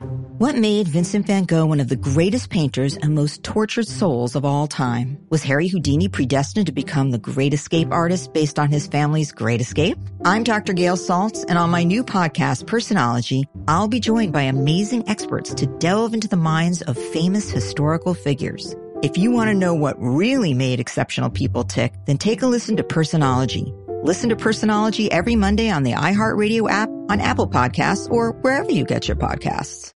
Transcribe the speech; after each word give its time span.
What 0.00 0.54
made 0.54 0.86
Vincent 0.86 1.26
van 1.26 1.42
Gogh 1.42 1.66
one 1.66 1.80
of 1.80 1.88
the 1.88 1.96
greatest 1.96 2.50
painters 2.50 2.96
and 2.96 3.16
most 3.16 3.42
tortured 3.42 3.88
souls 3.88 4.36
of 4.36 4.44
all 4.44 4.68
time? 4.68 5.18
Was 5.28 5.42
Harry 5.42 5.66
Houdini 5.66 6.06
predestined 6.06 6.66
to 6.66 6.72
become 6.72 7.10
the 7.10 7.18
great 7.18 7.52
escape 7.52 7.88
artist 7.90 8.32
based 8.32 8.60
on 8.60 8.70
his 8.70 8.86
family's 8.86 9.32
great 9.32 9.60
escape? 9.60 9.98
I'm 10.24 10.44
Dr. 10.44 10.72
Gail 10.72 10.96
Saltz, 10.96 11.44
and 11.48 11.58
on 11.58 11.70
my 11.70 11.82
new 11.82 12.04
podcast, 12.04 12.66
Personology, 12.66 13.42
I'll 13.66 13.88
be 13.88 13.98
joined 13.98 14.32
by 14.32 14.42
amazing 14.42 15.08
experts 15.08 15.52
to 15.54 15.66
delve 15.66 16.14
into 16.14 16.28
the 16.28 16.36
minds 16.36 16.80
of 16.82 16.96
famous 16.96 17.50
historical 17.50 18.14
figures. 18.14 18.76
If 19.02 19.18
you 19.18 19.32
want 19.32 19.48
to 19.48 19.54
know 19.54 19.74
what 19.74 19.96
really 19.98 20.54
made 20.54 20.78
exceptional 20.78 21.30
people 21.30 21.64
tick, 21.64 21.92
then 22.06 22.18
take 22.18 22.42
a 22.42 22.46
listen 22.46 22.76
to 22.76 22.84
Personology. 22.84 23.74
Listen 24.02 24.30
to 24.30 24.36
Personology 24.36 25.08
every 25.10 25.34
Monday 25.34 25.70
on 25.70 25.82
the 25.82 25.92
iHeartRadio 25.92 26.70
app, 26.70 26.88
on 27.08 27.20
Apple 27.20 27.48
Podcasts, 27.48 28.10
or 28.10 28.32
wherever 28.32 28.70
you 28.70 28.84
get 28.84 29.08
your 29.08 29.16
podcasts. 29.16 29.92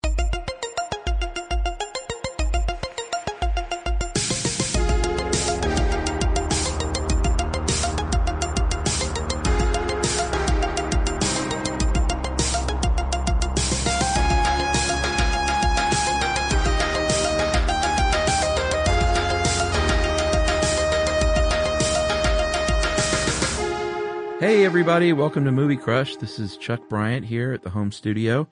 Everybody, 24.68 25.14
welcome 25.14 25.46
to 25.46 25.50
Movie 25.50 25.78
Crush. 25.78 26.16
This 26.16 26.38
is 26.38 26.58
Chuck 26.58 26.90
Bryant 26.90 27.24
here 27.24 27.54
at 27.54 27.62
the 27.62 27.70
home 27.70 27.90
studio, 27.90 28.46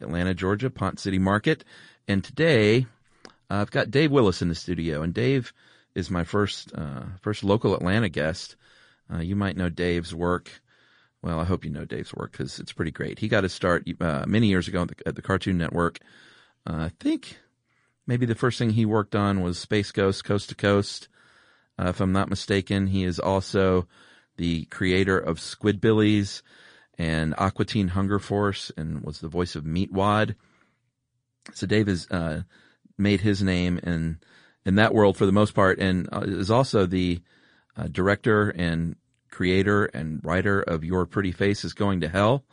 Atlanta, 0.00 0.34
Georgia, 0.34 0.68
Ponce 0.68 1.00
City 1.00 1.20
Market. 1.20 1.64
And 2.08 2.24
today, 2.24 2.86
uh, 3.24 3.28
I've 3.48 3.70
got 3.70 3.88
Dave 3.88 4.10
Willis 4.10 4.42
in 4.42 4.48
the 4.48 4.56
studio, 4.56 5.00
and 5.02 5.14
Dave 5.14 5.52
is 5.94 6.10
my 6.10 6.24
first, 6.24 6.72
uh, 6.74 7.02
first 7.20 7.44
local 7.44 7.72
Atlanta 7.72 8.08
guest. 8.08 8.56
Uh, 9.14 9.20
you 9.20 9.36
might 9.36 9.56
know 9.56 9.68
Dave's 9.68 10.12
work. 10.12 10.50
Well, 11.22 11.38
I 11.38 11.44
hope 11.44 11.64
you 11.64 11.70
know 11.70 11.84
Dave's 11.84 12.12
work 12.12 12.32
because 12.32 12.58
it's 12.58 12.72
pretty 12.72 12.90
great. 12.90 13.20
He 13.20 13.28
got 13.28 13.44
his 13.44 13.52
start 13.52 13.88
uh, 14.00 14.24
many 14.26 14.48
years 14.48 14.66
ago 14.66 14.82
at 14.82 14.88
the, 14.88 14.94
at 15.06 15.14
the 15.14 15.22
Cartoon 15.22 15.56
Network. 15.56 16.00
Uh, 16.68 16.78
I 16.78 16.90
think 16.98 17.38
maybe 18.08 18.26
the 18.26 18.34
first 18.34 18.58
thing 18.58 18.70
he 18.70 18.84
worked 18.84 19.14
on 19.14 19.40
was 19.40 19.56
Space 19.56 19.92
Ghost 19.92 20.24
Coast 20.24 20.48
to 20.48 20.56
Coast. 20.56 21.06
Uh, 21.78 21.90
if 21.90 22.00
I'm 22.00 22.12
not 22.12 22.28
mistaken, 22.28 22.88
he 22.88 23.04
is 23.04 23.20
also 23.20 23.86
the 24.36 24.64
creator 24.66 25.18
of 25.18 25.38
Squidbillies 25.38 26.42
and 26.98 27.34
Aqua 27.38 27.64
Teen 27.64 27.88
Hunger 27.88 28.18
Force 28.18 28.70
and 28.76 29.02
was 29.02 29.20
the 29.20 29.28
voice 29.28 29.56
of 29.56 29.64
Meatwad. 29.64 30.34
So 31.54 31.66
Dave 31.66 31.86
has 31.86 32.06
uh, 32.10 32.42
made 32.98 33.20
his 33.20 33.42
name 33.42 33.78
in 33.82 34.18
in 34.66 34.74
that 34.74 34.92
world 34.92 35.16
for 35.16 35.24
the 35.24 35.32
most 35.32 35.54
part, 35.54 35.78
and 35.78 36.08
uh, 36.12 36.20
is 36.20 36.50
also 36.50 36.84
the 36.84 37.22
uh, 37.76 37.88
director 37.90 38.50
and 38.50 38.96
creator 39.30 39.86
and 39.86 40.20
writer 40.22 40.60
of 40.60 40.84
Your 40.84 41.06
Pretty 41.06 41.32
Face 41.32 41.64
is 41.64 41.72
Going 41.72 42.02
to 42.02 42.08
Hell. 42.08 42.44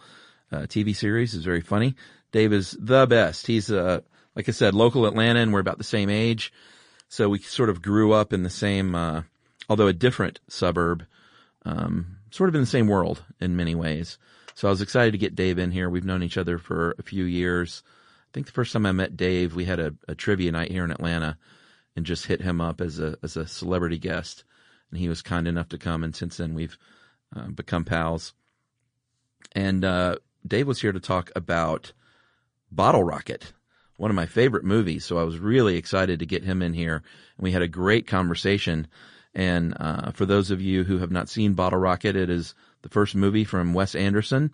Uh, 0.51 0.59
TV 0.59 0.95
series 0.95 1.33
is 1.33 1.43
very 1.43 1.59
funny. 1.59 1.95
Dave 2.31 2.53
is 2.53 2.77
the 2.79 3.05
best. 3.05 3.47
He's 3.47 3.69
uh, 3.69 3.99
like 4.35 4.47
I 4.47 4.53
said, 4.53 4.73
local 4.73 5.05
Atlanta, 5.05 5.41
and 5.41 5.51
we're 5.51 5.59
about 5.59 5.79
the 5.79 5.83
same 5.83 6.09
age, 6.09 6.53
so 7.09 7.27
we 7.27 7.39
sort 7.39 7.69
of 7.69 7.81
grew 7.81 8.13
up 8.13 8.31
in 8.31 8.43
the 8.43 8.49
same, 8.49 8.95
uh, 8.95 9.23
although 9.67 9.87
a 9.87 9.93
different 9.93 10.39
suburb 10.47 11.05
um, 11.67 12.17
sort 12.31 12.49
of 12.49 12.55
in 12.55 12.61
the 12.61 12.67
same 12.67 12.87
world 12.87 13.23
in 13.39 13.55
many 13.55 13.75
ways. 13.75 14.17
So 14.55 14.67
I 14.67 14.71
was 14.71 14.81
excited 14.81 15.11
to 15.11 15.17
get 15.17 15.35
Dave 15.35 15.59
in 15.59 15.71
here. 15.71 15.89
We've 15.89 16.05
known 16.05 16.23
each 16.23 16.37
other 16.37 16.57
for 16.57 16.95
a 16.97 17.03
few 17.03 17.25
years. 17.25 17.83
I 17.85 18.29
think 18.33 18.47
the 18.47 18.53
first 18.53 18.73
time 18.73 18.85
I 18.85 18.91
met 18.91 19.17
Dave, 19.17 19.53
we 19.53 19.65
had 19.65 19.79
a, 19.79 19.93
a 20.07 20.15
trivia 20.15 20.51
night 20.51 20.71
here 20.71 20.83
in 20.83 20.91
Atlanta 20.91 21.37
and 21.95 22.05
just 22.05 22.25
hit 22.25 22.41
him 22.41 22.61
up 22.61 22.81
as 22.81 22.99
a 22.99 23.17
as 23.21 23.37
a 23.37 23.47
celebrity 23.47 23.97
guest, 23.97 24.43
and 24.89 24.99
he 24.99 25.09
was 25.09 25.21
kind 25.21 25.47
enough 25.47 25.69
to 25.69 25.77
come. 25.77 26.03
And 26.03 26.15
since 26.15 26.37
then, 26.37 26.53
we've 26.53 26.77
uh, 27.35 27.47
become 27.47 27.83
pals. 27.83 28.33
And 29.53 29.83
uh, 29.83 30.17
Dave 30.45 30.67
was 30.67 30.81
here 30.81 30.91
to 30.91 30.99
talk 30.99 31.31
about 31.35 31.91
Bottle 32.71 33.03
Rocket, 33.03 33.53
one 33.97 34.11
of 34.11 34.15
my 34.15 34.25
favorite 34.25 34.63
movies. 34.63 35.05
So 35.05 35.17
I 35.17 35.23
was 35.23 35.39
really 35.39 35.77
excited 35.77 36.19
to 36.19 36.25
get 36.25 36.43
him 36.43 36.61
in 36.61 36.73
here, 36.73 36.95
and 37.37 37.43
we 37.43 37.51
had 37.51 37.61
a 37.61 37.67
great 37.67 38.07
conversation. 38.07 38.87
And 39.33 39.75
uh, 39.79 40.11
for 40.11 40.25
those 40.25 40.51
of 40.51 40.61
you 40.61 40.83
who 40.83 40.99
have 40.99 41.11
not 41.11 41.29
seen 41.29 41.53
Bottle 41.53 41.79
Rocket, 41.79 42.15
it 42.15 42.29
is 42.29 42.55
the 42.81 42.89
first 42.89 43.15
movie 43.15 43.43
from 43.43 43.73
Wes 43.73 43.95
Anderson, 43.95 44.53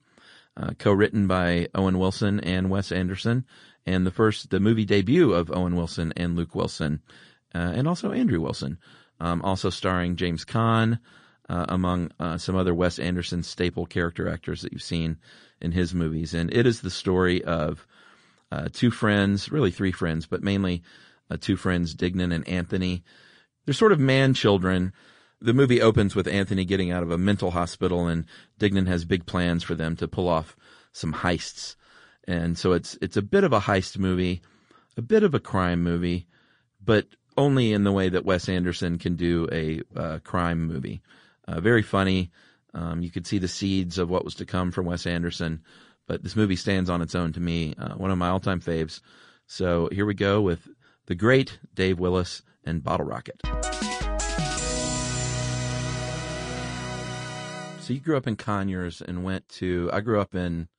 uh, 0.57 0.71
co-written 0.77 1.27
by 1.27 1.69
Owen 1.73 1.99
Wilson 1.99 2.39
and 2.39 2.69
Wes 2.69 2.91
Anderson, 2.91 3.45
and 3.85 4.05
the 4.05 4.11
first 4.11 4.49
the 4.49 4.59
movie 4.59 4.85
debut 4.85 5.33
of 5.33 5.51
Owen 5.51 5.75
Wilson 5.75 6.13
and 6.17 6.35
Luke 6.35 6.55
Wilson, 6.55 7.01
uh, 7.55 7.71
and 7.75 7.87
also 7.87 8.11
Andrew 8.11 8.41
Wilson, 8.41 8.77
um, 9.19 9.41
also 9.41 9.69
starring 9.69 10.15
James 10.15 10.45
Caan, 10.45 10.99
uh, 11.49 11.65
among 11.69 12.11
uh, 12.19 12.37
some 12.37 12.55
other 12.55 12.73
Wes 12.73 12.99
Anderson 12.99 13.43
staple 13.43 13.85
character 13.85 14.29
actors 14.29 14.61
that 14.61 14.73
you've 14.73 14.81
seen 14.81 15.17
in 15.61 15.71
his 15.71 15.93
movies. 15.93 16.33
And 16.33 16.53
it 16.53 16.65
is 16.65 16.81
the 16.81 16.89
story 16.89 17.43
of 17.43 17.85
uh, 18.51 18.69
two 18.71 18.91
friends, 18.91 19.51
really 19.51 19.71
three 19.71 19.91
friends, 19.91 20.25
but 20.25 20.43
mainly 20.43 20.83
two 21.39 21.55
friends, 21.55 21.95
Dignan 21.95 22.31
and 22.31 22.47
Anthony 22.47 23.03
they're 23.65 23.73
sort 23.73 23.91
of 23.91 23.99
man 23.99 24.33
children. 24.33 24.93
The 25.41 25.53
movie 25.53 25.81
opens 25.81 26.15
with 26.15 26.27
Anthony 26.27 26.65
getting 26.65 26.91
out 26.91 27.03
of 27.03 27.11
a 27.11 27.17
mental 27.17 27.51
hospital, 27.51 28.07
and 28.07 28.25
Dignan 28.59 28.87
has 28.87 29.05
big 29.05 29.25
plans 29.25 29.63
for 29.63 29.75
them 29.75 29.95
to 29.97 30.07
pull 30.07 30.27
off 30.27 30.55
some 30.91 31.13
heists. 31.13 31.75
And 32.25 32.57
so 32.57 32.71
it's 32.71 32.97
it's 33.01 33.17
a 33.17 33.21
bit 33.21 33.43
of 33.43 33.51
a 33.51 33.59
heist 33.59 33.97
movie, 33.97 34.41
a 34.95 35.01
bit 35.01 35.23
of 35.23 35.33
a 35.33 35.39
crime 35.39 35.83
movie, 35.83 36.27
but 36.83 37.07
only 37.37 37.73
in 37.73 37.83
the 37.83 37.91
way 37.91 38.09
that 38.09 38.25
Wes 38.25 38.47
Anderson 38.47 38.97
can 38.97 39.15
do 39.15 39.47
a 39.51 39.81
uh, 39.95 40.19
crime 40.23 40.65
movie. 40.65 41.01
Uh, 41.47 41.59
very 41.59 41.81
funny. 41.81 42.31
Um, 42.73 43.01
you 43.01 43.11
could 43.11 43.27
see 43.27 43.37
the 43.37 43.47
seeds 43.47 43.97
of 43.97 44.09
what 44.09 44.25
was 44.25 44.35
to 44.35 44.45
come 44.45 44.71
from 44.71 44.85
Wes 44.85 45.05
Anderson, 45.05 45.61
but 46.07 46.23
this 46.23 46.35
movie 46.35 46.55
stands 46.55 46.89
on 46.89 47.01
its 47.01 47.15
own 47.15 47.33
to 47.33 47.39
me. 47.39 47.75
Uh, 47.77 47.95
one 47.95 48.11
of 48.11 48.17
my 48.17 48.29
all-time 48.29 48.61
faves. 48.61 49.01
So 49.45 49.89
here 49.91 50.05
we 50.05 50.13
go 50.13 50.41
with 50.41 50.67
the 51.05 51.15
great 51.15 51.59
Dave 51.75 51.99
Willis 51.99 52.41
and 52.65 52.83
Bottle 52.83 53.05
Rocket. 53.05 53.41
So 57.79 57.91
you 57.93 57.99
grew 57.99 58.15
up 58.15 58.27
in 58.27 58.37
Conyers 58.37 59.01
and 59.01 59.25
went 59.25 59.47
to, 59.49 59.89
I 59.91 59.99
grew 59.99 60.21
up 60.21 60.35
in, 60.35 60.69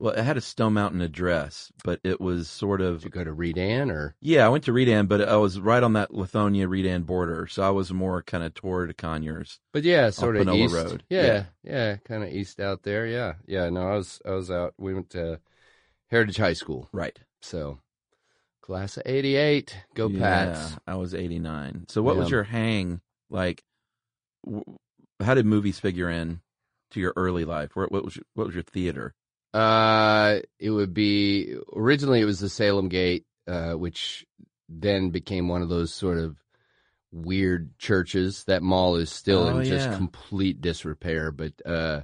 well, 0.00 0.12
I 0.18 0.22
had 0.22 0.36
a 0.36 0.40
Stone 0.40 0.72
Mountain 0.74 1.00
address, 1.00 1.70
but 1.84 2.00
it 2.02 2.20
was 2.20 2.48
sort 2.50 2.80
of. 2.80 2.96
Did 2.98 3.04
you 3.04 3.10
go 3.10 3.24
to 3.24 3.32
Redan 3.32 3.90
or? 3.92 4.16
Yeah, 4.20 4.44
I 4.44 4.48
went 4.48 4.64
to 4.64 4.72
Redan, 4.72 5.06
but 5.06 5.26
I 5.26 5.36
was 5.36 5.60
right 5.60 5.82
on 5.82 5.92
that 5.92 6.10
Lithonia 6.10 6.68
Redan 6.68 7.04
border. 7.04 7.46
So 7.46 7.62
I 7.62 7.70
was 7.70 7.92
more 7.92 8.22
kind 8.22 8.42
of 8.42 8.52
toward 8.54 8.94
Conyers. 8.98 9.60
But 9.72 9.84
yeah, 9.84 10.10
sort 10.10 10.36
of 10.36 10.40
Panola 10.46 10.64
east. 10.64 10.74
Road. 10.74 11.04
Yeah, 11.08 11.22
Yeah. 11.26 11.44
yeah, 11.62 11.96
kind 12.04 12.24
of 12.24 12.30
east 12.30 12.58
out 12.60 12.82
there. 12.82 13.06
Yeah, 13.06 13.34
yeah. 13.46 13.70
No, 13.70 13.88
I 13.88 13.94
was, 13.96 14.20
I 14.26 14.32
was 14.32 14.50
out. 14.50 14.74
We 14.76 14.92
went 14.94 15.10
to 15.10 15.40
Heritage 16.10 16.36
High 16.38 16.52
School. 16.54 16.88
Right. 16.92 17.16
So, 17.40 17.78
class 18.66 18.96
of 18.96 19.04
'88. 19.06 19.76
Go 19.94 20.10
Pats. 20.10 20.76
I 20.86 20.96
was 20.96 21.14
89. 21.14 21.86
So 21.88 22.02
what 22.02 22.16
was 22.16 22.30
your 22.30 22.42
hang 22.42 23.00
like? 23.30 23.62
W- 24.44 24.64
how 25.20 25.34
did 25.34 25.46
movies 25.46 25.78
figure 25.78 26.10
in 26.10 26.40
to 26.90 27.00
your 27.00 27.12
early 27.16 27.44
life? 27.44 27.70
Where, 27.74 27.86
what 27.86 28.04
was 28.04 28.16
your, 28.16 28.24
what 28.34 28.46
was 28.48 28.54
your 28.54 28.64
theater? 28.64 29.14
Uh, 29.54 30.40
it 30.58 30.70
would 30.70 30.92
be 30.92 31.56
originally 31.74 32.20
it 32.20 32.26
was 32.26 32.40
the 32.40 32.48
Salem 32.48 32.88
Gate, 32.88 33.24
uh, 33.46 33.72
which 33.72 34.26
then 34.68 35.10
became 35.10 35.48
one 35.48 35.62
of 35.62 35.68
those 35.68 35.94
sort 35.94 36.18
of 36.18 36.36
weird 37.12 37.78
churches. 37.78 38.44
That 38.44 38.62
mall 38.62 38.96
is 38.96 39.10
still 39.10 39.44
Oh, 39.48 39.58
in 39.58 39.64
just 39.64 39.90
complete 39.92 40.60
disrepair, 40.60 41.30
but 41.30 41.52
uh, 41.64 42.02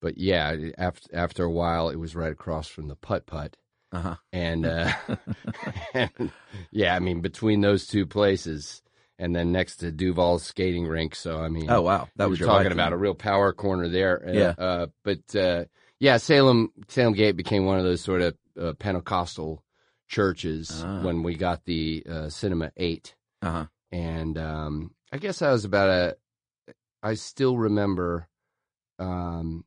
but 0.00 0.16
yeah, 0.16 0.54
after 0.78 1.08
after 1.12 1.44
a 1.44 1.50
while, 1.50 1.90
it 1.90 1.96
was 1.96 2.14
right 2.16 2.32
across 2.32 2.68
from 2.68 2.88
the 2.88 2.96
Putt 2.96 3.26
Putt. 3.26 3.56
Uh 3.92 4.00
huh. 4.00 4.14
and 4.32 4.66
uh 4.66 4.92
and 5.94 6.30
yeah 6.70 6.94
i 6.94 6.98
mean 6.98 7.20
between 7.20 7.60
those 7.62 7.86
two 7.86 8.04
places 8.06 8.82
and 9.18 9.34
then 9.34 9.50
next 9.52 9.76
to 9.78 9.90
duval's 9.90 10.42
skating 10.44 10.86
rink 10.86 11.14
so 11.14 11.40
i 11.40 11.48
mean 11.48 11.70
Oh 11.70 11.80
wow, 11.82 12.08
that 12.16 12.28
was 12.28 12.38
talking 12.38 12.64
life 12.64 12.72
about 12.72 12.92
a 12.92 12.96
real 12.96 13.14
power 13.14 13.52
corner 13.52 13.88
there 13.88 14.22
Uh, 14.28 14.32
Yeah. 14.32 14.54
uh 14.58 14.86
but 15.04 15.34
uh 15.36 15.64
yeah 16.00 16.18
salem 16.18 16.70
salem 16.88 17.14
gate 17.14 17.36
became 17.36 17.64
one 17.64 17.78
of 17.78 17.84
those 17.84 18.00
sort 18.02 18.20
of 18.20 18.36
uh, 18.60 18.72
pentecostal 18.74 19.64
churches 20.08 20.70
Ah. 20.84 21.02
when 21.02 21.22
we 21.22 21.34
got 21.36 21.64
the 21.64 22.02
uh, 22.08 22.28
Cinema 22.28 22.72
8. 22.76 23.14
Uh 23.42 23.50
huh. 23.50 23.66
And 23.92 24.36
um, 24.38 24.94
I 25.12 25.18
guess 25.18 25.42
I 25.42 25.52
was 25.52 25.64
about 25.64 25.88
a. 25.90 26.16
I 27.02 27.14
still 27.14 27.56
remember 27.56 28.26
um, 28.98 29.64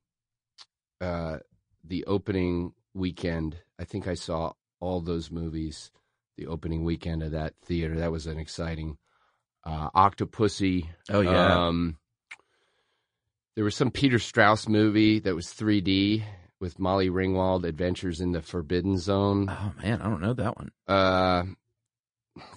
uh, 0.99 1.37
the 1.83 2.05
opening 2.05 2.73
weekend. 2.93 3.57
I 3.79 3.85
think 3.85 4.07
I 4.07 4.13
saw 4.15 4.53
all 4.79 5.01
those 5.01 5.31
movies 5.31 5.91
the 6.37 6.47
opening 6.47 6.83
weekend 6.83 7.23
of 7.23 7.31
that 7.31 7.53
theater. 7.65 7.97
That 7.97 8.11
was 8.11 8.27
an 8.27 8.39
exciting. 8.39 8.97
Uh, 9.65 9.89
Octopussy. 9.91 10.87
Oh 11.09 11.21
yeah. 11.21 11.67
Um, 11.67 11.97
there 13.55 13.63
was 13.65 13.75
some 13.75 13.91
Peter 13.91 14.17
Strauss 14.17 14.67
movie 14.67 15.19
that 15.19 15.35
was 15.35 15.47
3D 15.47 16.23
with 16.59 16.79
Molly 16.79 17.09
Ringwald, 17.09 17.65
Adventures 17.65 18.21
in 18.21 18.31
the 18.31 18.41
Forbidden 18.41 18.97
Zone. 18.97 19.47
oh 19.49 19.73
man, 19.83 20.01
I 20.01 20.05
don't 20.09 20.21
know 20.21 20.33
that 20.33 20.57
one. 20.57 20.71
Uh, 20.87 21.43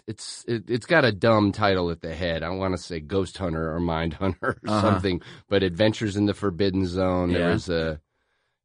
it's 0.07 0.45
it, 0.47 0.71
it's 0.71 0.87
got 0.87 1.05
a 1.05 1.11
dumb 1.13 1.51
title 1.53 1.91
at 1.91 2.01
the 2.01 2.15
head. 2.15 2.43
I 2.43 2.51
want 2.51 2.77
to 2.77 2.83
say 2.83 3.01
Ghost 3.01 3.37
Hunter 3.39 3.75
or 3.75 3.81
Mind 3.81 4.15
Hunter 4.15 4.39
or 4.43 4.59
Uh-huh. 4.69 4.81
something, 4.81 5.21
but 5.49 5.63
Adventures 5.63 6.17
in 6.17 6.27
the 6.27 6.35
Forbidden 6.35 6.87
Zone. 6.87 7.33
There 7.33 7.51
was 7.51 7.69
a 7.69 8.01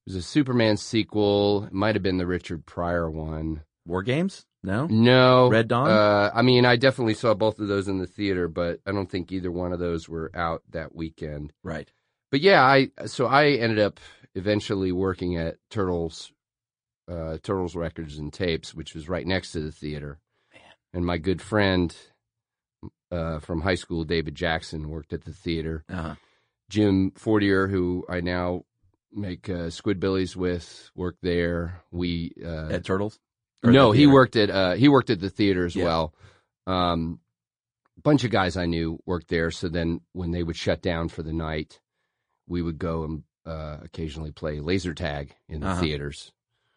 was 0.06 0.16
a 0.16 0.22
Superman 0.22 0.78
sequel. 0.78 1.66
It 1.66 1.74
might 1.74 1.96
have 1.96 2.04
been 2.04 2.18
the 2.18 2.28
Richard 2.28 2.66
Pryor 2.66 3.10
one. 3.10 3.64
War 3.86 4.04
games? 4.04 4.46
No. 4.62 4.88
No, 4.88 5.50
Red 5.50 5.68
Dawn? 5.68 5.90
Uh, 5.90 6.32
I 6.34 6.42
mean, 6.42 6.66
I 6.66 6.76
definitely 6.76 7.14
saw 7.14 7.34
both 7.34 7.60
of 7.60 7.68
those 7.68 7.88
in 7.88 7.98
the 7.98 8.08
theater, 8.08 8.48
but 8.48 8.82
I 8.86 8.92
don't 8.92 9.10
think 9.10 9.32
either 9.32 9.52
one 9.52 9.72
of 9.72 9.80
those 9.80 10.10
were 10.10 10.32
out 10.36 10.64
that 10.72 10.94
weekend. 10.94 11.54
Right. 11.64 11.90
But 12.32 12.42
yeah, 12.42 12.64
I 12.64 12.90
so 13.06 13.26
I 13.26 13.52
ended 13.52 13.80
up 13.80 14.00
eventually 14.36 14.92
working 14.92 15.38
at 15.38 15.56
Turtles, 15.70 16.32
uh, 17.10 17.38
Turtles 17.42 17.76
Records 17.76 18.18
and 18.18 18.32
Tapes, 18.32 18.76
which 18.76 18.94
was 18.94 19.10
right 19.10 19.26
next 19.26 19.54
to 19.54 19.62
the 19.62 19.72
theater. 19.72 20.20
And 20.94 21.06
my 21.06 21.18
good 21.20 21.42
friend 21.42 21.96
uh, 23.12 23.40
from 23.40 23.62
high 23.62 23.76
school, 23.76 24.04
David 24.04 24.36
Jackson, 24.36 24.90
worked 24.90 25.14
at 25.14 25.24
the 25.24 25.34
theater. 25.34 25.84
Uh 25.90 26.02
huh. 26.02 26.16
Jim 26.70 27.12
Fortier, 27.16 27.68
who 27.68 28.06
I 28.10 28.22
now 28.22 28.64
make 29.14 29.50
uh, 29.50 29.70
Squidbillies 29.70 30.36
with, 30.36 30.90
worked 30.96 31.22
there. 31.22 31.82
We 31.92 32.34
uh, 32.44 32.70
At 32.70 32.86
Turtles. 32.86 33.20
Or 33.64 33.72
no, 33.72 33.92
the 33.92 33.98
he 34.00 34.08
worked 34.08 34.36
at 34.38 34.50
uh, 34.50 34.74
he 34.76 34.88
worked 34.88 35.10
at 35.10 35.20
the 35.20 35.30
theater 35.30 35.66
as 35.66 35.76
Yeah. 35.76 35.86
well. 35.86 36.14
Um, 36.68 37.20
bunch 38.02 38.24
of 38.24 38.32
guys 38.32 38.56
I 38.56 38.66
knew 38.66 39.00
worked 39.06 39.28
there. 39.28 39.52
So 39.52 39.68
then, 39.68 40.00
when 40.14 40.32
they 40.32 40.44
would 40.44 40.56
shut 40.56 40.82
down 40.82 41.10
for 41.10 41.24
the 41.24 41.34
night, 41.34 41.80
we 42.48 42.62
would 42.62 42.78
go 42.80 43.04
and 43.04 43.24
uh, 43.46 43.78
occasionally 43.84 44.32
play 44.32 44.60
laser 44.62 44.94
tag 44.94 45.36
in 45.50 45.60
the 45.62 45.68
Uh-huh. 45.68 45.82
theaters, 45.82 46.32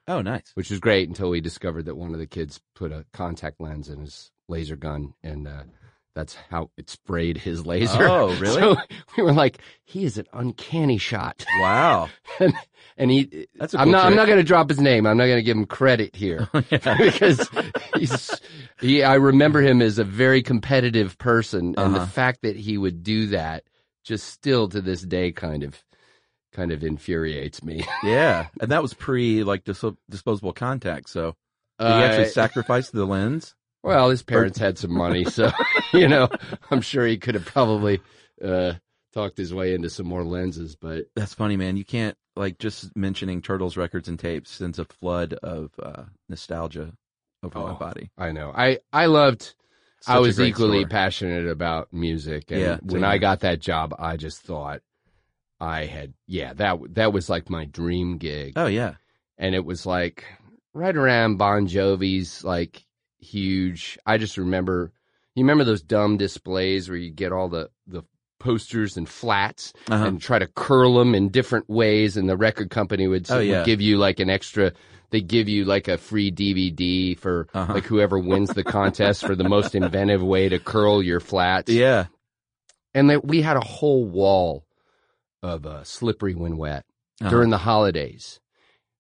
Oh, 0.08 0.23
nice. 0.23 0.50
which 0.55 0.70
was 0.70 0.81
great 0.81 1.08
until 1.08 1.31
we 1.31 1.40
discovered 1.40 1.85
that 1.85 1.94
one 1.96 2.12
of 2.14 2.19
the 2.19 2.26
kids 2.26 2.61
put 2.75 2.90
a 2.90 3.05
contact 3.12 3.61
lens 3.61 3.88
in 3.88 4.00
his 4.00 4.31
laser 4.49 4.75
gun, 4.76 5.14
and 5.23 5.46
uh, 5.46 5.64
that's 6.14 6.35
how 6.50 6.70
it 6.76 6.91
sprayed 6.91 7.38
his 7.38 7.64
laser. 7.67 8.03
Oh, 8.09 8.37
really? 8.41 8.61
So 8.61 8.76
we 9.17 9.23
were 9.23 9.32
like, 9.32 9.59
he 9.85 10.05
is 10.05 10.19
an 10.19 10.26
uncanny 10.32 10.99
shot, 10.99 11.44
Wow. 11.61 12.09
and, 12.41 12.55
and 12.97 13.11
he. 13.11 13.47
That's 13.56 13.75
a 13.75 13.79
I'm 13.79 13.85
cool 13.85 13.93
not. 13.93 14.06
I'm 14.06 14.17
not 14.17 14.26
going 14.26 14.38
to 14.38 14.44
drop 14.44 14.69
his 14.69 14.81
name. 14.81 15.06
I'm 15.06 15.17
not 15.17 15.26
going 15.26 15.38
to 15.38 15.43
give 15.43 15.56
him 15.56 15.67
credit 15.67 16.14
here 16.14 16.49
because 16.53 17.49
he's 17.94 18.41
he 18.81 19.03
I 19.03 19.14
remember 19.14 19.61
him 19.62 19.81
as 19.82 19.99
a 19.99 20.05
very 20.05 20.43
competitive 20.43 21.17
person 21.19 21.75
and 21.79 21.94
the 21.94 21.99
Uh-huh. 22.00 22.06
fact 22.06 22.43
that 22.43 22.56
he 22.56 22.76
would 22.79 23.03
do 23.03 23.26
that 23.29 23.64
just 24.05 24.26
still 24.29 24.69
to 24.69 24.81
this 24.81 25.03
day 25.03 25.32
kind 25.32 25.62
of 25.62 25.82
kind 26.53 26.70
of 26.73 26.82
infuriates 26.85 27.62
me. 27.62 27.85
yeah, 28.05 28.49
and 28.61 28.70
that 28.70 28.82
was 28.82 28.93
pre 28.94 29.43
like 29.44 29.64
dis- 29.64 29.85
disposable 30.11 30.53
contact. 30.53 31.09
So 31.09 31.35
he 31.79 31.87
actually 31.87 32.26
Uh, 32.26 32.29
sacrifice 32.29 32.91
the 32.91 33.05
lens? 33.06 33.55
Well, 33.82 34.11
his 34.11 34.23
parents 34.23 34.58
had 34.58 34.79
some 34.79 34.93
money, 34.93 35.25
so 35.25 35.50
you 35.94 36.08
know, 36.08 36.29
I'm 36.70 36.81
sure 36.81 37.06
he 37.06 37.19
could 37.19 37.34
have 37.34 37.44
probably 37.44 38.00
uh 38.43 38.75
talked 39.12 39.37
his 39.37 39.52
way 39.52 39.75
into 39.75 39.90
some 39.90 40.06
more 40.06 40.25
lenses, 40.25 40.75
but 40.76 41.05
That's 41.14 41.34
funny, 41.34 41.56
man. 41.56 41.76
You 41.76 41.84
can't 41.84 42.17
like 42.34 42.58
just 42.58 42.96
mentioning 42.96 43.43
Turtles 43.43 43.76
records 43.76 44.08
and 44.08 44.19
tapes 44.19 44.50
sends 44.50 44.79
a 44.79 44.84
flood 44.87 45.34
of 45.34 45.73
uh, 45.82 46.05
nostalgia 46.29 46.93
over 47.43 47.58
my 47.58 47.73
Oh. 47.73 47.75
body. 47.75 48.11
I 48.17 48.32
know. 48.32 48.52
I 48.55 48.79
I 48.93 49.06
loved 49.06 49.55
Such 50.00 50.14
I 50.17 50.19
was 50.20 50.40
equally 50.40 50.78
store. 50.81 50.88
passionate 50.88 51.46
about 51.46 51.93
music, 51.93 52.50
and 52.50 52.61
Yeah, 52.61 52.78
when 52.82 53.05
I 53.05 53.19
got 53.19 53.40
that 53.40 53.61
job, 53.61 53.94
I 53.99 54.17
just 54.17 54.40
thought 54.43 54.81
I 55.61 55.85
had 55.85 56.14
yeah 56.26 56.52
that 56.55 56.78
that 56.94 57.12
was 57.12 57.28
like 57.31 57.50
my 57.50 57.64
dream 57.67 58.19
gig, 58.19 58.55
Oh 58.56 58.67
yeah, 58.67 58.94
and 59.38 59.55
it 59.55 59.64
was 59.64 59.87
like 59.87 60.25
right 60.75 60.96
around 60.96 61.37
Bon 61.37 61.67
Jovi's 61.67 62.43
like 62.44 62.85
huge. 63.22 63.98
I 64.04 64.19
just 64.19 64.36
remember 64.36 64.92
you 65.34 65.44
remember 65.44 65.64
those 65.64 65.82
dumb 65.82 66.16
displays 66.19 66.88
where 66.88 66.98
you 66.98 67.10
get 67.10 67.32
all 67.32 67.48
the 67.48 67.70
the 67.86 68.02
posters 68.38 68.96
and 68.96 69.08
flats 69.08 69.72
uh-huh. 69.88 70.04
and 70.04 70.20
try 70.20 70.38
to 70.38 70.46
curl 70.48 70.94
them 70.96 71.14
in 71.14 71.28
different 71.28 71.70
ways, 71.70 72.16
and 72.16 72.28
the 72.28 72.36
record 72.36 72.70
company 72.70 73.06
would, 73.06 73.30
Oh, 73.30 73.38
would 73.38 73.64
give 73.64 73.80
you 73.80 73.96
like 73.98 74.19
an 74.20 74.28
extra. 74.28 74.72
They 75.10 75.20
give 75.20 75.48
you 75.48 75.64
like 75.64 75.88
a 75.88 75.96
free 75.98 76.32
DVD 76.32 77.16
for 77.19 77.46
Uh-huh. 77.54 77.74
like 77.74 77.84
whoever 77.84 78.19
wins 78.19 78.50
the 78.50 78.64
contest 78.64 79.25
for 79.25 79.34
the 79.36 79.48
most 79.48 79.75
inventive 79.75 80.22
way 80.22 80.48
to 80.48 80.58
curl 80.58 81.02
your 81.02 81.20
flats. 81.20 81.70
yeah. 81.70 82.06
and 82.94 83.10
that 83.10 83.25
we 83.25 83.42
had 83.42 83.56
a 83.56 83.60
whole 83.64 84.04
wall 84.04 84.66
of 85.42 85.64
uh, 85.66 85.84
"Slippery 85.84 86.34
When 86.34 86.56
Wet" 86.56 86.84
Uh-huh. 87.20 87.30
during 87.30 87.50
the 87.50 87.58
holidays. 87.58 88.40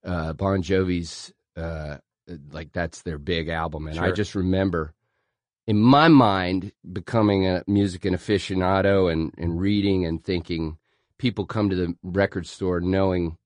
Uh, 0.04 0.32
bon 0.34 0.62
Jovi's 0.62 1.32
uh, 1.56 1.96
Uh, 2.30 2.34
like 2.52 2.72
that's 2.72 3.02
their 3.02 3.18
big 3.18 3.48
album, 3.48 3.86
and 3.88 3.98
I 3.98 4.10
just 4.12 4.34
remember 4.34 4.94
in 5.66 5.78
my 5.78 6.08
mind 6.08 6.72
becoming 6.92 7.46
a 7.46 7.62
music 7.66 8.04
and 8.04 8.16
aficionado 8.16 9.12
and, 9.12 9.32
and 9.38 9.60
reading 9.60 10.04
and 10.06 10.22
thinking 10.22 10.76
people 11.18 11.46
come 11.46 11.70
to 11.70 11.76
the 11.76 11.94
record 12.02 12.46
store 12.46 12.80
knowing 12.80 13.36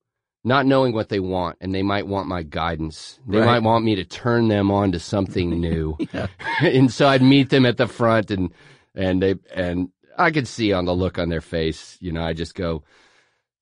not 0.44 0.64
knowing 0.64 0.93
what 0.94 1.08
they 1.08 1.20
want 1.20 1.58
and 1.61 1.75
they 1.75 1.82
might 1.82 2.06
want 2.06 2.28
my 2.28 2.43
guidance. 2.43 3.19
They 3.26 3.38
Right. 3.38 3.46
might 3.46 3.62
want 3.62 3.84
me 3.84 3.96
to 3.96 4.05
turn 4.05 4.49
them 4.49 4.70
on 4.70 4.93
to 4.93 4.99
something 5.00 5.50
new. 5.61 5.96
And 6.62 6.90
so 6.90 7.06
i'd 7.08 7.20
meet 7.22 7.50
them 7.50 7.67
at 7.67 7.76
the 7.76 7.87
front 7.87 8.31
and 8.31 8.50
and 8.94 9.22
they 9.22 9.34
and 9.55 9.90
i 10.17 10.31
could 10.31 10.49
see 10.49 10.72
on 10.72 10.87
the 10.87 10.94
look 10.94 11.19
on 11.19 11.29
their 11.29 11.43
face 11.43 11.99
you 12.00 12.12
know 12.12 12.22
i 12.25 12.32
just 12.32 12.55
go 12.55 12.82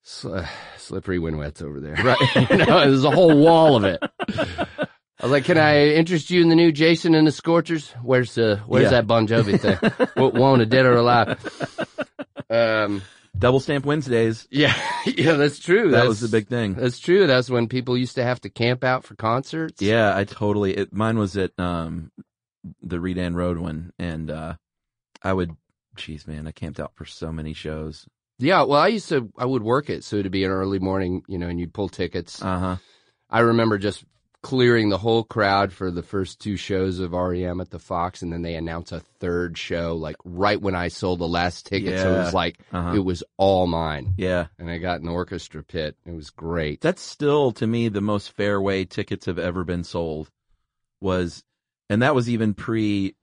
"Sl- 0.02 0.38
slippery 0.78 1.18
when 1.18 1.36
wet's 1.38 1.60
over 1.62 1.80
there. 1.80 1.96
Right. 2.04 2.50
you 2.50 2.58
know 2.58 2.80
there's 2.84 3.02
a 3.04 3.10
whole 3.10 3.36
wall 3.36 3.74
of 3.76 3.84
it 3.84 4.00
I 5.20 5.26
was 5.26 5.32
like, 5.32 5.44
"Can 5.44 5.58
I 5.58 5.90
interest 5.94 6.30
you 6.30 6.42
in 6.42 6.48
the 6.48 6.56
new 6.56 6.72
Jason 6.72 7.14
and 7.14 7.26
the 7.26 7.32
Scorchers? 7.32 7.90
Where's 8.02 8.36
uh, 8.36 8.60
where's 8.66 8.84
Yeah. 8.84 8.90
that 8.90 9.06
Bon 9.06 9.26
Jovi 9.28 9.58
thing? 9.60 10.08
What 10.14 10.34
one, 10.34 10.60
a 10.60 10.66
dead 10.66 10.86
or 10.86 10.96
alive?" 10.96 11.38
Um, 12.50 13.02
Double 13.36 13.58
stamp 13.60 13.84
Wednesdays. 13.84 14.46
yeah, 14.50 14.74
yeah, 15.06 15.32
that's 15.32 15.58
true. 15.58 15.84
That 15.90 15.98
That's- 15.98 16.08
was 16.08 16.20
the 16.20 16.28
big 16.28 16.48
thing. 16.48 16.74
That's 16.74 16.98
true. 17.00 17.26
That's 17.26 17.50
when 17.50 17.68
people 17.68 17.96
used 17.98 18.14
to 18.16 18.22
have 18.24 18.40
to 18.42 18.50
camp 18.50 18.84
out 18.84 19.04
for 19.04 19.16
concerts. 19.16 19.82
Yeah, 19.82 20.16
I 20.16 20.24
totally. 20.24 20.76
It, 20.76 20.92
mine 20.92 21.18
was 21.18 21.36
at 21.36 21.50
um 21.58 22.10
the 22.82 22.98
Redan 23.00 23.34
Road 23.34 23.58
one, 23.58 23.92
and 23.98 24.30
uh 24.30 24.54
I 25.22 25.32
would. 25.32 25.52
Jeez, 25.96 26.26
man, 26.26 26.46
I 26.48 26.52
camped 26.52 26.80
out 26.80 26.92
for 26.96 27.04
so 27.04 27.30
many 27.32 27.52
shows. 27.54 28.06
yeah. 28.40 28.62
Well, 28.62 28.80
I 28.80 28.88
used 28.88 29.08
to. 29.10 29.30
I 29.38 29.44
would 29.46 29.62
work 29.62 29.90
it, 29.90 30.02
so 30.04 30.16
it'd 30.16 30.32
be 30.32 30.44
an 30.44 30.50
early 30.50 30.78
morning, 30.80 31.22
you 31.28 31.38
know, 31.38 31.46
and 31.48 31.58
you'd 31.60 31.72
pull 31.74 31.88
tickets. 31.88 32.42
Uh 32.42 32.58
huh. 32.58 32.76
I 33.30 33.40
remember 33.40 33.78
just 33.78 34.04
clearing 34.44 34.90
the 34.90 34.98
whole 34.98 35.24
crowd 35.24 35.72
for 35.72 35.90
the 35.90 36.02
first 36.02 36.38
two 36.38 36.56
shows 36.56 37.00
of 37.00 37.12
REM 37.12 37.60
at 37.60 37.70
the 37.70 37.78
Fox, 37.78 38.20
and 38.22 38.30
then 38.32 38.42
they 38.42 38.54
announce 38.54 38.92
a 38.92 39.00
third 39.00 39.56
show, 39.58 39.96
like 39.96 40.16
right 40.24 40.60
when 40.60 40.74
I 40.74 40.88
sold 40.88 41.18
the 41.18 41.26
last 41.26 41.66
ticket. 41.66 41.98
So 41.98 42.10
it 42.10 42.12
Yeah. 42.12 42.24
was 42.26 42.34
like 42.34 42.58
Uh-huh. 42.70 42.94
it 42.94 42.98
was 43.00 43.24
all 43.38 43.66
mine, 43.66 44.12
Yeah, 44.18 44.46
and 44.58 44.70
I 44.70 44.76
got 44.78 45.00
an 45.00 45.08
orchestra 45.08 45.64
pit. 45.64 45.96
It 46.06 46.12
was 46.14 46.28
great. 46.30 46.80
that's 46.82 47.02
still 47.02 47.50
to 47.52 47.66
me 47.66 47.88
the 47.88 48.00
most 48.02 48.32
fair 48.32 48.60
way 48.60 48.84
tickets 48.84 49.26
have 49.26 49.38
ever 49.38 49.64
been 49.64 49.82
sold. 49.82 50.30
Was, 51.00 51.42
and 51.90 52.02
that 52.02 52.14
was 52.14 52.28
even 52.30 52.54
pre 52.54 53.16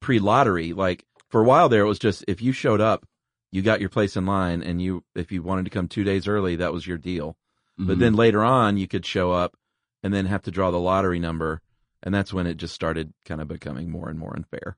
pre 0.00 0.18
lottery. 0.20 0.72
Like 0.72 1.04
for 1.30 1.40
a 1.40 1.44
while 1.44 1.68
there, 1.68 1.82
it 1.82 1.88
was 1.88 1.98
just 1.98 2.24
if 2.28 2.40
you 2.40 2.52
showed 2.52 2.80
up, 2.80 3.04
you 3.50 3.60
got 3.62 3.80
your 3.80 3.90
place 3.90 4.16
in 4.16 4.24
line, 4.24 4.62
and 4.62 4.80
you 4.80 5.04
if 5.14 5.32
you 5.32 5.42
wanted 5.42 5.64
to 5.64 5.70
come 5.70 5.88
two 5.88 6.04
days 6.04 6.26
early, 6.28 6.56
that 6.56 6.72
was 6.72 6.86
your 6.86 6.98
deal. 6.98 7.36
But 7.78 7.96
Mhm. 7.96 8.00
then 8.00 8.14
later 8.14 8.42
on, 8.44 8.76
you 8.76 8.86
could 8.86 9.04
show 9.04 9.32
up 9.32 9.56
and 10.02 10.12
then 10.12 10.26
have 10.26 10.42
to 10.42 10.50
draw 10.50 10.70
the 10.70 10.78
lottery 10.80 11.18
number, 11.18 11.60
and 12.02 12.14
that's 12.14 12.32
when 12.32 12.46
it 12.46 12.56
just 12.56 12.74
started 12.74 13.12
kind 13.24 13.40
of 13.40 13.48
becoming 13.48 13.90
more 13.90 14.08
and 14.08 14.18
more 14.18 14.34
unfair. 14.34 14.76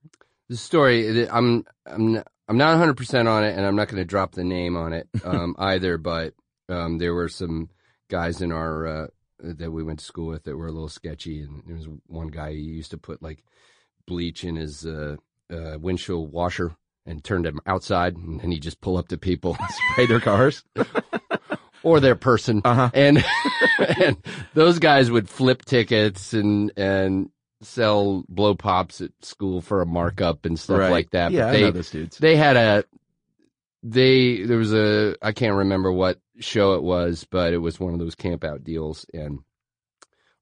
the 0.49 0.57
story 0.57 1.29
i'm 1.31 1.65
i'm 1.87 2.13
not, 2.13 2.27
i'm 2.49 2.59
not 2.59 2.77
100% 2.79 3.27
on 3.29 3.45
it 3.45 3.57
and 3.57 3.65
i'm 3.67 3.77
not 3.77 3.89
going 3.89 4.01
to 4.01 4.05
drop 4.05 4.33
the 4.33 4.45
name 4.45 4.77
on 4.77 4.93
it 4.93 5.09
um, 5.25 5.55
either 5.59 5.97
but 5.97 6.35
um, 6.69 6.99
there 6.99 7.15
were 7.15 7.29
some 7.29 7.69
guys 8.11 8.41
in 8.43 8.53
our 8.53 8.87
uh, 8.87 9.07
that 9.41 9.71
we 9.73 9.83
went 9.83 9.99
to 9.99 10.05
school 10.05 10.27
with 10.29 10.45
that 10.45 10.57
were 10.57 10.67
a 10.69 10.73
little 10.73 10.89
sketchy 10.89 11.41
and 11.41 11.63
there 11.67 11.77
was 11.77 11.89
one 12.07 12.29
guy 12.29 12.51
who 12.53 12.59
used 12.59 12.91
to 12.91 12.99
put 12.99 13.23
like 13.23 13.43
bleach 14.07 14.45
in 14.45 14.57
his 14.57 14.85
uh, 14.87 15.17
uh, 15.53 15.77
windshield 15.79 16.31
washer 16.31 16.75
and 17.07 17.23
turned 17.25 17.47
him 17.47 17.61
outside 17.67 18.17
and 18.17 18.41
then 18.41 18.51
he'd 18.51 18.63
just 18.63 18.81
pull 18.81 18.97
up 18.99 19.09
to 19.09 19.17
people 19.19 19.57
and 19.59 19.69
Spray 19.93 20.07
their 20.07 20.21
cars. 20.21 20.63
or 21.85 22.01
their 22.01 22.17
person, 22.17 22.61
Uh-huh. 22.65 22.91
and 22.95 23.25
and 24.03 24.17
those 24.55 24.79
guys 24.79 25.11
would 25.11 25.29
flip 25.29 25.65
tickets 25.65 26.33
and 26.35 26.73
and 26.77 27.31
sell 27.63 28.25
blow 28.29 28.55
pops 28.55 29.01
at 29.01 29.11
school 29.23 29.61
for 29.61 29.81
a 29.81 29.87
markup 29.87 30.45
and 30.45 30.59
stuff 30.59 30.79
right. 30.81 30.91
like 30.91 31.11
that. 31.11 31.31
Yeah, 31.33 31.45
but 31.45 31.49
I 31.49 31.53
they 31.53 31.61
know 31.63 31.71
those 31.71 31.91
dudes. 31.91 32.19
they 32.19 32.37
had 32.37 32.57
a 32.57 32.85
they 33.83 34.43
there 34.43 34.59
was 34.59 34.73
a 34.75 35.15
I 35.23 35.33
can't 35.33 35.57
remember 35.57 35.93
what 35.93 36.19
show 36.41 36.75
it 36.75 36.83
was, 36.83 37.27
but 37.31 37.53
it 37.53 37.59
was 37.59 37.79
one 37.79 37.93
of 37.93 37.99
those 38.01 38.15
camp 38.15 38.45
out 38.45 38.65
deals 38.65 39.07
and 39.15 39.39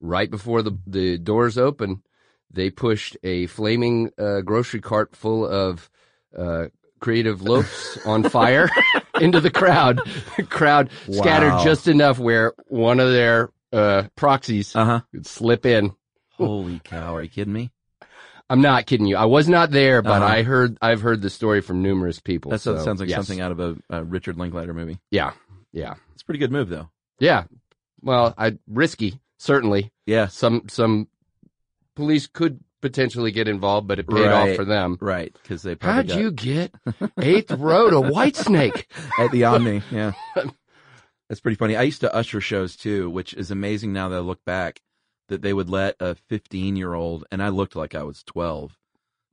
right 0.01 0.31
before 0.31 0.63
the 0.63 0.79
the 0.87 1.19
doors 1.19 1.59
open, 1.59 2.03
they 2.51 2.71
pushed 2.71 3.17
a 3.23 3.47
flaming 3.47 4.11
uh, 4.19 4.41
grocery 4.41 4.81
cart 4.81 5.15
full 5.17 5.47
of 5.47 5.89
uh, 6.37 6.67
creative 7.01 7.43
loaves 7.43 7.99
on 8.07 8.23
fire 8.25 8.69
into 9.23 9.41
the 9.41 9.51
crowd. 9.51 10.01
The 10.37 10.43
crowd 10.49 10.91
scattered 11.11 11.63
just 11.65 11.89
enough 11.89 12.19
where 12.19 12.53
one 12.69 13.01
of 13.01 13.11
their 13.11 13.51
uh, 13.73 14.05
proxies 14.17 14.75
Uh 14.77 14.85
huh. 14.85 15.01
could 15.13 15.27
slip 15.27 15.65
in. 15.65 15.93
Holy 16.33 16.81
cow! 16.85 17.15
Are 17.17 17.23
you 17.23 17.29
kidding 17.29 17.53
me? 17.53 17.71
I'm 18.51 18.61
not 18.61 18.85
kidding 18.87 19.07
you. 19.07 19.17
I 19.17 19.25
was 19.25 19.49
not 19.49 19.71
there, 19.71 20.03
but 20.03 20.21
Uh-huh. 20.23 20.35
I 20.35 20.43
heard 20.43 20.77
I've 20.83 21.01
heard 21.01 21.23
the 21.23 21.31
story 21.31 21.61
from 21.63 21.81
numerous 21.83 22.21
people. 22.21 22.51
That 22.51 22.61
so, 22.61 22.79
sounds 22.85 23.01
like 23.01 23.09
yes. 23.09 23.17
something 23.17 23.41
out 23.41 23.53
of 23.53 23.61
a, 23.61 23.77
a 23.89 24.05
Richard 24.05 24.37
Linklater 24.37 24.75
movie. 24.75 24.99
Yeah, 25.11 25.33
yeah. 25.73 25.95
It's 26.13 26.23
a 26.23 26.27
pretty 26.27 26.39
good 26.41 26.53
move, 26.53 26.69
though. 26.69 26.91
Yeah. 27.19 27.45
Well, 28.03 28.35
I 28.37 28.59
risky 28.67 29.21
certainly. 29.39 29.91
Yeah, 30.07 30.27
Some 30.27 30.65
some 30.69 31.09
police 31.97 32.27
could 32.27 32.61
potentially 32.83 33.31
get 33.31 33.49
involved, 33.49 33.89
but 33.89 33.99
it 33.99 34.07
paid 34.07 34.27
Right. 34.27 34.51
off 34.51 34.57
for 34.57 34.65
them. 34.67 34.99
right. 35.01 35.35
Because 35.43 35.63
they 35.63 35.75
probably 35.75 35.95
How'd 35.97 36.09
got 36.09 36.19
you 36.21 36.31
get 36.33 36.75
eighth 37.19 37.51
row 37.53 37.89
to 37.89 38.01
White 38.01 38.37
Snake? 38.37 38.87
at 39.19 39.31
the 39.31 39.45
Omni. 39.45 39.83
Yeah, 39.91 40.13
that's 41.29 41.41
pretty 41.41 41.57
funny. 41.57 41.77
I 41.77 41.83
used 41.83 42.01
to 42.03 42.15
usher 42.15 42.41
shows 42.43 42.77
too, 42.77 43.09
which 43.09 43.33
is 43.33 43.51
amazing 43.51 43.93
now 43.95 44.11
that 44.11 44.17
I 44.17 44.21
look 44.21 44.45
back. 44.45 44.83
That 45.29 45.41
they 45.41 45.55
would 45.55 45.71
let 45.71 45.97
a 46.01 46.15
15 46.29 46.77
year 46.77 46.93
old, 46.93 47.25
and 47.33 47.43
I 47.43 47.49
looked 47.49 47.75
like 47.75 47.95
I 47.95 48.03
was 48.03 48.23
12, 48.25 48.77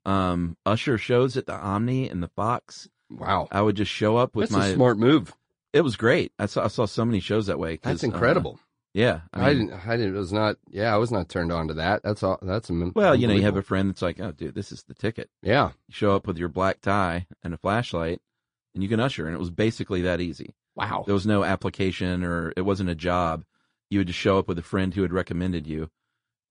um, 0.06 0.56
usher 0.66 0.98
shows 0.98 1.36
at 1.36 1.46
the 1.46 1.56
Omni 1.56 2.08
and 2.10 2.24
the 2.24 2.30
Fox. 2.30 2.88
Wow, 3.10 3.48
I 3.52 3.62
would 3.62 3.76
just 3.76 3.92
show 3.92 4.16
up 4.16 4.36
with 4.36 4.50
that's 4.52 4.58
my. 4.60 4.68
a 4.68 4.74
smart 4.76 4.98
move. 4.98 5.34
It 5.74 5.82
was 5.82 5.98
great. 5.98 6.32
I 6.40 6.46
saw 6.46 6.64
I 6.64 6.68
saw 6.68 6.86
so 6.86 7.04
many 7.04 7.20
shows 7.20 7.48
that 7.48 7.60
way. 7.60 7.80
That's 7.82 8.04
uh, 8.04 8.08
incredible. 8.08 8.60
Yeah, 8.94 9.22
I, 9.34 9.50
I, 9.50 9.54
didn't. 9.54 9.74
I 9.74 9.98
didn't. 9.98 10.16
It 10.16 10.20
was 10.20 10.34
not. 10.34 10.58
Yeah, 10.70 10.94
I 10.94 10.98
was 10.98 11.12
not 11.12 11.30
turned 11.30 11.52
on 11.52 11.68
to 11.68 11.76
that. 11.76 12.02
That's 12.04 12.24
all. 12.24 12.40
That's 12.42 12.70
a. 12.70 12.92
well, 12.96 13.16
you 13.16 13.28
know, 13.28 13.36
you 13.36 13.44
have 13.44 13.58
a 13.58 13.62
friend 13.62 13.90
that's 13.90 14.02
like, 14.02 14.20
"Oh, 14.20 14.32
dude, 14.32 14.56
this 14.56 14.72
is 14.72 14.84
the 14.84 14.96
ticket." 14.96 15.30
Yeah. 15.44 15.70
You 15.88 15.94
show 15.94 16.16
up 16.16 16.26
with 16.26 16.38
your 16.38 16.50
black 16.50 16.82
tie 16.82 17.28
and 17.44 17.54
a 17.54 17.58
flashlight, 17.58 18.20
and 18.74 18.82
you 18.82 18.90
can 18.90 19.00
usher, 19.00 19.28
and 19.28 19.36
it 19.36 19.40
was 19.40 19.52
basically 19.52 20.02
that 20.02 20.22
easy. 20.22 20.56
Wow. 20.76 21.04
There 21.06 21.14
was 21.14 21.28
no 21.28 21.44
application 21.44 22.24
or 22.24 22.54
it 22.56 22.62
wasn't 22.62 22.90
a 22.90 22.96
job. 22.96 23.44
You 23.90 24.00
would 24.00 24.08
just 24.08 24.20
show 24.20 24.40
up 24.40 24.48
with 24.48 24.58
a 24.58 24.64
friend 24.64 24.94
who 24.94 25.02
had 25.02 25.12
recommended 25.14 25.68
you, 25.68 25.90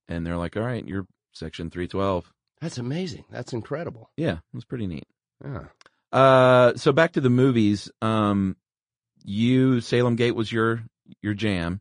and 0.07 0.25
they're 0.25 0.37
like, 0.37 0.57
"All 0.57 0.63
right, 0.63 0.87
you're 0.87 1.07
section 1.33 1.71
312." 1.71 2.33
That's 2.61 2.79
amazing. 2.79 3.25
That's 3.31 3.53
incredible. 3.53 4.11
Yeah, 4.17 4.35
it 4.35 4.55
was 4.55 4.65
pretty 4.65 4.87
neat. 4.87 5.07
Yeah. 5.45 5.65
Uh, 6.13 6.75
so 6.77 6.93
back 6.93 7.13
to 7.13 7.21
the 7.21 7.31
movies. 7.31 7.91
Um, 8.01 8.57
you 9.25 9.81
Salem 9.81 10.17
Gate 10.17 10.35
was 10.35 10.51
your 10.53 10.85
your 11.21 11.35
jam. 11.35 11.81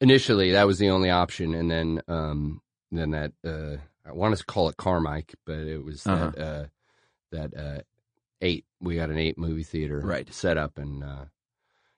Initially, 0.00 0.52
that 0.52 0.66
was 0.66 0.78
the 0.78 0.90
only 0.90 1.10
option, 1.10 1.54
and 1.54 1.70
then, 1.70 2.00
um, 2.08 2.60
then 2.90 3.10
that. 3.12 3.32
Uh, 3.44 3.76
I 4.06 4.12
want 4.12 4.36
to 4.36 4.44
call 4.44 4.68
it 4.68 4.76
Carmike, 4.76 5.34
but 5.46 5.58
it 5.60 5.82
was 5.82 6.06
Uh-huh. 6.06 6.30
that. 6.30 6.38
Uh, 6.38 6.66
that 7.32 7.56
uh, 7.56 7.80
eight. 8.40 8.64
We 8.80 8.96
got 8.96 9.10
an 9.10 9.18
eight 9.18 9.38
movie 9.38 9.62
theater 9.62 10.00
Right. 10.00 10.32
set 10.32 10.56
up, 10.58 10.78
and 10.78 11.02
uh, 11.02 11.24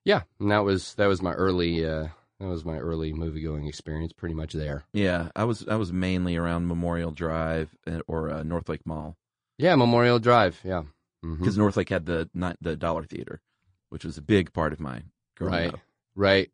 yeah, 0.05 0.23
and 0.41 0.51
that 0.51 0.65
was 0.65 0.95
that 0.95 1.07
was 1.09 1.21
my 1.21 1.33
early. 1.33 1.85
Uh, 1.85 2.09
that 2.39 2.47
was 2.49 2.65
my 2.65 2.79
early 2.79 3.13
movie 3.13 3.43
going 3.43 3.67
experience. 3.67 4.13
Pretty 4.13 4.35
much 4.35 4.53
there. 4.53 4.85
Yeah, 4.93 5.31
I 5.35 5.45
was 5.45 5.67
I 5.69 5.77
was 5.77 5.93
mainly 5.93 6.37
around 6.37 6.69
Memorial 6.69 7.11
Drive 7.11 7.75
or 8.07 8.31
uh, 8.31 8.43
North 8.45 8.69
Lake 8.69 8.87
Mall 8.87 9.17
Yeah, 9.59 9.75
Memorial 9.75 10.19
Drive. 10.19 10.61
Yeah. 10.65 10.85
Because 11.23 11.59
North 11.59 11.77
Lake 11.77 11.89
had 11.89 12.07
the 12.07 12.31
not 12.35 12.57
the 12.61 12.77
Dollar 12.77 13.03
Theater, 13.05 13.41
which 13.89 14.05
was 14.05 14.17
a 14.17 14.23
big 14.23 14.53
part 14.53 14.73
of 14.73 14.79
my 14.81 15.03
growing 15.37 15.53
right 15.55 15.75
up. 15.75 15.81
right 16.15 16.51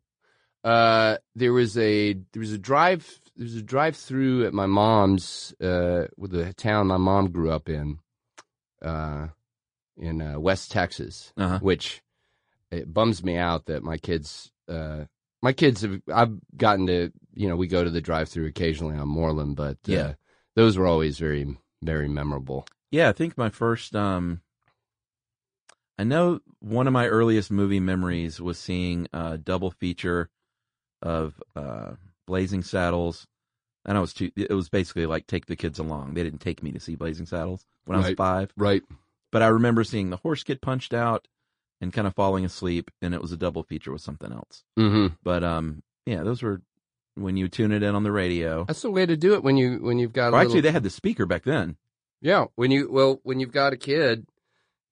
uh 0.63 1.17
there 1.35 1.53
was 1.53 1.77
a 1.77 2.13
there 2.13 2.39
was 2.39 2.53
a 2.53 2.57
drive 2.57 3.19
there 3.35 3.43
was 3.43 3.55
a 3.55 3.61
drive 3.61 3.95
through 3.95 4.45
at 4.45 4.53
my 4.53 4.65
mom's 4.65 5.53
uh 5.61 6.05
with 6.17 6.31
the 6.31 6.53
town 6.53 6.87
my 6.87 6.97
mom 6.97 7.31
grew 7.31 7.51
up 7.51 7.67
in 7.67 7.99
uh 8.81 9.27
in 9.97 10.21
uh, 10.21 10.39
west 10.39 10.71
texas 10.71 11.33
Uh-huh. 11.37 11.59
which 11.59 12.01
it 12.71 12.91
bums 12.93 13.23
me 13.23 13.37
out 13.37 13.65
that 13.65 13.83
my 13.83 13.97
kids 13.97 14.51
uh 14.69 15.03
my 15.41 15.51
kids 15.53 15.81
have 15.81 16.01
i've 16.13 16.33
gotten 16.55 16.87
to 16.87 17.11
you 17.33 17.47
know 17.49 17.55
we 17.57 17.67
go 17.67 17.83
to 17.83 17.89
the 17.89 18.01
drive 18.01 18.29
through 18.29 18.45
occasionally 18.47 18.95
on 18.97 19.07
moreland 19.07 19.55
but 19.55 19.77
uh, 19.87 19.91
Yeah. 19.91 20.13
those 20.55 20.77
were 20.77 20.87
always 20.87 21.19
very 21.19 21.57
very 21.81 22.07
memorable 22.07 22.65
Yeah, 22.91 23.09
I 23.09 23.11
think 23.11 23.37
my 23.37 23.49
first 23.49 23.95
um 23.95 24.41
I 25.99 26.03
know 26.03 26.39
one 26.59 26.87
of 26.87 26.93
my 26.93 27.07
earliest 27.07 27.51
movie 27.51 27.79
memories 27.79 28.41
was 28.41 28.57
seeing 28.57 29.07
a 29.13 29.37
double 29.37 29.69
feature 29.71 30.29
of 31.03 31.39
uh 31.55 31.91
Blazing 32.25 32.63
Saddles. 32.63 33.27
And 33.85 33.97
I 33.97 34.01
was 34.01 34.13
too 34.13 34.31
it 34.35 34.51
was 34.51 34.69
basically 34.69 35.05
like 35.05 35.27
take 35.27 35.45
the 35.45 35.55
kids 35.57 35.77
along. 35.77 36.13
They 36.15 36.23
didn't 36.23 36.39
take 36.39 36.63
me 36.63 36.71
to 36.71 36.79
see 36.79 36.95
Blazing 36.95 37.25
Saddles 37.27 37.65
when 37.85 37.97
I 37.99 38.07
was 38.07 38.15
5, 38.15 38.53
right 38.57 38.81
but 39.31 39.41
I 39.43 39.47
remember 39.47 39.83
seeing 39.83 40.09
the 40.09 40.17
horse 40.17 40.43
get 40.43 40.61
punched 40.61 40.93
out 40.93 41.27
and 41.81 41.91
kind 41.91 42.07
of 42.07 42.15
falling 42.15 42.45
asleep 42.45 42.89
and 43.01 43.13
it 43.13 43.21
was 43.21 43.31
a 43.33 43.37
double 43.37 43.63
feature 43.63 43.91
with 43.91 44.01
something 44.01 44.31
else. 44.31 44.63
mm-hmm 44.79 45.07
But 45.21 45.43
um 45.43 45.83
yeah, 46.05 46.23
those 46.23 46.41
were 46.41 46.61
when 47.15 47.37
you 47.37 47.47
tune 47.49 47.71
it 47.73 47.83
in 47.83 47.93
on 47.93 48.03
the 48.03 48.11
radio. 48.11 48.63
that's 48.65 48.81
the 48.81 48.89
way 48.89 49.05
to 49.05 49.15
do 49.17 49.33
it 49.35 49.43
when 49.43 49.57
you 49.57 49.79
when 49.83 49.99
you've 49.99 50.13
got 50.13 50.29
a 50.29 50.31
Well, 50.31 50.41
actually 50.41 50.61
they 50.61 50.71
had 50.71 50.83
the 50.83 50.89
speaker 50.89 51.25
back 51.25 51.43
then. 51.43 51.75
Yeah, 52.21 52.45
when 52.55 52.71
you 52.71 52.89
well, 52.89 53.19
when 53.23 53.41
you've 53.41 53.51
got 53.51 53.73
a 53.73 53.77
kid, 53.77 54.25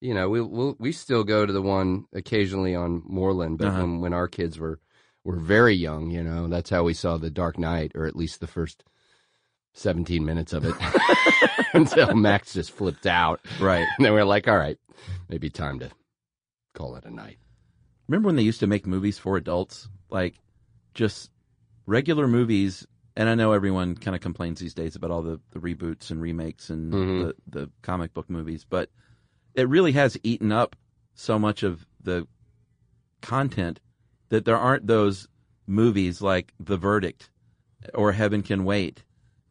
you 0.02 0.12
know, 0.12 0.28
we 0.28 0.40
we 0.42 0.74
we 0.78 0.92
still 0.92 1.24
go 1.24 1.46
to 1.46 1.52
the 1.52 1.62
one 1.62 2.04
occasionally 2.12 2.74
on 2.74 3.02
Moreland, 3.06 3.56
but 3.58 3.68
Uh-huh. 3.68 3.80
when 3.80 4.00
when 4.00 4.12
our 4.12 4.28
kids 4.28 4.58
were 4.58 4.78
were 5.24 5.36
very 5.36 5.74
young, 5.74 6.10
you 6.10 6.22
know, 6.22 6.48
that's 6.48 6.70
how 6.70 6.82
we 6.84 6.94
saw 6.94 7.16
the 7.16 7.30
Dark 7.30 7.58
Knight, 7.58 7.92
or 7.94 8.06
at 8.06 8.16
least 8.16 8.40
the 8.40 8.46
first 8.46 8.82
seventeen 9.72 10.24
minutes 10.24 10.52
of 10.52 10.64
it, 10.64 10.74
until 11.74 12.14
Max 12.14 12.52
just 12.54 12.70
flipped 12.72 13.06
out, 13.06 13.40
Right. 13.60 13.86
and 13.96 14.04
then 14.04 14.12
we 14.12 14.20
are 14.20 14.24
like, 14.24 14.48
all 14.48 14.56
right, 14.56 14.78
maybe 15.28 15.48
time 15.50 15.78
to 15.80 15.90
call 16.74 16.96
it 16.96 17.04
a 17.04 17.10
night. 17.10 17.38
Remember 18.08 18.26
when 18.26 18.36
they 18.36 18.42
used 18.42 18.60
to 18.60 18.66
make 18.66 18.86
movies 18.86 19.18
for 19.18 19.36
adults? 19.36 19.88
Like 20.10 20.34
just 20.94 21.30
regular 21.86 22.26
movies. 22.28 22.86
And 23.16 23.28
I 23.28 23.34
know 23.34 23.52
everyone 23.52 23.94
kind 23.96 24.14
of 24.14 24.20
complains 24.20 24.58
these 24.58 24.74
days 24.74 24.96
about 24.96 25.10
all 25.10 25.22
the, 25.22 25.38
the 25.52 25.60
reboots 25.60 26.10
and 26.10 26.20
remakes 26.20 26.68
and 26.70 26.92
Mhm. 26.92 27.20
the, 27.20 27.34
the 27.60 27.70
comic 27.82 28.12
book 28.14 28.28
movies, 28.28 28.66
but 28.68 28.90
it 29.54 29.68
really 29.68 29.92
has 29.92 30.18
eaten 30.22 30.50
up 30.50 30.76
so 31.14 31.38
much 31.38 31.62
of 31.62 31.86
the 32.02 32.26
content 33.20 33.80
that 34.32 34.46
there 34.46 34.56
aren't 34.56 34.86
those 34.86 35.28
movies 35.66 36.22
like 36.22 36.54
The 36.58 36.78
Verdict 36.78 37.28
or 37.92 38.12
Heaven 38.12 38.42
Can 38.42 38.64
Wait 38.64 39.02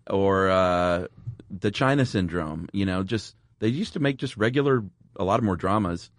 or 0.09 0.49
uh, 0.49 1.05
The 1.51 1.69
China 1.69 2.03
Syndrome. 2.03 2.67
You 2.73 2.87
know, 2.87 3.03
just 3.03 3.35
they 3.59 3.67
used 3.67 3.93
to 3.93 3.99
make 3.99 4.17
just 4.17 4.37
regular, 4.37 4.83
a 5.15 5.23
lot 5.23 5.39
of 5.39 5.45
more 5.45 5.55
dramas. 5.55 6.09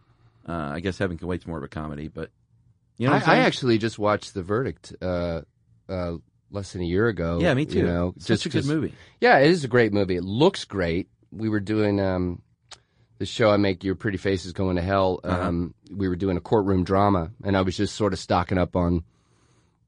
Uh, 0.48 0.52
I 0.74 0.78
guess 0.80 0.96
Heaven 0.96 1.18
Can 1.18 1.26
Wait's 1.26 1.44
more 1.44 1.58
of 1.58 1.64
a 1.64 1.68
comedy, 1.68 2.06
but 2.06 2.30
you 2.98 3.08
know, 3.08 3.14
I, 3.14 3.22
I 3.26 3.36
actually 3.38 3.78
just 3.78 3.98
watched 3.98 4.32
The 4.32 4.42
Verdict 4.44 4.94
uh, 5.02 5.40
uh, 5.88 6.12
less 6.52 6.72
than 6.72 6.82
a 6.82 6.86
year 6.86 7.08
ago. 7.08 7.40
yeah, 7.40 7.54
me 7.54 7.64
too. 7.66 7.78
You 7.78 7.86
know, 7.86 8.14
Such 8.18 8.26
just 8.42 8.46
a 8.46 8.48
good 8.50 8.58
'cause- 8.58 8.68
movie. 8.68 8.94
Yeah, 9.20 9.38
it 9.38 9.50
is 9.50 9.64
a 9.64 9.68
great 9.68 9.92
movie. 9.92 10.14
It 10.16 10.24
looks 10.24 10.64
great. 10.64 11.08
We 11.32 11.48
were 11.48 11.58
doing 11.60 11.98
um, 11.98 12.42
the 13.22 13.26
show 13.26 13.50
I 13.50 13.56
make, 13.56 13.84
Your 13.84 13.94
Pretty 13.94 14.18
Faces 14.18 14.52
Going 14.52 14.74
to 14.76 14.82
Hell. 14.82 15.20
Uh-huh. 15.22 15.48
Um, 15.48 15.74
We 15.94 16.08
were 16.08 16.16
doing 16.16 16.36
a 16.36 16.40
courtroom 16.40 16.82
drama, 16.82 17.30
and 17.44 17.56
I 17.56 17.62
was 17.62 17.76
just 17.76 17.94
sort 17.94 18.12
of 18.12 18.18
stocking 18.18 18.58
up 18.58 18.74
on 18.74 19.04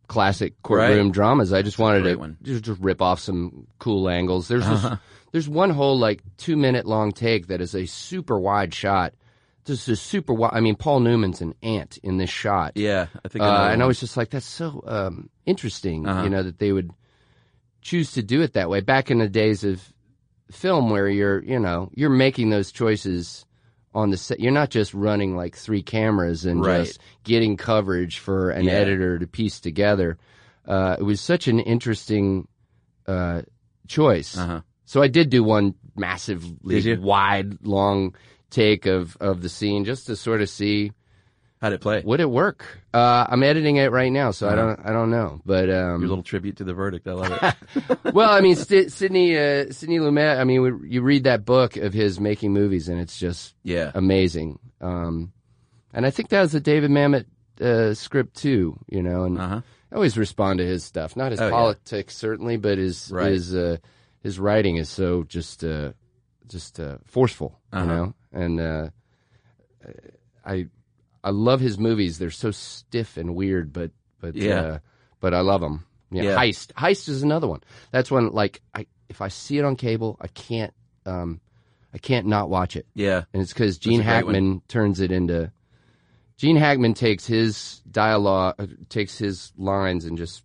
classic 0.06 0.60
courtroom 0.62 1.06
Right. 1.08 1.12
dramas. 1.12 1.52
I 1.52 1.62
just 1.62 1.78
wanted 1.78 2.02
to 2.04 2.14
one. 2.16 2.36
just, 2.42 2.64
just 2.64 2.80
rip 2.80 3.00
off 3.02 3.20
some 3.20 3.66
cool 3.78 4.08
angles. 4.08 4.48
There's 4.48 4.64
Uh-huh. 4.64 4.90
this, 4.90 4.98
there's 5.32 5.48
one 5.48 5.70
whole 5.70 5.98
like 5.98 6.22
two 6.36 6.56
minute 6.56 6.86
long 6.86 7.10
take 7.12 7.48
that 7.48 7.60
is 7.60 7.74
a 7.74 7.86
super 7.86 8.38
wide 8.38 8.72
shot. 8.74 9.14
Just 9.64 9.88
a 9.88 9.96
super 9.96 10.34
wide. 10.34 10.50
I 10.52 10.60
mean, 10.60 10.76
Paul 10.76 11.00
Newman's 11.00 11.40
an 11.40 11.54
ant 11.62 11.96
in 12.02 12.18
this 12.18 12.28
shot. 12.30 12.72
Yeah, 12.76 13.06
I 13.24 13.28
think. 13.28 13.42
Uh, 13.42 13.48
know 13.48 13.72
and 13.72 13.82
I 13.82 13.86
was 13.86 13.98
just 13.98 14.16
like, 14.16 14.28
that's 14.30 14.44
so 14.46 14.84
um, 14.86 15.30
interesting, 15.46 16.06
Uh-huh. 16.06 16.22
you 16.24 16.28
know, 16.28 16.42
that 16.42 16.58
they 16.58 16.70
would 16.70 16.90
choose 17.80 18.12
to 18.12 18.22
do 18.22 18.42
it 18.42 18.52
that 18.52 18.68
way. 18.68 18.80
Back 18.80 19.10
in 19.10 19.18
the 19.18 19.28
days 19.28 19.64
of 19.64 19.82
film, 20.50 20.90
where 20.90 21.08
you're, 21.08 21.42
you 21.42 21.58
know, 21.58 21.90
you're 21.94 22.10
making 22.10 22.50
those 22.50 22.70
choices 22.72 23.44
on 23.94 24.10
the 24.10 24.16
set. 24.16 24.40
You're 24.40 24.52
not 24.52 24.70
just 24.70 24.92
running 24.92 25.36
like 25.36 25.56
three 25.56 25.82
cameras 25.82 26.44
and 26.44 26.60
Right. 26.64 26.84
just 26.86 26.98
getting 27.22 27.56
coverage 27.56 28.18
for 28.18 28.50
an 28.50 28.64
Yeah. 28.66 28.72
editor 28.72 29.18
to 29.18 29.26
piece 29.26 29.60
together. 29.60 30.18
Uh, 30.66 30.96
it 30.98 31.02
was 31.02 31.20
such 31.20 31.46
an 31.48 31.60
interesting 31.60 32.48
uh, 33.06 33.42
choice. 33.86 34.36
Uh-huh. 34.36 34.62
So 34.86 35.02
I 35.02 35.08
did 35.08 35.28
do 35.30 35.44
one 35.44 35.74
massively 35.94 36.96
wide, 36.96 37.58
long 37.66 38.14
take 38.50 38.86
of, 38.86 39.16
of 39.20 39.42
the 39.42 39.48
scene 39.48 39.84
just 39.84 40.06
to 40.06 40.16
sort 40.16 40.40
of 40.40 40.48
see 40.48 40.92
How'd 41.64 41.72
it 41.72 41.80
play? 41.80 42.02
Would 42.04 42.20
it 42.20 42.28
work? 42.28 42.62
Uh, 42.92 43.26
I'm 43.26 43.42
editing 43.42 43.76
it 43.76 43.90
right 43.90 44.12
now, 44.12 44.32
so 44.32 44.46
I 44.48 44.52
Uh-huh. 44.52 44.62
don't 44.76 44.86
I 44.86 44.92
don't 44.92 45.10
know. 45.10 45.40
But 45.46 45.70
um, 45.70 46.00
Your 46.02 46.08
little 46.10 46.22
tribute 46.22 46.58
to 46.58 46.64
the 46.64 46.74
verdict. 46.74 47.08
I 47.08 47.12
love 47.12 47.32
it. 47.40 47.98
well, 48.14 48.30
I 48.30 48.42
mean, 48.42 48.54
St- 48.54 48.92
Sidney 48.92 49.34
uh, 49.38 49.72
Sidney 49.72 49.98
Lumet. 49.98 50.38
I 50.38 50.44
mean, 50.44 50.60
we, 50.60 50.90
you 50.90 51.00
read 51.00 51.24
that 51.24 51.46
book 51.46 51.76
of 51.78 51.94
his 51.94 52.20
making 52.20 52.52
movies, 52.52 52.90
and 52.90 53.00
it's 53.00 53.18
just 53.18 53.54
yeah. 53.62 53.90
amazing. 53.94 54.58
Um, 54.82 55.32
and 55.94 56.04
I 56.04 56.10
think 56.10 56.28
that 56.28 56.42
was 56.42 56.54
a 56.54 56.60
David 56.60 56.90
Mamet 56.90 57.24
uh, 57.62 57.94
script 57.94 58.36
too. 58.36 58.78
You 58.86 59.02
know, 59.02 59.24
and 59.24 59.38
Uh 59.40 59.48
huh. 59.48 59.60
I 59.90 59.94
always 59.94 60.18
respond 60.18 60.58
to 60.58 60.66
his 60.66 60.84
stuff, 60.84 61.16
not 61.16 61.30
his 61.30 61.40
Oh, 61.40 61.44
yeah. 61.46 61.50
politics 61.50 62.14
certainly, 62.14 62.58
but 62.58 62.76
his 62.76 63.10
Right. 63.10 63.32
his 63.32 63.54
uh, 63.54 63.78
his 64.22 64.38
writing 64.38 64.76
is 64.76 64.90
so 64.90 65.22
just 65.22 65.64
uh, 65.64 65.92
just 66.46 66.78
uh, 66.78 66.98
forceful, 67.06 67.58
Uh-huh. 67.72 67.80
you 67.82 67.88
know. 67.90 68.14
And 68.32 68.60
uh, 68.60 68.88
I 70.44 70.66
I 71.24 71.30
love 71.30 71.60
his 71.60 71.78
movies. 71.78 72.18
They're 72.18 72.30
so 72.30 72.50
stiff 72.52 73.16
and 73.16 73.34
weird, 73.34 73.72
but 73.72 73.90
but 74.20 74.36
Yeah. 74.36 74.60
uh, 74.60 74.78
but 75.20 75.34
I 75.34 75.40
love 75.40 75.60
them. 75.60 75.84
Yeah, 76.10 76.22
Yeah. 76.22 76.36
Heist 76.36 76.72
Heist 76.74 77.08
is 77.08 77.22
another 77.24 77.48
one. 77.48 77.62
That's 77.90 78.10
one 78.10 78.30
like 78.30 78.60
I 78.74 78.86
if 79.08 79.20
I 79.20 79.28
see 79.28 79.58
it 79.58 79.64
on 79.64 79.74
cable, 79.76 80.16
I 80.20 80.28
can't 80.28 80.72
um 81.06 81.40
I 81.92 81.98
can't 81.98 82.26
not 82.26 82.50
watch 82.50 82.76
it 82.76 82.86
Yeah. 82.94 83.24
and 83.32 83.42
it's 83.42 83.52
because 83.52 83.78
Gene. 83.78 84.00
Hackman 84.00 84.62
turns 84.68 85.00
it 85.00 85.10
into. 85.10 85.50
Gene 86.36 86.56
Hackman 86.56 86.94
takes 86.94 87.26
his 87.26 87.80
dialogue, 87.90 88.56
uh, 88.58 88.66
takes 88.88 89.16
his 89.16 89.52
lines, 89.56 90.04
and 90.04 90.18
just 90.18 90.42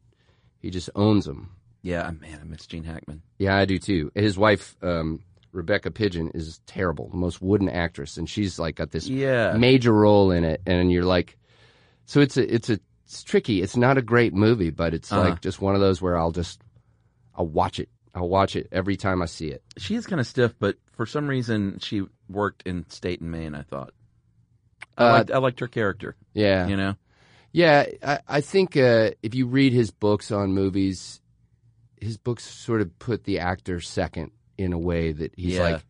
he 0.59 0.69
just 0.69 0.89
owns 0.95 1.25
them. 1.25 1.49
Yeah. 1.81 2.11
Man, 2.19 2.39
I 2.41 2.43
miss 2.43 2.67
Gene 2.67 2.83
Hackman. 2.83 3.21
Yeah, 3.39 3.55
I 3.57 3.65
do 3.65 3.79
too. 3.79 4.11
His 4.13 4.37
wife, 4.37 4.75
um, 4.83 5.23
Rebecca 5.51 5.91
Pidgeon, 5.91 6.29
is 6.33 6.59
terrible, 6.67 7.09
the 7.09 7.17
most 7.17 7.41
wooden 7.41 7.69
actress, 7.69 8.17
and 8.17 8.29
she's 8.29 8.59
like 8.59 8.75
got 8.75 8.91
this 8.91 9.07
Yeah. 9.07 9.53
major 9.57 9.91
role 9.93 10.31
in 10.31 10.43
it, 10.43 10.61
and 10.65 10.91
you're 10.91 11.05
like, 11.05 11.37
so 12.05 12.19
it's 12.21 12.37
a 12.37 12.53
it's 12.53 12.69
a 12.69 12.79
it's 13.05 13.23
tricky. 13.23 13.61
It's 13.61 13.75
not 13.75 13.97
a 13.97 14.01
great 14.03 14.33
movie, 14.33 14.69
but 14.69 14.93
it's 14.93 15.11
Uh-huh. 15.11 15.21
like 15.21 15.41
just 15.41 15.59
one 15.61 15.73
of 15.75 15.81
those 15.81 16.01
where 16.01 16.17
I'll 16.17 16.31
just 16.31 16.61
I'll 17.35 17.47
watch 17.47 17.79
it. 17.79 17.89
I'll 18.13 18.29
watch 18.29 18.55
it 18.55 18.67
every 18.71 18.97
time 18.97 19.21
I 19.21 19.25
see 19.25 19.47
it. 19.49 19.63
She 19.77 19.95
is 19.95 20.05
kind 20.07 20.19
of 20.19 20.27
stiff, 20.27 20.53
but 20.59 20.77
for 20.91 21.05
some 21.05 21.27
reason 21.27 21.79
she 21.79 22.03
worked 22.27 22.63
in 22.63 22.87
State 22.89 23.21
and 23.21 23.31
Main. 23.31 23.55
I 23.55 23.61
thought. 23.63 23.93
I 24.97 25.05
Uh, 25.05 25.11
liked, 25.13 25.31
I 25.31 25.37
liked 25.37 25.59
her 25.61 25.67
character. 25.67 26.15
Yeah, 26.33 26.67
You 26.67 26.75
know. 26.77 26.95
Yeah, 27.51 27.85
I, 28.03 28.19
I 28.27 28.41
think 28.41 28.77
uh, 28.77 29.11
if 29.23 29.33
you 29.33 29.47
read 29.47 29.73
his 29.73 29.89
books 29.89 30.31
on 30.31 30.53
movies, 30.53 31.19
his 31.99 32.17
books 32.17 32.43
sort 32.43 32.81
of 32.81 32.97
put 32.99 33.23
the 33.23 33.39
actor 33.39 33.79
second 33.79 34.31
in 34.59 34.73
a 34.73 34.77
way 34.79 35.11
that 35.11 35.33
he's 35.35 35.55
Yeah. 35.55 35.63
like, 35.63 35.85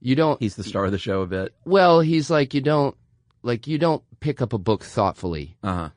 you 0.00 0.14
don't. 0.14 0.40
He's 0.40 0.56
the 0.56 0.64
star 0.64 0.84
of 0.84 0.92
the 0.92 0.98
show 0.98 1.22
a 1.22 1.26
bit. 1.26 1.52
well, 1.64 2.00
he's 2.00 2.30
like 2.30 2.54
you 2.54 2.60
don't 2.60 2.96
like 3.42 3.66
you 3.66 3.78
don't 3.78 4.02
pick 4.20 4.40
up 4.40 4.52
a 4.52 4.58
book 4.58 4.84
thoughtfully. 4.84 5.56
Uh 5.62 5.74
huh. 5.74 5.88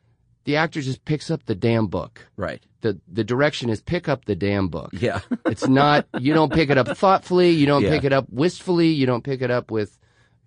The 0.44 0.56
actor 0.56 0.80
just 0.80 1.04
picks 1.04 1.30
up 1.30 1.44
the 1.46 1.54
damn 1.54 1.86
book. 1.86 2.26
Right. 2.36 2.62
the 2.80 2.98
The 3.12 3.24
direction 3.24 3.68
is 3.70 3.80
pick 3.82 4.08
up 4.08 4.24
the 4.24 4.34
damn 4.34 4.68
book. 4.68 4.90
Yeah. 4.92 5.20
It's 5.46 5.68
not 5.68 6.06
you 6.18 6.32
don't 6.34 6.52
pick 6.52 6.70
it 6.70 6.78
up 6.78 6.96
thoughtfully. 6.96 7.50
You 7.50 7.66
don't 7.66 7.82
Yeah. 7.84 7.90
pick 7.90 8.04
it 8.04 8.12
up 8.12 8.26
wistfully. 8.30 8.88
You 8.88 9.06
don't 9.06 9.22
pick 9.24 9.42
it 9.42 9.50
up 9.50 9.70
with. 9.70 9.96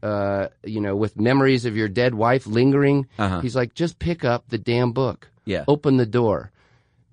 Uh, 0.01 0.50
you 0.65 0.82
know, 0.82 0.98
with 0.98 1.17
memories 1.17 1.63
of 1.63 1.77
your 1.77 1.88
dead 1.88 2.13
wife 2.13 2.46
lingering, 2.46 3.08
Uh-huh. 3.17 3.39
he's 3.39 3.55
like, 3.55 3.74
just 3.74 4.00
pick 4.00 4.25
up 4.25 4.43
the 4.50 4.58
damn 4.58 4.91
book 4.91 5.29
yeah. 5.46 5.63
open 5.65 5.96
the 5.96 6.05
door. 6.05 6.51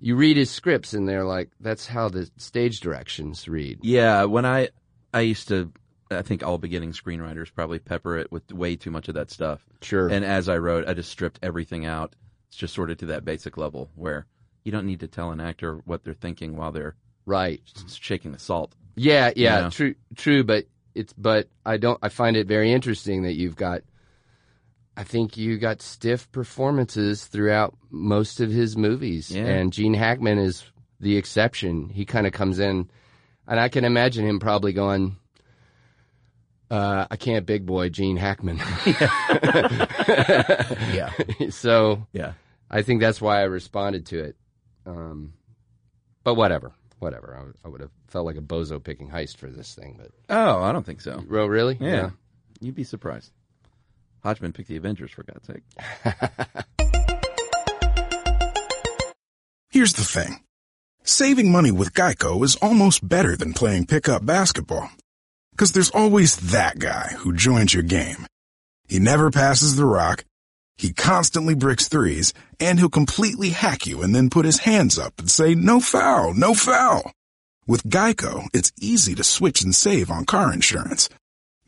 You 0.00 0.16
read 0.16 0.36
his 0.36 0.50
scripts, 0.50 0.92
and 0.94 1.08
they're 1.08 1.24
like, 1.24 1.50
that's 1.60 1.86
how 1.86 2.08
the 2.08 2.30
stage 2.36 2.80
directions 2.80 3.46
read. 3.48 3.80
Yeah. 3.82 4.24
When 4.24 4.44
I 4.46 4.70
I 5.12 5.20
used 5.20 5.48
to, 5.48 5.72
I 6.10 6.22
think 6.22 6.42
all 6.42 6.58
beginning 6.58 6.92
screenwriters 6.92 7.52
probably 7.54 7.78
pepper 7.78 8.16
it 8.18 8.32
with 8.32 8.50
way 8.52 8.76
too 8.76 8.90
much 8.90 9.08
of 9.08 9.14
that 9.14 9.30
stuff. 9.30 9.64
Sure. 9.82 10.08
And 10.08 10.24
as 10.24 10.48
I 10.48 10.56
wrote, 10.58 10.88
I 10.88 10.94
just 10.94 11.10
stripped 11.10 11.38
everything 11.42 11.84
out. 11.84 12.14
It's 12.48 12.56
just 12.56 12.74
sort 12.74 12.90
of 12.90 12.98
to 12.98 13.06
that 13.06 13.24
basic 13.24 13.56
level 13.56 13.90
where 13.94 14.26
you 14.64 14.72
don't 14.72 14.86
need 14.86 15.00
to 15.00 15.08
tell 15.08 15.30
an 15.30 15.40
actor 15.40 15.80
what 15.84 16.02
they're 16.04 16.14
thinking 16.14 16.56
while 16.56 16.72
they're 16.72 16.96
right. 17.26 17.60
shaking 17.88 18.32
the 18.32 18.38
salt. 18.38 18.74
Yeah, 18.96 19.32
yeah, 19.36 19.60
Yeah. 19.64 19.70
true, 19.70 19.94
true. 20.16 20.44
But 20.44 20.64
it's, 20.94 21.12
but 21.12 21.48
I 21.64 21.76
don't. 21.76 21.98
I 22.02 22.08
find 22.08 22.36
it 22.36 22.46
very 22.46 22.72
interesting 22.72 23.22
that 23.22 23.34
you've 23.34 23.56
got. 23.56 23.82
I 25.00 25.04
think 25.04 25.38
you 25.38 25.56
got 25.56 25.80
stiff 25.80 26.30
performances 26.30 27.24
throughout 27.24 27.74
most 27.90 28.38
of 28.40 28.50
his 28.50 28.76
movies, 28.76 29.30
Yeah. 29.30 29.46
and 29.46 29.72
Gene 29.72 29.94
Hackman 29.94 30.36
is 30.38 30.62
the 31.00 31.16
exception. 31.16 31.88
He 31.88 32.04
kind 32.04 32.26
of 32.26 32.34
comes 32.34 32.58
in, 32.58 32.90
and 33.48 33.58
I 33.58 33.70
can 33.70 33.86
imagine 33.86 34.26
him 34.26 34.38
probably 34.40 34.74
going. 34.74 35.16
Uh, 36.70 37.06
I 37.10 37.16
can't 37.16 37.46
big 37.46 37.64
boy 37.64 37.88
Gene 37.88 38.16
Hackman. 38.18 38.60
Yeah. 40.92 41.12
so 41.50 42.06
Yeah. 42.12 42.32
I 42.70 42.82
think 42.82 43.00
that's 43.00 43.20
why 43.20 43.40
I 43.40 43.44
responded 43.44 44.06
to 44.06 44.18
it. 44.22 44.36
Um, 44.86 45.32
but 46.24 46.34
whatever, 46.34 46.72
whatever. 46.98 47.36
I, 47.38 47.42
would- 47.44 47.56
I 47.64 47.68
would 47.68 47.80
have 47.80 47.90
felt 48.08 48.26
like 48.26 48.36
a 48.36 48.40
bozo 48.42 48.82
picking 48.82 49.08
heist 49.08 49.36
for 49.38 49.48
this 49.48 49.74
thing. 49.74 49.96
But 49.98 50.10
Oh, 50.28 50.62
I 50.62 50.72
don't 50.72 50.84
think 50.86 51.00
so. 51.00 51.24
oh, 51.30 51.46
really? 51.46 51.76
Yeah. 51.80 52.10
You'd 52.60 52.74
be 52.74 52.84
surprised. 52.84 53.32
Hodgman 54.22 54.52
picked 54.52 54.68
the 54.68 54.76
Avengers 54.76 55.10
for 55.10 55.22
God's 55.22 55.46
sake. 55.46 55.62
Here's 59.70 59.92
the 59.94 60.04
thing. 60.04 60.40
Saving 61.04 61.50
money 61.50 61.70
with 61.70 61.94
Geico 61.94 62.44
is 62.44 62.56
almost 62.56 63.08
better 63.08 63.36
than 63.36 63.52
playing 63.54 63.86
pickup 63.86 64.26
basketball. 64.26 64.90
Because 65.52 65.72
there's 65.72 65.90
always 65.90 66.36
that 66.52 66.78
guy 66.78 67.14
who 67.18 67.32
joins 67.32 67.72
your 67.72 67.82
game. 67.82 68.26
He 68.88 68.98
never 68.98 69.30
passes 69.30 69.76
the 69.76 69.84
rock, 69.84 70.24
he 70.76 70.92
constantly 70.92 71.54
bricks 71.54 71.88
threes, 71.88 72.32
and 72.58 72.78
he'll 72.78 72.88
completely 72.88 73.50
hack 73.50 73.86
you 73.86 74.02
and 74.02 74.14
then 74.14 74.30
put 74.30 74.46
his 74.46 74.60
hands 74.60 74.98
up 74.98 75.18
and 75.18 75.30
say, 75.30 75.54
no 75.54 75.78
foul, 75.78 76.34
no 76.34 76.54
foul. 76.54 77.12
With 77.66 77.84
Geico, 77.84 78.48
it's 78.52 78.72
easy 78.80 79.14
to 79.14 79.22
switch 79.22 79.62
and 79.62 79.74
save 79.74 80.10
on 80.10 80.24
car 80.24 80.52
insurance. 80.52 81.08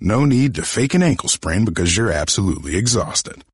No 0.05 0.25
need 0.25 0.57
to 0.57 0.63
fake 0.63 0.95
an 0.95 1.03
ankle 1.05 1.29
sprain 1.29 1.65
because 1.65 1.97
you're 1.97 2.11
absolutely 2.11 2.75
exhausted. 2.75 3.45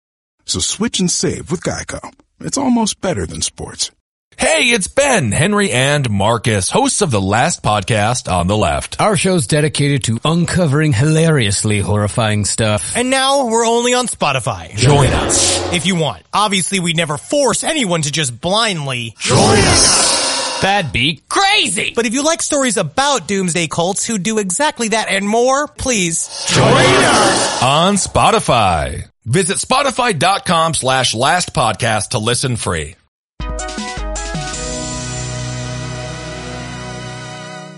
So 0.47 0.61
switch 0.61 0.99
and 0.99 1.11
save 1.11 1.51
with 1.51 1.61
Geico. 1.61 2.01
It's 2.41 2.57
almost 2.57 3.03
better 3.03 3.27
than 3.27 3.43
sports. 3.43 3.91
Hey, 4.39 4.71
it's 4.71 4.89
Ben, 4.89 5.31
Henry, 5.31 5.71
and 5.71 6.09
Marcus, 6.09 6.71
hosts 6.71 7.03
of 7.03 7.11
the 7.11 7.21
last 7.21 7.63
podcast 7.63 8.33
on 8.33 8.47
the 8.47 8.57
left. 8.57 8.99
Our 8.99 9.15
show's 9.15 9.47
dedicated 9.47 10.05
to 10.05 10.21
uncovering 10.25 10.95
hilariously 10.95 11.81
horrifying 11.81 12.47
stuff. 12.47 12.97
And 12.97 13.11
now 13.11 13.49
we're 13.49 13.67
only 13.67 13.93
on 13.93 14.07
Spotify. 14.07 14.75
Join 14.75 15.09
us. 15.09 15.71
If 15.75 15.85
you 15.85 15.97
want. 15.97 16.23
Obviously, 16.33 16.81
we'd 16.81 16.97
never 16.97 17.19
force 17.19 17.63
anyone 17.63 18.01
to 18.03 18.11
just 18.11 18.41
blindly. 18.41 19.15
Join 19.19 19.59
us. 19.59 20.38
That'd 20.61 20.93
be 20.93 21.23
crazy! 21.29 21.93
But 21.95 22.07
if 22.07 22.15
you 22.15 22.25
like 22.25 22.43
stories 22.43 22.77
about 22.77 23.29
doomsday 23.29 23.69
cults 23.69 24.05
who 24.07 24.19
do 24.19 24.39
exactly 24.39 24.89
that 24.89 25.09
and 25.09 25.27
more, 25.29 25.69
please. 25.69 26.47
Join 26.49 26.65
us 26.65 27.63
on 27.63 27.95
Spotify. 27.95 29.09
Visit 29.25 29.59
spotify.com 29.59 30.75
slash 30.75 31.15
last 31.15 31.55
podcast 31.55 32.09
to 32.11 32.19
listen 32.19 32.57
free. 32.57 32.97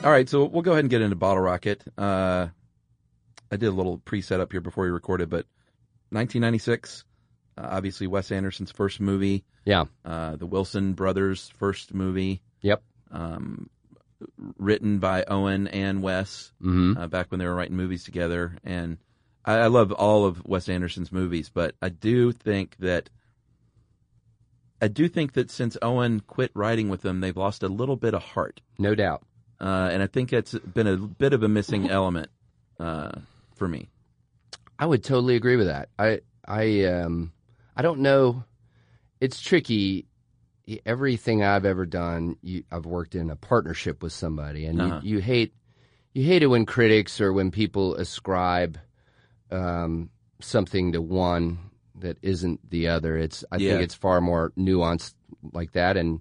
All 0.02 0.10
right, 0.10 0.26
so 0.26 0.46
we'll 0.46 0.62
go 0.62 0.72
ahead 0.72 0.84
and 0.84 0.90
get 0.90 1.02
into 1.02 1.14
Bottle 1.16 1.42
Rocket. 1.42 1.84
Uh, 1.98 2.46
I 3.52 3.56
did 3.56 3.66
a 3.66 3.70
little 3.72 3.98
pre-setup 3.98 4.50
here 4.50 4.62
before 4.62 4.84
we 4.84 4.90
recorded, 4.90 5.28
but 5.28 5.44
1996, 6.08 7.04
uh, 7.58 7.68
obviously 7.70 8.06
Wes 8.06 8.32
Anderson's 8.32 8.70
first 8.72 8.98
movie, 8.98 9.44
Yeah. 9.66 9.84
uh, 10.06 10.36
the 10.36 10.46
Wilson 10.46 10.94
brothers' 10.94 11.52
first 11.58 11.92
movie, 11.92 12.40
Yep. 12.62 12.82
um, 13.10 13.70
written 14.58 14.98
by 14.98 15.24
Owen 15.24 15.66
and 15.68 16.02
Wes 16.02 16.52
hmm 16.60 16.96
uh, 16.96 17.06
back 17.06 17.30
when 17.30 17.38
they 17.38 17.46
were 17.46 17.54
writing 17.54 17.76
movies 17.76 18.04
together. 18.04 18.56
And 18.64 18.98
I, 19.44 19.54
I 19.54 19.66
love 19.68 19.92
all 19.92 20.26
of 20.26 20.44
Wes 20.44 20.68
Anderson's 20.68 21.10
movies, 21.10 21.50
but 21.52 21.74
I 21.80 21.88
do 21.88 22.32
think 22.32 22.76
that 22.80 23.08
I 24.82 24.88
do 24.88 25.08
think 25.08 25.34
that 25.34 25.50
since 25.50 25.76
Owen 25.82 26.20
quit 26.20 26.50
writing 26.54 26.88
with 26.88 27.02
them, 27.02 27.20
they've 27.20 27.36
lost 27.36 27.62
a 27.62 27.68
little 27.68 27.96
bit 27.96 28.14
of 28.14 28.22
heart. 28.22 28.60
No 28.78 28.94
doubt. 28.94 29.22
Uh, 29.60 29.90
and 29.92 30.02
I 30.02 30.06
think 30.06 30.32
it's 30.32 30.54
been 30.54 30.86
a 30.86 30.96
bit 30.96 31.32
of 31.34 31.42
a 31.42 31.48
missing 31.48 31.90
element 31.90 32.30
uh, 32.78 33.12
for 33.54 33.68
me. 33.68 33.90
I 34.78 34.86
would 34.86 35.04
totally 35.04 35.36
agree 35.36 35.56
with 35.56 35.66
that. 35.66 35.90
I 35.98 36.20
I 36.46 36.84
um 36.84 37.32
I 37.76 37.82
don't 37.82 38.00
know. 38.00 38.44
It's 39.20 39.40
tricky. 39.40 40.06
Everything 40.86 41.42
I've 41.42 41.64
ever 41.64 41.84
done, 41.86 42.36
you, 42.42 42.64
I've 42.70 42.86
worked 42.86 43.14
in 43.14 43.30
a 43.30 43.36
partnership 43.36 44.02
with 44.02 44.12
somebody, 44.12 44.66
and 44.66 44.78
Uh-huh. 44.78 45.00
you, 45.02 45.16
you 45.16 45.20
hate 45.20 45.52
you 46.12 46.24
hate 46.24 46.42
it 46.42 46.46
when 46.48 46.66
critics 46.66 47.20
or 47.20 47.32
when 47.32 47.50
people 47.50 47.94
ascribe 47.94 48.78
um, 49.50 50.10
something 50.40 50.92
to 50.92 51.00
one 51.02 51.58
that 51.96 52.18
isn't 52.22 52.68
the 52.70 52.88
other. 52.88 53.16
It's 53.16 53.44
I 53.52 53.58
Yeah. 53.58 53.72
think 53.72 53.82
it's 53.82 53.94
far 53.94 54.20
more 54.20 54.52
nuanced 54.56 55.14
like 55.52 55.72
that, 55.72 55.96
and 55.96 56.20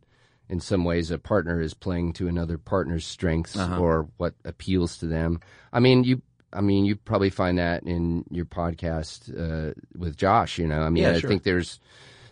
in 0.50 0.60
some 0.60 0.84
ways, 0.84 1.12
a 1.12 1.20
partner 1.20 1.62
is 1.62 1.74
playing 1.76 2.14
to 2.14 2.28
another 2.28 2.58
partner's 2.58 3.06
strengths 3.06 3.56
Uh-huh. 3.56 3.80
or 3.80 4.10
what 4.18 4.34
appeals 4.46 4.98
to 4.98 5.06
them. 5.06 5.40
I 5.72 5.80
mean, 5.80 6.04
you 6.04 6.22
I 6.52 6.62
mean, 6.62 6.86
you 6.86 6.96
probably 6.96 7.30
find 7.30 7.60
that 7.60 7.84
in 7.84 8.26
your 8.32 8.46
podcast 8.46 9.30
uh, 9.30 9.74
with 9.96 10.16
Josh. 10.18 10.58
You 10.58 10.68
know, 10.68 10.82
I 10.82 10.90
mean, 10.90 11.04
Yeah, 11.04 11.12
I 11.12 11.20
sure. 11.20 11.30
think 11.30 11.44
there's 11.44 11.80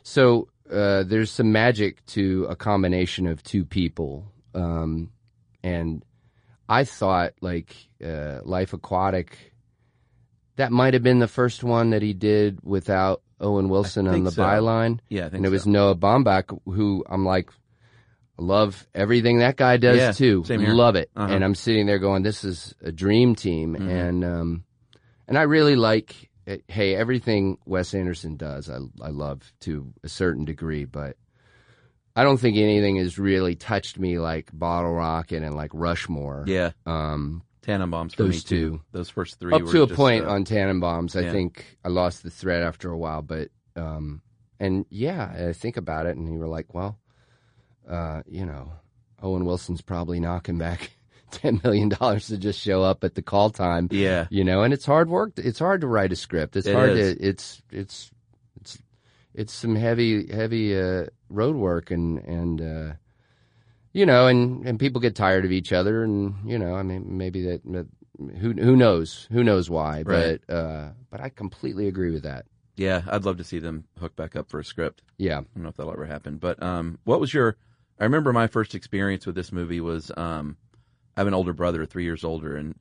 so 0.02 0.48
uh, 0.72 1.04
there's 1.04 1.32
some 1.32 1.52
magic 1.52 2.06
to 2.08 2.46
a 2.50 2.56
combination 2.56 3.28
of 3.28 3.44
two 3.44 3.66
people, 3.66 4.32
um, 4.54 5.12
and 5.64 6.04
I 6.68 6.84
thought 6.84 7.34
like 7.42 7.76
uh, 8.04 8.40
Life 8.44 8.74
Aquatic. 8.74 9.54
That 10.58 10.72
might 10.72 10.94
have 10.96 11.04
been 11.04 11.20
the 11.20 11.28
first 11.28 11.64
one 11.64 11.92
that 11.92 12.02
he 12.02 12.14
did 12.14 12.60
without 12.64 13.22
Owen 13.40 13.70
Wilson 13.70 14.08
on 14.08 14.24
the 14.24 14.32
so. 14.32 14.42
byline. 14.42 15.00
Yeah, 15.08 15.30
and 15.32 15.46
it 15.46 15.50
was. 15.50 15.68
Noah 15.68 15.96
Baumbach, 15.96 16.58
who 16.66 17.06
I'm 17.08 17.24
like, 17.26 17.52
love 18.40 18.88
everything 18.96 19.40
that 19.40 19.56
guy 19.56 19.78
does 19.78 19.98
Yeah, 19.98 20.12
too. 20.12 20.44
same 20.46 20.60
here. 20.62 20.74
Love 20.74 20.96
it. 20.96 21.10
Uh-huh. 21.16 21.32
And 21.32 21.44
I'm 21.44 21.56
sitting 21.56 21.86
there 21.86 22.00
going, 22.00 22.24
this 22.24 22.44
is 22.44 22.74
a 22.82 22.92
dream 22.92 23.36
team. 23.36 23.76
Mhm. 23.76 23.90
And, 23.90 24.26
um, 24.26 24.64
and 25.28 25.38
I 25.38 25.44
really 25.44 25.76
like, 25.76 26.27
hey, 26.68 26.96
everything 26.96 27.58
Wes 27.66 27.94
Anderson 27.94 28.38
does, 28.38 28.70
I, 28.70 28.78
I 29.02 29.10
love 29.10 29.52
to 29.62 29.94
a 30.04 30.10
certain 30.10 30.46
degree, 30.46 30.86
but 30.86 31.18
I 32.16 32.24
don't 32.24 32.38
think 32.38 32.58
anything 32.58 32.96
has 32.98 33.20
really 33.20 33.56
touched 33.56 34.00
me 34.00 34.18
like 34.18 34.50
Bottle 34.54 34.94
Rocket 34.94 35.44
and 35.44 35.56
like 35.56 35.72
Rushmore. 35.74 36.46
Yeah, 36.48 36.72
Um, 36.86 37.44
Tenenbaums 37.62 38.16
for 38.16 38.24
Those 38.24 38.36
me 38.36 38.40
too. 38.40 38.72
two. 38.72 38.82
Those 38.92 39.10
first 39.10 39.40
three 39.40 39.54
up 39.54 39.62
were 39.62 39.72
to 39.72 39.84
a 39.84 39.88
just, 39.88 39.98
point 39.98 40.26
uh, 40.26 40.30
on 40.30 40.46
Tenenbaums, 40.46 41.16
I 41.20 41.26
yeah. 41.26 41.32
think 41.32 41.78
I 41.84 41.90
lost 41.90 42.24
the 42.24 42.30
thread 42.30 42.64
after 42.64 42.90
a 42.90 42.98
while, 42.98 43.22
but 43.22 43.50
um, 43.76 44.22
and 44.60 44.86
yeah, 44.90 45.50
I 45.50 45.54
think 45.54 45.78
about 45.78 46.06
it, 46.06 46.16
and 46.16 46.32
you 46.32 46.40
were 46.40 46.48
like, 46.48 46.74
well, 46.74 46.98
uh, 47.88 48.24
you 48.26 48.46
know, 48.46 48.72
Owen 49.22 49.46
Wilson's 49.46 49.82
probably 49.82 50.20
knocking 50.20 50.58
back 50.58 50.92
ten 51.32 51.60
million 51.64 51.90
dollars 51.90 52.28
to 52.28 52.38
just 52.38 52.60
show 52.60 52.84
up 52.84 53.04
at 53.04 53.16
the 53.16 53.22
call 53.22 53.50
time, 53.50 53.88
Yeah, 53.92 54.28
you 54.30 54.44
know, 54.44 54.64
and 54.64 54.74
it's 54.74 54.86
hard 54.86 55.10
work. 55.10 55.34
It's 55.38 55.60
hard 55.60 55.82
to 55.82 55.88
write 55.88 56.12
a 56.12 56.16
script. 56.16 56.56
It's 56.56 56.68
It 56.68 56.76
hard 56.76 56.92
is. 56.92 57.16
to. 57.16 57.24
It's 57.24 57.62
it's 57.72 58.12
it's 58.62 58.78
it's 59.34 59.54
some 59.54 59.76
heavy 59.76 60.28
heavy 60.34 60.78
uh, 60.80 61.06
road 61.30 61.56
work 61.56 61.92
and 61.92 62.20
and. 62.20 62.62
Uh, 62.62 62.94
you 63.94 64.06
know, 64.06 64.28
and, 64.28 64.68
and 64.68 64.80
people 64.80 65.02
get 65.02 65.16
tired 65.16 65.44
of 65.44 65.52
each 65.52 65.74
other, 65.74 66.04
and 66.04 66.36
you 66.46 66.60
know, 66.60 66.76
I 66.76 66.84
mean, 66.84 67.18
maybe 67.18 67.42
that, 67.48 67.62
that 67.72 67.88
who 68.38 68.52
who 68.52 68.76
knows 68.76 69.28
who 69.32 69.44
knows 69.44 69.72
why, 69.72 70.04
Right. 70.06 70.40
but 70.48 70.54
uh, 70.54 70.90
but 71.10 71.20
I 71.20 71.30
completely 71.30 71.88
agree 71.88 72.12
with 72.12 72.22
that. 72.24 72.46
yeah. 72.76 73.02
I'd 73.08 73.26
love 73.26 73.38
to 73.38 73.44
see 73.44 73.58
them 73.58 73.86
hook 74.00 74.16
back 74.16 74.36
up 74.36 74.50
for 74.52 74.60
a 74.60 74.64
script. 74.64 75.02
Yeah, 75.18 75.40
I 75.40 75.42
don't 75.56 75.64
know 75.64 75.70
if 75.70 75.78
that'll 75.78 75.92
ever 75.94 76.06
happen. 76.06 76.38
But 76.38 76.62
um, 76.62 77.00
what 77.06 77.20
was 77.20 77.34
your? 77.34 77.58
I 78.00 78.04
remember 78.04 78.32
my 78.34 78.46
first 78.46 78.76
experience 78.76 79.26
with 79.26 79.34
this 79.36 79.52
movie 79.52 79.82
was 79.82 80.12
um, 80.16 80.58
I 81.18 81.22
have 81.22 81.28
an 81.28 81.34
older 81.34 81.52
brother, 81.54 81.86
three 81.86 82.04
years 82.04 82.24
older, 82.24 82.56
and 82.56 82.76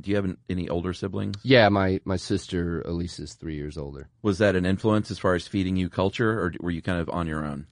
do 0.00 0.10
you 0.10 0.16
have 0.16 0.24
an, 0.26 0.36
any 0.48 0.68
older 0.68 0.92
siblings? 0.92 1.36
yeah. 1.42 1.68
My 1.70 2.00
my 2.04 2.16
sister 2.16 2.82
Elise 2.82 3.18
is 3.18 3.34
three 3.34 3.56
years 3.56 3.76
older. 3.78 4.08
Was 4.22 4.38
that 4.38 4.54
an 4.56 4.64
influence 4.66 5.10
as 5.10 5.18
far 5.18 5.34
as 5.34 5.48
feeding 5.48 5.76
you 5.76 5.88
culture, 5.88 6.30
or 6.38 6.52
were 6.60 6.70
you 6.70 6.82
kind 6.82 7.00
of 7.00 7.08
on 7.10 7.26
your 7.26 7.44
own? 7.44 7.66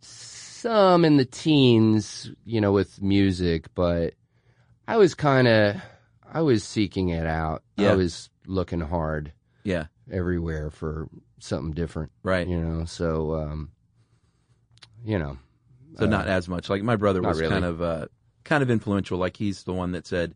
Some 0.00 1.04
in 1.04 1.16
the 1.16 1.24
teens, 1.24 2.30
you 2.44 2.60
know, 2.60 2.72
with 2.72 3.00
music, 3.00 3.66
but 3.74 4.14
I 4.86 4.96
was 4.96 5.14
kind 5.14 5.48
of 5.48 5.76
I 6.30 6.42
was 6.42 6.64
seeking 6.64 7.08
it 7.10 7.26
out. 7.26 7.62
Yeah. 7.76 7.92
I 7.92 7.94
was 7.94 8.28
looking 8.46 8.80
hard 8.80 9.32
Yeah, 9.64 9.86
everywhere 10.10 10.70
for 10.70 11.08
something 11.38 11.72
different. 11.72 12.10
right. 12.22 12.46
You 12.46 12.60
know, 12.60 12.84
so 12.84 13.34
um, 13.36 13.70
you 15.04 15.18
know, 15.18 15.38
So 15.98 16.06
not 16.06 16.26
as 16.26 16.48
much. 16.48 16.68
Like 16.68 16.82
my 16.82 16.96
brother 16.96 17.22
was 17.22 17.40
really. 17.40 17.52
kind 17.52 17.64
of 17.64 17.80
uh, 17.80 18.06
kind 18.50 18.62
of 18.62 18.70
influential. 18.70 19.16
Like 19.16 19.36
he's 19.38 19.62
the 19.62 19.72
one 19.72 19.92
that 19.92 20.06
said 20.06 20.34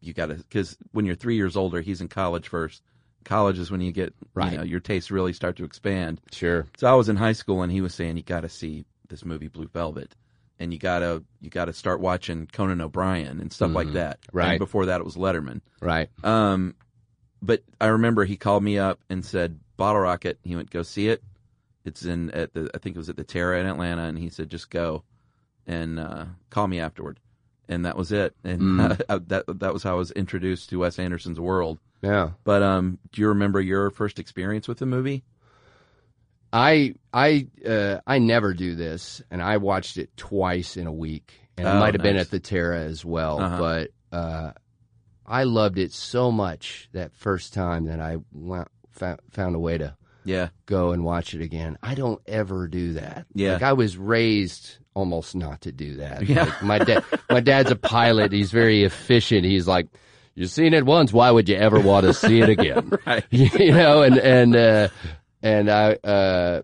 you 0.00 0.12
got 0.12 0.26
to 0.26 0.34
because 0.34 0.76
when 0.92 1.06
you're 1.06 1.14
three 1.14 1.36
years 1.36 1.56
older, 1.56 1.80
he's 1.80 2.00
in 2.02 2.08
college 2.08 2.48
first. 2.48 2.82
College 3.24 3.58
is 3.58 3.70
when 3.70 3.80
you 3.80 3.90
get 3.92 4.12
Right. 4.34 4.52
you 4.52 4.58
know 4.58 4.64
your 4.64 4.80
tastes 4.80 5.10
really 5.10 5.32
start 5.32 5.56
to 5.56 5.64
expand. 5.64 6.20
sure, 6.32 6.66
So 6.76 6.86
I 6.86 6.94
was 6.94 7.08
in 7.08 7.16
high 7.16 7.32
school 7.32 7.62
and 7.62 7.72
he 7.72 7.80
was 7.80 7.94
saying 7.94 8.18
you 8.18 8.22
got 8.22 8.42
to 8.42 8.50
see 8.50 8.84
this 9.08 9.24
movie 9.24 9.48
Blue 9.48 9.68
Velvet, 9.68 10.14
and 10.58 10.72
you 10.74 10.78
gotta 10.78 11.22
you 11.40 11.48
gotta 11.48 11.72
start 11.72 12.00
watching 12.00 12.46
Conan 12.52 12.80
O'Brien 12.82 13.40
and 13.40 13.50
stuff 13.52 13.72
like 13.72 13.92
that. 13.94 14.20
Mm-hmm. 14.20 14.36
Right. 14.38 14.48
And 14.50 14.58
before 14.58 14.86
that, 14.86 15.00
it 15.00 15.04
was 15.04 15.16
Letterman. 15.16 15.60
right, 15.80 16.10
Um, 16.22 16.74
but 17.40 17.62
I 17.80 17.86
remember 17.86 18.24
he 18.24 18.36
called 18.36 18.62
me 18.64 18.78
up 18.78 18.98
and 19.08 19.24
said 19.24 19.58
Bottle 19.76 20.00
Rocket. 20.02 20.38
He 20.42 20.56
went 20.56 20.70
go 20.70 20.82
see 20.82 21.08
it. 21.08 21.22
It's 21.84 22.04
in 22.04 22.30
at 22.32 22.52
the 22.52 22.70
I 22.74 22.78
think 22.78 22.96
it 22.96 22.98
was 22.98 23.08
at 23.10 23.16
the 23.16 23.24
Tara 23.24 23.60
in 23.60 23.66
Atlanta, 23.66 24.02
and 24.02 24.18
he 24.18 24.28
said 24.28 24.50
just 24.50 24.68
go 24.70 25.02
and 25.66 25.98
uh, 25.98 26.24
call 26.50 26.66
me 26.66 26.78
afterward. 26.80 27.20
And 27.68 27.84
that 27.86 27.96
was 27.96 28.12
it. 28.12 28.34
And 28.44 28.60
Mm. 28.60 28.98
that 29.28 29.44
that 29.60 29.72
was 29.72 29.82
how 29.82 29.92
I 29.92 29.98
was 29.98 30.10
introduced 30.12 30.68
to 30.70 30.80
Wes 30.80 30.98
Anderson's 30.98 31.40
world. 31.40 31.78
yeah. 32.02 32.30
But 32.44 32.62
um, 32.62 32.98
do 33.12 33.20
you 33.22 33.28
remember 33.28 33.60
your 33.60 33.90
first 33.90 34.18
experience 34.18 34.68
with 34.68 34.78
the 34.78 34.86
movie? 34.86 35.24
I 36.52 36.94
I 37.12 37.48
uh, 37.66 38.00
I 38.06 38.18
never 38.18 38.54
do 38.54 38.74
this, 38.76 39.22
and 39.30 39.42
I 39.42 39.56
watched 39.56 39.96
it 39.96 40.16
twice 40.16 40.76
in 40.76 40.86
a 40.86 40.92
week, 40.92 41.32
and 41.56 41.66
it 41.66 41.70
Oh, 41.70 41.78
might 41.80 41.94
have 41.94 42.02
been 42.02 42.16
at 42.16 42.30
the 42.30 42.38
Tara 42.40 42.80
as 42.80 43.04
well. 43.04 43.40
Uh-huh. 43.40 43.58
But 43.58 43.90
uh, 44.16 44.52
I 45.26 45.44
loved 45.44 45.78
it 45.78 45.92
so 45.92 46.30
much 46.30 46.88
that 46.92 47.12
first 47.16 47.54
time 47.54 47.86
that 47.86 47.98
I 47.98 48.18
went, 48.32 48.68
found, 48.90 49.18
found 49.30 49.56
a 49.56 49.58
way 49.58 49.78
to 49.78 49.96
Yeah, 50.24 50.48
go 50.66 50.92
and 50.92 51.04
watch 51.04 51.34
it 51.34 51.42
again. 51.42 51.76
I 51.82 51.94
don't 51.94 52.20
ever 52.26 52.66
do 52.68 52.94
that. 52.94 53.26
Yeah. 53.34 53.54
like 53.54 53.62
I 53.62 53.72
was 53.74 53.96
raised 53.96 54.78
almost 54.94 55.34
not 55.34 55.62
to 55.62 55.72
do 55.72 55.96
that. 55.96 56.26
Yeah. 56.28 56.44
Like, 56.44 56.62
my 56.62 56.78
dad, 56.78 57.04
my 57.30 57.40
dad's 57.40 57.70
a 57.70 57.76
pilot. 57.76 58.32
He's 58.32 58.50
very 58.50 58.84
efficient. 58.84 59.44
He's 59.44 59.66
like. 59.68 59.88
You've 60.36 60.50
seen 60.50 60.74
it 60.74 60.84
once. 60.84 61.12
Why 61.12 61.30
would 61.30 61.48
you 61.48 61.54
ever 61.54 61.78
want 61.78 62.06
to 62.06 62.12
see 62.12 62.40
it 62.40 62.48
again? 62.48 62.90
right. 63.06 63.24
you 63.30 63.70
know, 63.70 64.02
and 64.02 64.18
and 64.18 64.56
uh, 64.56 64.88
and 65.44 65.70
I, 65.70 65.92
uh, 65.92 66.62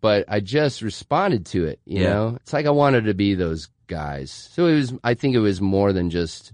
but 0.00 0.24
I 0.26 0.40
just 0.40 0.82
responded 0.82 1.46
to 1.46 1.66
it. 1.66 1.78
You 1.84 2.02
Yeah. 2.02 2.08
know, 2.14 2.38
it's 2.42 2.52
like 2.52 2.66
I 2.66 2.70
wanted 2.70 3.04
to 3.04 3.14
be 3.14 3.36
those 3.36 3.68
guys. 3.86 4.32
So 4.32 4.66
it 4.66 4.74
was. 4.74 4.94
I 5.04 5.14
think 5.14 5.36
it 5.36 5.38
was 5.38 5.60
more 5.60 5.92
than 5.92 6.10
just, 6.10 6.52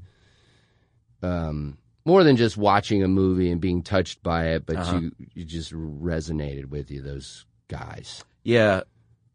um, 1.22 1.78
more 2.08 2.24
than 2.24 2.36
just 2.36 2.56
watching 2.56 3.02
a 3.02 3.08
movie 3.08 3.50
and 3.50 3.60
being 3.60 3.82
touched 3.82 4.22
by 4.22 4.46
it, 4.48 4.64
but 4.66 4.76
Uh-huh. 4.76 4.98
you 4.98 5.12
you 5.34 5.44
just 5.44 5.72
resonated 5.72 6.66
with 6.70 6.90
you 6.90 7.02
those 7.02 7.44
guys. 7.68 8.24
Yeah, 8.44 8.80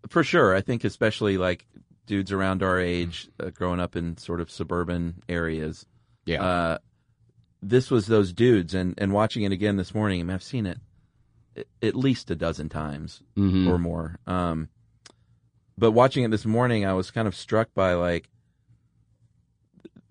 for 0.09 0.23
sure. 0.23 0.55
I 0.55 0.62
think 0.62 0.83
especially 0.83 1.38
like 1.38 1.67
dudes 2.07 2.31
around 2.31 2.63
our 2.63 2.79
age, 2.79 3.29
uh, 3.39 3.51
growing 3.51 3.79
up 3.79 3.95
in 3.95 4.17
sort 4.17 4.41
of 4.41 4.49
suburban 4.51 5.21
areas. 5.29 5.86
Yeah. 6.25 6.43
Uh, 6.43 6.77
this 7.62 7.91
was 7.91 8.07
those 8.07 8.33
dudes, 8.33 8.73
and 8.73 8.95
and 8.97 9.13
watching 9.13 9.43
it 9.43 9.51
again 9.51 9.77
this 9.77 9.93
morning. 9.93 10.19
I 10.19 10.23
mean, 10.23 10.33
I've 10.33 10.43
seen 10.43 10.65
it 10.65 10.79
at 11.83 11.95
least 11.95 12.31
a 12.31 12.36
dozen 12.36 12.67
times 12.69 13.21
Mhm. 13.38 13.67
or 13.69 13.77
more. 13.77 14.17
Um, 14.25 14.69
but 15.77 15.91
watching 15.91 16.23
it 16.23 16.31
this 16.31 16.45
morning, 16.45 16.83
I 16.86 16.93
was 16.93 17.12
kind 17.12 17.27
of 17.27 17.36
struck 17.36 17.71
by 17.75 17.93
like 17.93 18.29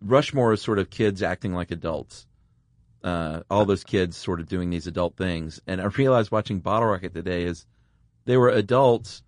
Rushmore 0.01 0.53
is 0.53 0.62
sort 0.62 0.79
of 0.79 0.90
kids 0.90 1.22
acting 1.22 1.53
like 1.55 1.70
adults. 1.70 2.27
Uh, 3.05 3.43
all 3.51 3.65
those 3.65 3.85
kids 3.85 4.17
sort 4.17 4.41
of 4.41 4.47
doing 4.49 4.71
these 4.71 4.87
adult 4.87 5.17
things, 5.17 5.61
and 5.67 5.81
I 5.81 5.87
realized 5.87 6.31
watching 6.31 6.61
Bottle 6.61 6.88
Rocket 6.88 7.12
today 7.15 7.45
is 7.45 7.67
they 8.27 8.37
were 8.37 8.49
adults 8.51 9.23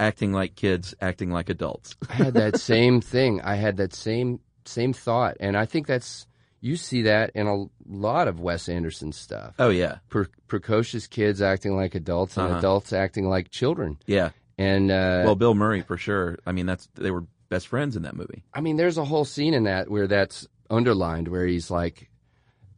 acting 0.00 0.32
like 0.32 0.54
kids, 0.56 0.94
acting 1.00 1.30
like 1.30 1.48
adults. 1.48 1.94
I 2.08 2.14
had 2.14 2.34
that 2.34 2.58
same 2.60 3.00
thing. 3.00 3.40
I 3.42 3.54
had 3.54 3.76
that 3.76 3.94
same 3.94 4.40
same 4.64 4.92
thought, 4.92 5.36
and 5.40 5.56
I 5.56 5.64
think 5.66 5.86
that's 5.86 6.26
you 6.60 6.76
see 6.76 7.02
that 7.02 7.30
in 7.34 7.46
a 7.46 7.64
lot 7.88 8.28
of 8.28 8.40
Wes 8.40 8.68
Anderson 8.68 9.12
stuff. 9.12 9.54
Oh 9.58 9.70
yeah, 9.70 9.98
Pre- 10.08 10.26
precocious 10.48 11.06
kids 11.06 11.40
acting 11.40 11.74
like 11.76 11.94
adults 11.94 12.36
and 12.36 12.48
Uh-huh. 12.48 12.58
adults 12.58 12.92
acting 12.92 13.28
like 13.28 13.50
children. 13.50 13.96
yeah. 14.06 14.30
And 14.58 14.90
uh, 14.90 15.22
Well, 15.24 15.36
Bill 15.36 15.54
Murray 15.54 15.80
for 15.80 15.96
sure. 15.96 16.38
I 16.44 16.52
mean, 16.52 16.66
that's 16.66 16.86
they 16.94 17.10
were 17.10 17.24
best 17.48 17.68
friends 17.68 17.96
in 17.96 18.02
that 18.02 18.14
movie. 18.14 18.42
I 18.52 18.60
mean, 18.60 18.76
there's 18.76 18.98
a 18.98 19.04
whole 19.06 19.24
scene 19.24 19.54
in 19.54 19.64
that 19.64 19.88
where 19.90 20.06
that's 20.06 20.46
underlined, 20.68 21.28
where 21.28 21.46
he's 21.46 21.70
like, 21.70 22.09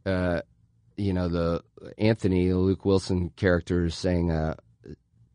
uh, 0.05 0.41
you 0.97 1.13
know, 1.13 1.27
the 1.27 1.63
Anthony 1.97 2.47
the 2.49 2.57
Luke 2.57 2.85
Wilson 2.85 3.31
character 3.35 3.85
is 3.85 3.95
saying, 3.95 4.31
uh, 4.31 4.55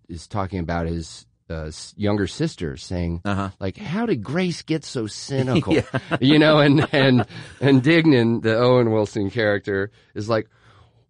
is 0.09 0.26
talking 0.26 0.59
about 0.61 0.87
his 0.87 1.26
uh, 1.50 1.70
younger 1.96 2.26
sister, 2.26 2.76
saying, 2.76 3.22
Uh 3.24 3.35
huh. 3.35 3.50
like, 3.59 3.76
how 3.76 4.07
did 4.07 4.22
Grace 4.22 4.62
get 4.62 4.85
so 4.85 5.07
cynical? 5.07 5.76
You 6.20 6.38
know, 6.38 6.59
and 6.59 6.87
and 6.92 7.26
and 7.61 7.83
Dignan, 7.83 8.42
the 8.42 8.57
Owen 8.57 8.90
Wilson 8.92 9.31
character, 9.31 9.90
is 10.14 10.28
like, 10.28 10.48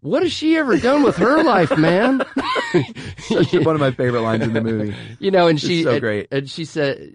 what 0.00 0.22
has 0.22 0.32
she 0.32 0.56
ever 0.56 0.78
done 0.78 1.02
with 1.02 1.16
her 1.16 1.42
life, 1.42 1.76
man? 1.76 2.18
One 3.30 3.74
of 3.74 3.80
my 3.80 3.90
favorite 3.90 4.22
lines 4.22 4.44
in 4.44 4.52
the 4.52 4.60
movie. 4.60 4.94
you 5.18 5.30
know, 5.32 5.48
and 5.48 5.60
she 5.60 5.82
so 5.82 5.92
and- 5.92 6.00
great. 6.00 6.28
And, 6.30 6.48
she 6.48 6.64
said, 6.64 7.14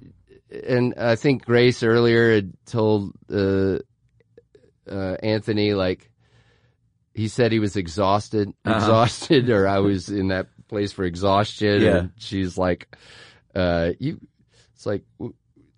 and 0.67 0.93
I 0.97 1.15
think 1.15 1.45
Grace 1.45 1.81
earlier 1.81 2.33
had 2.35 2.53
told 2.65 3.13
uh, 3.33 3.79
uh, 4.89 5.15
Anthony 5.23 5.73
like 5.73 6.09
he 7.13 7.27
said 7.27 7.51
he 7.51 7.59
was 7.59 7.75
exhausted, 7.75 8.49
Uh-huh. 8.65 8.75
exhausted, 8.75 9.49
or 9.49 9.67
I 9.67 9.79
was 9.79 10.09
in 10.09 10.29
that 10.29 10.47
place 10.67 10.91
for 10.91 11.03
exhaustion. 11.03 11.81
Yeah. 11.81 11.97
And 11.97 12.11
she's 12.17 12.57
like, 12.57 12.95
uh, 13.55 13.91
you. 13.99 14.19
It's 14.75 14.85
like. 14.85 15.03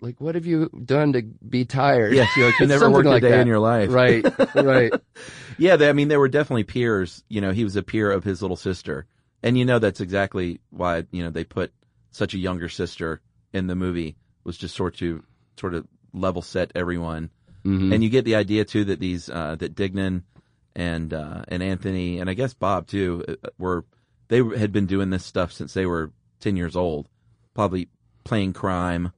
like 0.02 0.20
what 0.22 0.36
have 0.36 0.46
you 0.46 0.70
done 0.86 1.14
to 1.14 1.22
be 1.24 1.66
tired? 1.66 2.14
Yeah, 2.14 2.28
you, 2.38 2.46
like, 2.46 2.60
you 2.60 2.68
never 2.76 2.90
worked 2.92 3.08
like 3.08 3.24
a 3.24 3.28
day 3.28 3.32
that. 3.32 3.42
in 3.42 3.48
your 3.48 3.60
life. 3.60 3.92
Right, 3.92 4.24
right. 4.56 4.94
Yeah, 5.58 5.76
they, 5.78 5.90
I 5.90 5.94
mean, 5.94 6.08
they 6.10 6.18
were 6.18 6.28
definitely 6.28 6.64
peers. 6.66 7.24
You 7.30 7.42
know, 7.42 7.52
he 7.52 7.64
was 7.64 7.76
a 7.76 7.84
peer 7.84 8.12
of 8.12 8.24
his 8.24 8.42
little 8.42 8.58
sister, 8.58 9.06
and 9.42 9.58
you 9.58 9.66
know 9.66 9.80
that's 9.80 10.02
exactly 10.02 10.60
why 10.70 11.06
you 11.12 11.24
know 11.24 11.30
they 11.32 11.44
put 11.44 11.72
such 12.12 12.34
a 12.34 12.38
younger 12.38 12.70
sister 12.70 13.22
in 13.54 13.68
the 13.68 13.76
movie 13.76 14.16
was 14.44 14.58
just 14.58 14.76
sort 14.76 14.96
to 14.98 15.24
sort 15.60 15.74
of 15.74 15.88
level 16.14 16.42
set 16.42 16.72
everyone, 16.76 17.30
Mhm. 17.66 17.94
and 17.94 18.04
you 18.04 18.10
get 18.10 18.26
the 18.26 18.36
idea 18.36 18.64
too 18.66 18.86
that 18.86 19.00
these 19.00 19.30
uh, 19.30 19.56
that 19.60 19.76
Dignan 19.76 20.24
and 20.76 21.14
uh, 21.14 21.44
and 21.48 21.62
Anthony 21.64 22.20
and 22.20 22.30
I 22.30 22.34
guess 22.34 22.54
Bob 22.54 22.88
too 22.88 23.24
uh, 23.28 23.50
were 23.58 23.86
they 24.28 24.38
had 24.44 24.72
been 24.72 24.86
doing 24.88 25.10
this 25.10 25.26
stuff 25.26 25.52
since 25.52 25.74
they 25.74 25.86
were 25.86 26.12
ten 26.40 26.56
years 26.58 26.76
old, 26.76 27.08
probably 27.54 27.90
playing 28.24 28.54
crime 28.54 29.12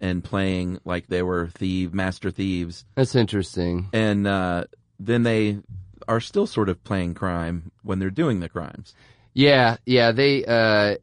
and 0.00 0.22
playing 0.22 0.78
like 0.84 1.06
they 1.06 1.22
were 1.22 1.48
thieve 1.48 1.94
master 1.94 2.30
thieves 2.30 2.84
That's 2.94 3.14
interesting. 3.14 3.88
and 3.92 4.26
uh, 4.26 4.64
then 4.98 5.22
they 5.22 5.58
are 6.06 6.20
still 6.20 6.46
sort 6.46 6.68
of 6.68 6.84
playing 6.84 7.14
crime 7.14 7.70
when 7.82 7.98
they're 7.98 8.10
doing 8.10 8.40
the 8.40 8.48
crimes. 8.48 8.94
Yeah, 9.32 9.78
yeah. 9.86 10.12
They, 10.12 10.44
uh, 10.44 10.96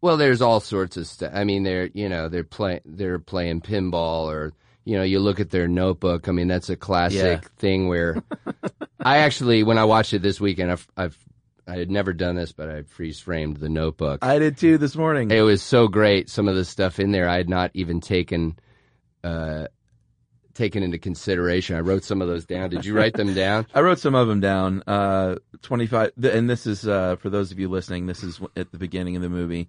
well, 0.00 0.16
there's 0.16 0.42
all 0.42 0.58
sorts 0.60 0.96
of 0.96 1.06
stuff. 1.06 1.30
I 1.34 1.44
mean, 1.44 1.62
they're, 1.62 1.86
you 1.94 2.08
know, 2.08 2.28
they're 2.28 2.42
playing, 2.42 2.80
they're 2.84 3.18
playing 3.20 3.60
pinball 3.60 4.24
or, 4.26 4.52
you 4.84 4.96
know, 4.96 5.04
you 5.04 5.20
look 5.20 5.38
at 5.38 5.50
their 5.50 5.68
notebook. 5.68 6.28
I 6.28 6.32
mean, 6.32 6.48
that's 6.48 6.68
a 6.70 6.76
classic 6.76 7.42
Yeah. 7.42 7.48
thing 7.58 7.86
where 7.88 8.22
I 9.14 9.18
actually, 9.18 9.62
when 9.62 9.78
I 9.78 9.84
watched 9.84 10.12
it 10.12 10.22
this 10.22 10.40
weekend, 10.40 10.70
I've, 10.72 10.86
I've, 10.96 11.18
I 11.66 11.76
had 11.76 11.90
never 11.90 12.12
done 12.12 12.36
this, 12.36 12.52
but 12.52 12.68
I 12.70 12.82
freeze 12.82 13.18
framed 13.20 13.56
the 13.58 13.68
notebook. 13.68 14.24
I 14.24 14.38
did 14.38 14.56
too 14.56 14.78
this 14.78 14.94
morning. 14.96 15.30
it 15.30 15.40
was 15.40 15.62
so 15.62 15.88
great. 15.88 16.28
Some 16.30 16.48
of 16.48 16.54
the 16.54 16.64
stuff 16.64 16.98
in 17.00 17.10
there 17.12 17.28
I 17.28 17.36
had 17.36 17.48
not 17.48 17.70
even 17.74 18.00
taken, 18.00 18.58
uh, 19.24 19.66
taken 20.54 20.82
into 20.82 20.98
consideration. 20.98 21.76
I 21.76 21.80
wrote 21.80 22.04
some 22.04 22.22
of 22.22 22.28
those 22.28 22.46
down. 22.46 22.70
Did 22.70 22.84
you 22.84 22.94
write 22.96 23.14
them 23.14 23.34
down? 23.34 23.66
I 23.74 23.80
wrote 23.80 23.98
some 23.98 24.14
of 24.14 24.28
them 24.28 24.40
down. 24.40 24.82
Uh, 24.86 25.36
25, 25.62 26.12
th- 26.20 26.34
and 26.34 26.48
this 26.48 26.66
is, 26.66 26.86
uh, 26.86 27.16
for 27.16 27.30
those 27.30 27.50
of 27.52 27.58
you 27.58 27.68
listening, 27.68 28.06
this 28.06 28.22
is 28.22 28.40
at 28.56 28.70
the 28.72 28.78
beginning 28.78 29.16
of 29.16 29.22
the 29.22 29.28
movie 29.28 29.68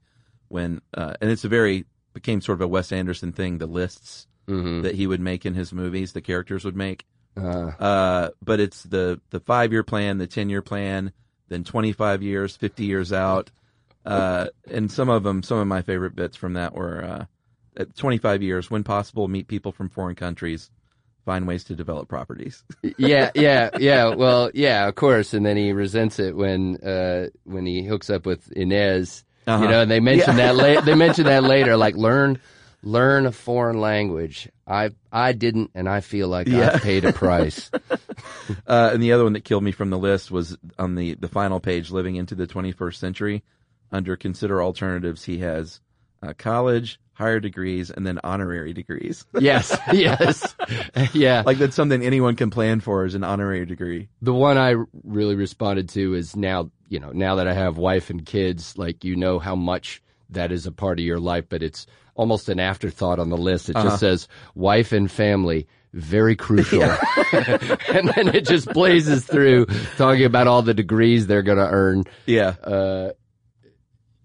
when, 0.50 0.82
uh, 0.93 1.13
and 1.19 1.30
it's 1.32 1.43
a 1.45 1.50
very, 1.50 1.86
became 2.13 2.41
sort 2.41 2.58
of 2.58 2.62
a 2.62 2.67
Wes 2.67 2.91
Anderson 2.91 3.32
thing, 3.32 3.58
the 3.60 3.67
lists 3.67 4.28
Mm-hmm. 4.47 4.84
that 4.84 4.95
he 4.95 5.08
would 5.08 5.19
make 5.19 5.45
in 5.45 5.54
his 5.56 5.73
movies, 5.73 6.13
the 6.13 6.21
characters 6.21 6.63
would 6.63 6.78
make. 6.78 7.04
Uh, 7.38 7.71
Uh, 7.84 8.30
but 8.43 8.60
it's 8.60 8.84
the, 8.84 9.19
the 9.30 9.39
five 9.39 9.71
year 9.71 9.84
plan, 9.84 10.17
the 10.17 10.28
10 10.28 10.50
year 10.50 10.62
plan, 10.62 11.12
then 11.50 11.63
25 11.63 12.23
years, 12.23 12.56
50 12.56 12.84
years 12.86 13.13
out. 13.13 13.52
Uh, 14.06 14.47
and 14.71 14.89
some 14.91 15.10
of 15.10 15.23
them, 15.23 15.43
some 15.43 15.58
of 15.58 15.67
my 15.67 15.82
favorite 15.82 16.15
bits 16.15 16.38
from 16.38 16.54
that 16.54 16.73
were, 16.73 17.04
uh, 17.04 17.26
at 17.76 17.95
25 17.95 18.41
years, 18.41 18.71
when 18.71 18.84
possible, 18.84 19.28
meet 19.28 19.47
people 19.47 19.71
from 19.71 19.89
foreign 19.89 20.15
countries, 20.15 20.71
find 21.26 21.45
ways 21.45 21.65
to 21.65 21.76
develop 21.76 22.08
properties. 22.08 22.63
yeah, 22.97 23.32
yeah, 23.36 23.69
yeah. 23.78 24.15
Well, 24.15 24.50
yeah, 24.54 24.88
of 24.88 24.95
course. 24.95 25.34
And 25.34 25.45
then 25.45 25.58
he 25.58 25.73
resents 25.73 26.19
it 26.19 26.36
when 26.36 26.78
uh, 26.78 27.28
when 27.43 27.65
he 27.65 27.84
hooks 27.84 28.10
up 28.10 28.26
with 28.26 28.50
Inez. 28.54 29.23
Uh-huh. 29.45 29.63
You 29.63 29.69
know, 29.69 29.82
and 29.82 29.91
they 29.91 30.00
mention 30.00 30.38
that 30.38 30.56
la- 30.56 30.82
they 30.82 30.95
mention 30.95 31.26
that 31.26 31.43
later. 31.43 31.78
Like 31.78 31.95
learn 31.95 32.39
learn 32.88 33.26
a 33.26 33.32
foreign 33.32 33.80
language. 33.82 34.50
I 34.65 34.91
I 35.12 35.34
didn't, 35.34 35.71
and 35.76 35.88
I 35.89 36.00
feel 36.02 36.28
like 36.30 36.47
Yeah. 36.47 36.71
I 36.76 36.80
paid 36.80 37.06
a 37.06 37.13
price. 37.13 37.69
Uh, 38.65 38.91
and 38.93 39.04
the 39.04 39.12
other 39.12 39.23
one 39.23 39.34
that 39.34 39.43
killed 39.43 39.63
me 39.63 39.71
from 39.71 39.89
the 39.89 39.97
list 39.97 40.32
was 40.32 40.58
on 40.80 40.95
the, 40.95 41.15
the 41.15 41.28
final 41.28 41.60
page, 41.60 41.91
living 41.91 42.15
into 42.15 42.34
the 42.34 42.47
21st 42.47 42.95
century. 42.95 43.43
Under 43.91 44.15
consider 44.15 44.62
alternatives, 44.63 45.23
he 45.26 45.39
has 45.39 45.82
uh, 46.23 46.34
college, 46.38 47.00
higher 47.13 47.39
degrees, 47.41 47.91
and 47.91 48.06
then 48.08 48.19
honorary 48.23 48.73
degrees. 48.73 49.26
yes, 49.39 49.78
yes, 49.91 50.56
yeah. 51.13 51.43
like 51.45 51.58
that's 51.58 51.76
something 51.76 52.02
anyone 52.04 52.36
can 52.36 52.50
plan 52.50 52.80
for 52.80 53.06
is 53.06 53.15
an 53.15 53.23
honorary 53.23 53.65
degree. 53.65 54.08
the 54.21 54.34
one 54.34 54.58
I 54.58 54.76
really 55.04 55.36
responded 55.36 55.89
to 55.89 56.13
is 56.15 56.36
now, 56.36 56.71
you 56.89 57.00
know, 57.00 57.12
now 57.12 57.36
that 57.36 57.47
I 57.47 57.54
have 57.54 57.78
wife 57.78 58.10
and 58.10 58.26
kids, 58.26 58.78
like 58.78 59.04
you 59.04 59.15
know 59.15 59.39
how 59.39 59.56
much 59.56 60.02
that 60.30 60.52
is 60.52 60.65
a 60.65 60.71
part 60.71 61.00
of 61.00 61.06
your 61.06 61.19
life, 61.19 61.45
but 61.50 61.62
it's 61.63 61.86
almost 62.17 62.49
an 62.49 62.60
afterthought 62.60 63.19
on 63.19 63.30
the 63.30 63.38
list. 63.38 63.69
It 63.69 63.75
Uh-huh. 63.77 63.88
just 63.89 63.99
says 64.01 64.27
wife 64.56 64.91
and 64.91 65.10
family, 65.10 65.67
very 65.93 66.36
crucial. 66.36 66.84
and 67.32 68.10
then 68.15 68.27
it 68.36 68.45
just 68.45 68.67
blazes 68.73 69.23
through 69.25 69.67
talking 69.97 70.25
about 70.25 70.47
all 70.47 70.62
the 70.62 70.73
degrees 70.73 71.27
they're 71.27 71.43
going 71.43 71.58
to 71.60 71.69
earn. 71.69 72.03
Yeah. 72.25 72.49
Uh, 72.62 73.12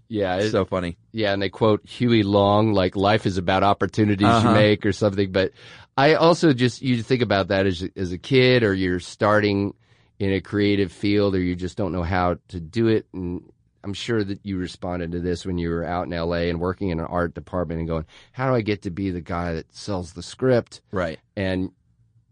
yeah, 0.09 0.37
it- 0.39 0.51
so 0.51 0.65
funny. 0.65 0.99
yeah, 1.13 1.33
and 1.33 1.41
they 1.41 1.49
quote 1.49 1.87
Huey 1.89 2.23
Long, 2.23 2.73
like 2.73 2.97
life 2.97 3.25
is 3.27 3.39
about 3.39 3.63
opportunities 3.63 4.27
Uh-huh. 4.27 4.49
you 4.49 4.55
make 4.55 4.85
or 4.85 4.93
something. 4.93 5.33
But 5.33 5.53
I 5.97 6.15
also 6.15 6.53
just, 6.53 6.83
you 6.83 7.03
think 7.03 7.23
about 7.23 7.49
that 7.49 7.67
as, 7.67 7.87
as 7.97 8.13
a 8.13 8.19
kid 8.19 8.63
or 8.63 8.75
you're 8.75 9.01
starting 9.01 9.75
in 10.19 10.33
a 10.33 10.41
creative 10.41 10.93
field 10.93 11.35
or 11.35 11.41
you 11.41 11.57
just 11.57 11.77
don't 11.77 11.93
know 11.93 12.03
how 12.03 12.37
to 12.49 12.61
do 12.61 12.89
it. 12.89 13.07
And 13.13 13.43
I'm 13.85 13.95
sure 13.95 14.23
that 14.23 14.41
you 14.45 14.59
responded 14.59 15.13
to 15.13 15.21
this 15.21 15.45
when 15.45 15.59
you 15.59 15.71
were 15.71 15.85
out 15.85 16.07
in 16.07 16.11
LA 16.11 16.49
and 16.51 16.61
working 16.61 16.91
in 16.91 17.01
an 17.01 17.07
art 17.07 17.35
department 17.35 17.81
and 17.81 17.89
going, 17.89 18.05
how 18.33 18.49
do 18.49 18.55
I 18.55 18.61
get 18.61 18.83
to 18.83 18.91
be 18.91 19.11
the 19.11 19.21
guy 19.21 19.55
that 19.55 19.75
sells 19.75 20.13
the 20.13 20.23
script? 20.23 20.81
Right. 20.93 21.19
and 21.37 21.71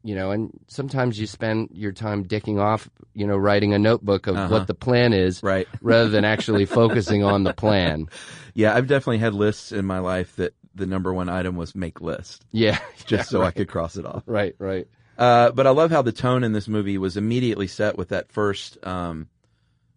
you 0.02 0.14
know 0.14 0.30
and 0.30 0.50
sometimes 0.66 1.20
you 1.20 1.26
spend 1.26 1.68
your 1.74 1.92
time 1.92 2.24
dicking 2.24 2.58
off 2.58 2.88
you 3.12 3.26
know 3.26 3.36
writing 3.36 3.74
a 3.74 3.78
notebook 3.78 4.26
of 4.28 4.34
Uh-huh. 4.36 4.48
what 4.48 4.66
the 4.66 4.72
plan 4.74 5.12
is 5.12 5.42
Right. 5.42 5.68
rather 5.82 6.08
than 6.08 6.24
actually 6.24 6.64
focusing 6.64 7.22
on 7.22 7.44
the 7.44 7.52
plan 7.52 8.06
Yeah. 8.54 8.74
I've 8.74 8.86
definitely 8.86 9.18
had 9.18 9.34
lists 9.34 9.72
in 9.72 9.84
my 9.84 9.98
life 9.98 10.36
that 10.36 10.54
the 10.74 10.86
number 10.86 11.12
one 11.12 11.28
item 11.28 11.54
was 11.54 11.74
make 11.74 12.00
list 12.00 12.46
yeah 12.50 12.78
just 13.04 13.28
so 13.28 13.42
I 13.42 13.50
could 13.50 13.68
cross 13.68 13.96
it 13.96 14.06
off. 14.06 14.22
right 14.24 14.54
right 14.58 14.86
Uh, 15.18 15.50
but 15.50 15.66
I 15.66 15.70
love 15.70 15.90
how 15.90 16.00
the 16.00 16.12
tone 16.12 16.44
in 16.44 16.52
this 16.54 16.66
movie 16.66 16.96
was 16.96 17.18
immediately 17.18 17.66
set 17.66 17.98
with 17.98 18.08
that 18.08 18.32
first 18.32 18.78
um, 18.86 19.28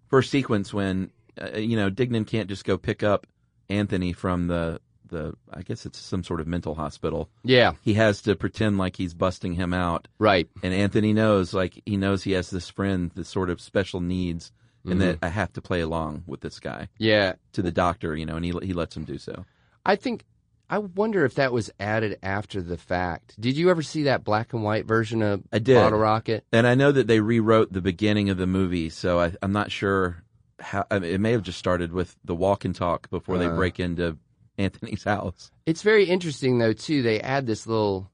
first 0.09 0.31
sequence 0.31 0.73
when 0.73 1.11
uh, 1.41 1.57
you 1.57 1.75
know 1.75 1.89
Dignan 1.89 2.27
can't 2.27 2.49
just 2.49 2.65
go 2.65 2.77
pick 2.77 3.03
up 3.03 3.27
Anthony 3.69 4.13
from 4.13 4.47
the 4.47 4.79
the 5.09 5.33
I 5.53 5.61
guess 5.61 5.85
it's 5.85 5.99
some 5.99 6.23
sort 6.23 6.41
of 6.41 6.47
mental 6.47 6.75
hospital. 6.75 7.29
yeah. 7.43 7.73
He 7.81 7.93
has 7.93 8.21
to 8.23 8.35
pretend 8.35 8.77
like 8.77 8.95
he's 8.95 9.13
busting 9.13 9.53
him 9.53 9.73
out, 9.73 10.07
right. 10.19 10.49
And 10.61 10.73
Anthony 10.73 11.13
knows 11.13 11.53
like 11.53 11.81
he 11.85 11.97
knows 11.97 12.23
he 12.23 12.31
has 12.33 12.49
this 12.49 12.69
friend 12.69 13.11
that 13.15 13.27
sort 13.27 13.49
of 13.49 13.61
special 13.61 14.01
needs, 14.01 14.51
and 14.85 14.99
that 15.01 15.19
I 15.21 15.29
have 15.29 15.53
to 15.53 15.61
play 15.61 15.79
along 15.79 16.23
with 16.27 16.41
this 16.41 16.59
guy 16.59 16.89
yeah. 16.97 17.33
to 17.53 17.61
the 17.61 17.71
doctor, 17.71 18.17
you 18.17 18.25
know, 18.25 18.35
and 18.35 18.43
he 18.43 18.51
he 18.63 18.73
lets 18.73 18.97
him 18.97 19.05
do 19.05 19.17
so. 19.17 19.45
i 19.85 19.95
think 19.95 20.25
i 20.69 20.77
wonder 20.77 21.25
if 21.25 21.35
that 21.35 21.53
was 21.53 21.71
added 21.79 22.17
after 22.23 22.61
the 22.61 22.77
fact. 22.77 23.39
Did 23.39 23.55
you 23.57 23.69
ever 23.69 23.81
see 23.81 24.03
that 24.03 24.23
black 24.23 24.53
and 24.53 24.63
white 24.63 24.85
version 24.85 25.21
of 25.21 25.43
I 25.53 25.59
did. 25.59 25.75
bottle 25.75 25.99
rocket? 25.99 26.45
And 26.51 26.65
I 26.65 26.75
know 26.75 26.91
that 26.91 27.07
they 27.07 27.19
rewrote 27.19 27.71
the 27.71 27.81
beginning 27.81 28.29
of 28.29 28.37
the 28.37 28.47
movie, 28.47 28.89
so 28.89 29.19
I, 29.19 29.33
I'm 29.41 29.51
not 29.51 29.71
sure 29.71 30.22
how. 30.63 30.85
I 30.89 30.99
mean, 30.99 31.13
it 31.13 31.19
may 31.21 31.31
have 31.33 31.43
just 31.43 31.59
started 31.59 31.91
with 31.93 32.15
the 32.25 32.33
walk 32.35 32.65
and 32.65 32.73
talk 32.73 33.09
before 33.09 33.37
they 33.37 33.45
Uh. 33.47 33.55
break 33.55 33.79
into 33.79 34.17
Anthony's 34.57 35.03
house. 35.03 35.51
It's 35.65 35.81
very 35.83 36.05
interesting 36.05 36.57
though 36.59 36.73
too. 36.73 37.01
They 37.03 37.19
add 37.21 37.45
this 37.45 37.67
little. 37.67 38.09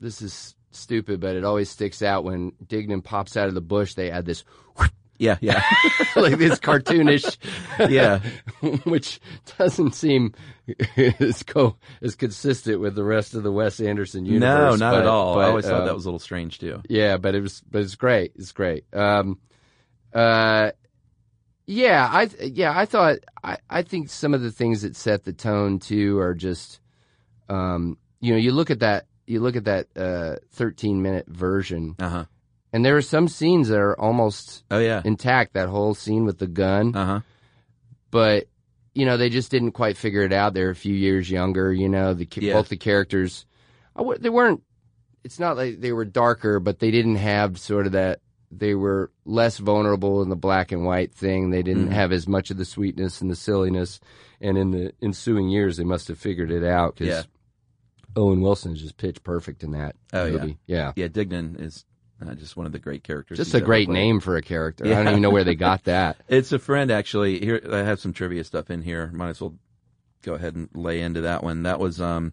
This 0.00 0.20
is 0.22 0.54
stupid, 0.70 1.20
but 1.20 1.36
it 1.36 1.44
always 1.44 1.70
sticks 1.70 2.02
out 2.02 2.24
when 2.24 2.52
Dignan 2.64 3.02
pops 3.02 3.36
out 3.36 3.48
of 3.48 3.54
the 3.54 3.60
bush. 3.62 3.94
They 3.94 4.10
add 4.10 4.26
this 4.26 4.44
Yeah, 5.18 5.38
yeah, 5.40 5.62
like 6.16 6.36
this 6.36 6.58
cartoonish, 6.58 7.38
yeah. 7.90 8.18
which 8.84 9.18
doesn't 9.56 9.94
seem 9.94 10.34
as 11.18 11.42
co 11.42 11.76
as 12.02 12.14
consistent 12.14 12.80
with 12.80 12.94
the 12.94 13.02
rest 13.02 13.32
of 13.32 13.42
the 13.42 13.50
Wes 13.50 13.80
Anderson 13.80 14.26
universe. 14.26 14.78
no, 14.78 14.86
not 14.86 14.92
but- 14.92 15.00
at 15.00 15.06
all. 15.06 15.38
I 15.38 15.44
but, 15.44 15.48
always 15.48 15.64
thought 15.64 15.80
um, 15.80 15.86
that 15.86 15.94
was 15.94 16.04
a 16.04 16.08
little 16.08 16.18
strange 16.18 16.58
too. 16.58 16.82
Yeah, 16.90 17.16
but 17.16 17.34
it 17.34 17.40
was, 17.40 17.62
but 17.70 17.80
it's 17.80 17.94
great. 17.94 18.32
It's 18.36 18.52
great. 18.52 18.84
Um, 18.92 19.38
uh, 20.12 20.72
yeah, 21.66 22.08
I, 22.10 22.28
yeah, 22.40 22.76
I 22.78 22.86
thought, 22.86 23.18
I, 23.42 23.58
I 23.68 23.82
think 23.82 24.08
some 24.08 24.34
of 24.34 24.42
the 24.42 24.52
things 24.52 24.82
that 24.82 24.96
set 24.96 25.24
the 25.24 25.32
tone 25.32 25.78
too 25.78 26.18
are 26.20 26.34
just, 26.34 26.80
um, 27.48 27.98
you 28.20 28.32
know, 28.32 28.38
you 28.38 28.52
look 28.52 28.70
at 28.70 28.80
that, 28.80 29.06
you 29.26 29.40
look 29.40 29.56
at 29.56 29.64
that, 29.64 29.88
uh, 29.96 30.36
13 30.52 31.02
minute 31.02 31.26
version 31.28 31.96
Uh 31.98 32.08
huh. 32.08 32.24
and 32.72 32.84
there 32.84 32.96
are 32.96 33.02
some 33.02 33.26
scenes 33.28 33.68
that 33.68 33.78
are 33.78 33.98
almost 34.00 34.64
Oh 34.70 34.78
yeah. 34.78 35.02
intact. 35.04 35.54
That 35.54 35.68
whole 35.68 35.94
scene 35.94 36.24
with 36.24 36.38
the 36.38 36.46
gun, 36.46 36.94
Uh 36.94 37.04
huh. 37.04 37.20
but 38.10 38.46
you 38.94 39.04
know, 39.04 39.16
they 39.18 39.28
just 39.28 39.50
didn't 39.50 39.72
quite 39.72 39.96
figure 39.98 40.22
it 40.22 40.32
out. 40.32 40.54
They're 40.54 40.70
a 40.70 40.74
few 40.74 40.94
years 40.94 41.30
younger, 41.30 41.70
you 41.72 41.88
know, 41.88 42.14
the, 42.14 42.26
Yeah. 42.36 42.54
both 42.54 42.68
the 42.70 42.76
characters, 42.78 43.44
I 43.94 44.02
they 44.18 44.30
weren't, 44.30 44.62
it's 45.22 45.38
not 45.38 45.56
like 45.56 45.80
they 45.80 45.92
were 45.92 46.04
darker, 46.06 46.60
but 46.60 46.78
they 46.78 46.90
didn't 46.90 47.16
have 47.16 47.58
sort 47.58 47.84
of 47.86 47.92
that, 47.92 48.20
they 48.58 48.74
were 48.74 49.10
less 49.24 49.58
vulnerable 49.58 50.22
in 50.22 50.28
the 50.28 50.36
black 50.36 50.72
and 50.72 50.84
white 50.84 51.12
thing. 51.14 51.50
They 51.50 51.62
didn't 51.62 51.88
Mhm. 51.88 51.92
have 51.92 52.12
as 52.12 52.26
much 52.28 52.50
of 52.50 52.56
the 52.56 52.64
sweetness 52.64 53.20
and 53.20 53.30
the 53.30 53.36
silliness. 53.36 54.00
And 54.40 54.56
in 54.58 54.70
the 54.70 54.92
ensuing 55.02 55.48
years, 55.48 55.76
they 55.76 55.84
must 55.84 56.08
have 56.08 56.18
figured 56.18 56.50
it 56.50 56.64
out 56.64 56.94
because 56.96 57.08
Yeah. 57.08 57.22
Owen 58.16 58.40
Wilson 58.40 58.72
is 58.72 58.80
just 58.80 58.96
pitch 58.96 59.22
perfect 59.22 59.62
in 59.62 59.72
that 59.72 59.94
Oh, 60.12 60.24
yeah. 60.26 60.32
movie. 60.32 60.58
Yeah. 60.66 60.92
Yeah, 60.96 61.08
Dignan 61.08 61.60
is 61.60 61.84
uh, 62.24 62.34
just 62.34 62.56
one 62.56 62.64
of 62.64 62.72
the 62.72 62.78
great 62.78 63.04
characters. 63.04 63.36
Just 63.36 63.52
a 63.54 63.60
great 63.60 63.90
name 63.90 64.20
for 64.20 64.36
a 64.36 64.42
character. 64.42 64.86
I 64.86 64.88
don't 64.94 65.08
even 65.08 65.20
know 65.22 65.28
where 65.30 65.44
they 65.44 65.54
got 65.54 65.84
that. 65.84 66.16
It's 66.28 66.50
a 66.52 66.58
friend 66.58 66.90
actually. 66.90 67.40
Here 67.40 67.60
I 67.70 67.78
have 67.78 68.00
some 68.00 68.14
trivia 68.14 68.42
stuff 68.44 68.70
in 68.70 68.80
here. 68.82 69.10
Might 69.12 69.28
as 69.30 69.40
well 69.42 69.54
go 70.22 70.32
ahead 70.34 70.54
and 70.54 70.68
lay 70.74 71.02
into 71.02 71.20
that 71.22 71.44
one. 71.44 71.64
That 71.64 71.78
was 71.78 72.00
um 72.00 72.32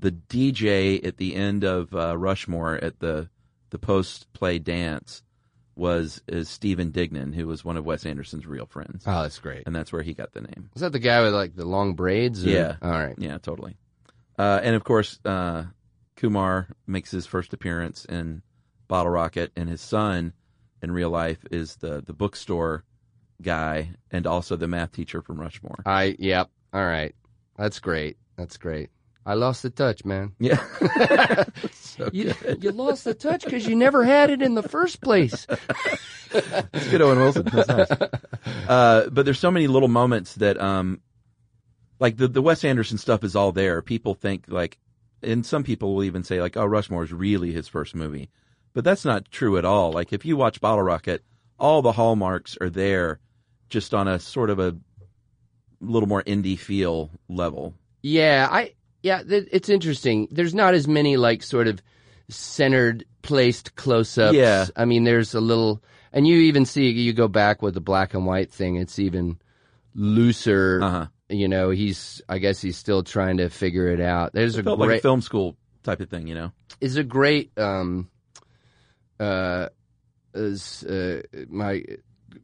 the 0.00 0.10
DJ 0.12 1.04
at 1.06 1.18
the 1.18 1.34
end 1.34 1.62
of 1.62 1.94
uh, 1.94 2.16
Rushmore 2.16 2.76
at 2.82 3.00
the 3.00 3.28
the 3.70 3.78
post 3.78 4.32
play 4.32 4.58
dance 4.58 5.22
was 5.74 6.22
is 6.28 6.48
Stephen 6.48 6.92
Dignan, 6.92 7.34
who 7.34 7.46
was 7.46 7.64
one 7.64 7.76
of 7.76 7.84
Wes 7.84 8.04
Anderson's 8.06 8.46
real 8.46 8.66
friends, 8.66 9.04
Oh, 9.06 9.22
that's 9.22 9.38
great. 9.38 9.62
and 9.66 9.74
that's 9.74 9.92
where 9.92 10.02
he 10.02 10.12
got 10.14 10.32
the 10.32 10.42
name. 10.42 10.70
Is 10.74 10.82
that 10.82 10.92
the 10.92 10.98
guy 10.98 11.22
with 11.22 11.34
like 11.34 11.54
the 11.56 11.64
long 11.64 11.94
braids? 11.94 12.44
or- 12.44 12.50
Yeah. 12.50 12.76
All 12.82 12.90
right. 12.90 13.14
Yeah, 13.18 13.38
totally. 13.38 13.76
Uh, 14.38 14.60
and 14.62 14.74
of 14.76 14.84
course, 14.84 15.18
uh, 15.24 15.64
Kumar 16.16 16.68
makes 16.86 17.10
his 17.10 17.26
first 17.26 17.52
appearance 17.52 18.04
in 18.04 18.42
Bottle 18.88 19.10
Rocket, 19.12 19.50
and 19.56 19.68
his 19.68 19.80
son 19.80 20.32
in 20.82 20.90
real 20.92 21.10
life 21.10 21.44
is 21.50 21.76
the 21.76 22.02
the 22.04 22.12
bookstore 22.12 22.84
guy 23.40 23.90
and 24.10 24.26
also 24.26 24.56
the 24.56 24.68
math 24.68 24.92
teacher 24.92 25.22
from 25.22 25.40
Rushmore. 25.40 25.82
I 25.86 26.16
yep. 26.18 26.50
All 26.72 26.84
right. 26.84 27.14
That's 27.56 27.78
great. 27.80 28.16
That's 28.36 28.56
great. 28.56 28.90
I 29.24 29.34
lost 29.34 29.62
the 29.62 29.70
touch, 29.70 30.04
man. 30.04 30.32
Yeah, 30.40 30.62
so 31.72 32.10
You, 32.12 32.34
you 32.60 32.72
lost 32.72 33.04
the 33.04 33.14
touch 33.14 33.44
because 33.44 33.66
you 33.66 33.76
never 33.76 34.04
had 34.04 34.30
it 34.30 34.42
in 34.42 34.54
the 34.54 34.62
first 34.62 35.00
place. 35.00 35.46
It's 36.34 36.88
good, 36.88 37.02
Owen 37.02 37.18
Wilson. 37.18 37.44
That's 37.44 37.68
nice. 37.68 37.90
Uh, 38.66 39.10
but 39.10 39.26
there's 39.26 39.38
so 39.38 39.50
many 39.50 39.66
little 39.66 39.88
moments 39.88 40.34
that, 40.36 40.58
um, 40.58 41.02
like 42.00 42.16
the 42.16 42.26
the 42.26 42.40
Wes 42.40 42.64
Anderson 42.64 42.96
stuff 42.96 43.22
is 43.22 43.36
all 43.36 43.52
there. 43.52 43.82
People 43.82 44.14
think 44.14 44.46
like, 44.48 44.78
and 45.22 45.44
some 45.44 45.62
people 45.62 45.94
will 45.94 46.04
even 46.04 46.24
say 46.24 46.40
like, 46.40 46.56
"Oh, 46.56 46.64
Rushmore 46.64 47.04
is 47.04 47.12
really 47.12 47.52
his 47.52 47.68
first 47.68 47.94
movie," 47.94 48.30
but 48.72 48.82
that's 48.82 49.04
not 49.04 49.30
true 49.30 49.58
at 49.58 49.66
all. 49.66 49.92
Like 49.92 50.14
if 50.14 50.24
you 50.24 50.38
watch 50.38 50.58
Bottle 50.58 50.82
Rocket, 50.84 51.22
all 51.58 51.82
the 51.82 51.92
hallmarks 51.92 52.56
are 52.62 52.70
there, 52.70 53.20
just 53.68 53.92
on 53.92 54.08
a 54.08 54.18
sort 54.18 54.48
of 54.48 54.58
a 54.58 54.74
little 55.82 56.08
more 56.08 56.22
indie 56.22 56.58
feel 56.58 57.10
level. 57.28 57.74
Yeah, 58.02 58.48
I 58.50 58.72
yeah, 59.02 59.22
th- 59.22 59.48
it's 59.50 59.68
interesting. 59.68 60.28
There's 60.30 60.54
not 60.54 60.74
as 60.74 60.86
many 60.86 61.16
like 61.16 61.42
sort 61.42 61.66
of 61.66 61.82
centered, 62.28 63.04
placed 63.22 63.74
close-ups. 63.76 64.36
Yeah. 64.36 64.66
I 64.76 64.84
mean, 64.84 65.04
there's 65.04 65.34
a 65.34 65.40
little, 65.40 65.82
and 66.12 66.26
you 66.26 66.36
even 66.36 66.64
see 66.64 66.90
you 66.90 67.12
go 67.12 67.28
back 67.28 67.62
with 67.62 67.74
the 67.74 67.80
black 67.80 68.14
and 68.14 68.26
white 68.26 68.50
thing. 68.52 68.76
It's 68.76 68.98
even 68.98 69.38
looser. 69.94 70.80
Uh 70.82 70.90
huh. 70.90 71.06
You 71.28 71.48
know, 71.48 71.70
he's 71.70 72.20
I 72.28 72.38
guess 72.38 72.60
he's 72.60 72.76
still 72.76 73.02
trying 73.02 73.38
to 73.38 73.48
figure 73.48 73.88
it 73.88 74.00
out. 74.00 74.32
There's 74.34 74.56
a 74.58 74.62
felt 74.62 74.78
great 74.78 74.88
like 74.88 74.98
a 74.98 75.02
film 75.02 75.22
school 75.22 75.56
type 75.82 76.00
of 76.00 76.10
thing, 76.10 76.26
you 76.26 76.34
know. 76.34 76.52
is 76.80 76.96
a 76.96 77.04
great 77.04 77.56
um 77.58 78.08
uh 79.18 79.68
is 80.34 80.84
uh 80.84 81.22
my 81.48 81.84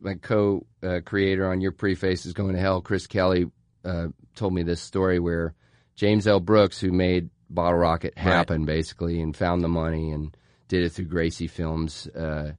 my 0.01 0.14
co 0.14 0.66
uh, 0.83 1.01
creator 1.05 1.51
on 1.51 1.61
your 1.61 1.73
pretty 1.73 1.94
face 1.94 2.27
is 2.27 2.33
going 2.33 2.55
to 2.55 2.61
hell 2.61 2.81
casper 2.81 3.09
kelly 3.09 3.51
uh 3.85 4.09
told 4.35 4.53
me 4.53 4.62
this 4.62 4.81
story 4.81 5.18
where 5.18 5.55
james 5.98 6.26
l 6.26 6.38
brooks 6.40 6.80
who 6.80 6.92
made 6.92 7.28
bottle 7.50 7.78
rocket 7.78 8.16
happen 8.16 8.64
basically 8.64 9.20
and 9.20 9.37
found 9.37 9.62
the 9.64 9.68
money 9.68 10.11
and 10.12 10.37
did 10.68 10.84
it 10.84 10.90
through 10.92 11.04
gracie 11.04 11.48
films 11.48 12.06
uh 12.08 12.52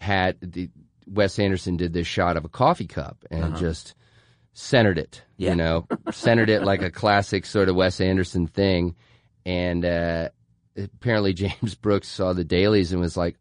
had 0.00 0.36
the 0.40 0.70
wes 1.06 1.38
anderson 1.38 1.76
did 1.76 1.92
this 1.92 2.06
shot 2.06 2.36
of 2.36 2.44
a 2.44 2.48
coffee 2.48 2.86
cup 2.86 3.24
and 3.30 3.56
just 3.56 3.94
centered 4.52 4.98
it 4.98 5.22
Yeah. 5.36 5.50
you 5.50 5.56
know 5.56 5.86
centered 6.12 6.48
it 6.48 6.62
like 6.62 6.82
a 6.82 6.90
classic 6.90 7.44
sort 7.44 7.68
of 7.68 7.74
wes 7.76 8.00
anderson 8.00 8.46
thing 8.46 8.94
and 9.46 9.84
uh, 9.84 10.28
apparently 10.76 11.32
James 11.32 11.74
Brooks 11.80 12.08
saw 12.08 12.34
the 12.34 12.44
dailies 12.44 12.92
and 12.92 13.00
was 13.00 13.16
like, 13.16 13.36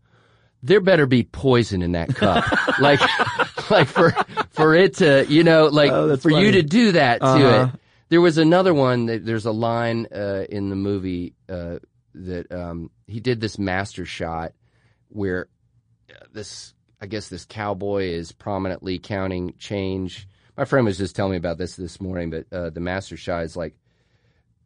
"There 0.64 0.80
better 0.80 1.06
be 1.06 1.24
poison 1.24 1.82
in 1.82 1.92
that 1.92 2.16
cup." 2.16 2.46
like, 2.80 3.02
like 3.70 3.90
for 3.90 4.12
for 4.52 4.74
it 4.76 4.94
to, 4.96 5.26
you 5.28 5.44
know, 5.44 5.66
like 5.66 5.92
Oh, 5.92 6.16
for 6.16 6.32
you 6.32 6.54
to 6.54 6.62
do 6.64 6.94
that 6.94 7.20
to 7.20 7.26
Uh-huh. 7.28 7.68
it. 7.74 7.80
There 8.10 8.22
was 8.22 8.38
another 8.38 8.74
one. 8.74 9.06
That, 9.08 9.26
there's 9.26 9.46
a 9.46 9.52
line 9.52 10.08
uh, 10.14 10.46
in 10.50 10.70
the 10.70 10.76
movie 10.76 11.36
uh, 11.48 11.80
that 12.16 12.52
um, 12.52 12.90
he 13.08 13.20
did 13.20 13.40
this 13.40 13.58
master 13.60 14.06
shot 14.06 14.54
where 15.10 15.48
uh, 16.12 16.26
this, 16.34 16.74
I 17.02 17.06
guess, 17.08 17.30
this 17.30 17.46
cowboy 17.46 18.06
is 18.06 18.32
prominently 18.32 19.00
counting 19.00 19.54
change. 19.58 20.28
My 20.58 20.66
friend 20.66 20.86
was 20.86 20.98
just 20.98 21.16
telling 21.16 21.32
me 21.32 21.38
about 21.38 21.58
this 21.58 21.76
this 21.76 22.02
morning, 22.02 22.32
but 22.32 22.46
uh, 22.52 22.70
the 22.72 22.80
master 22.82 23.16
shot 23.16 23.44
is 23.44 23.56
like 23.56 23.76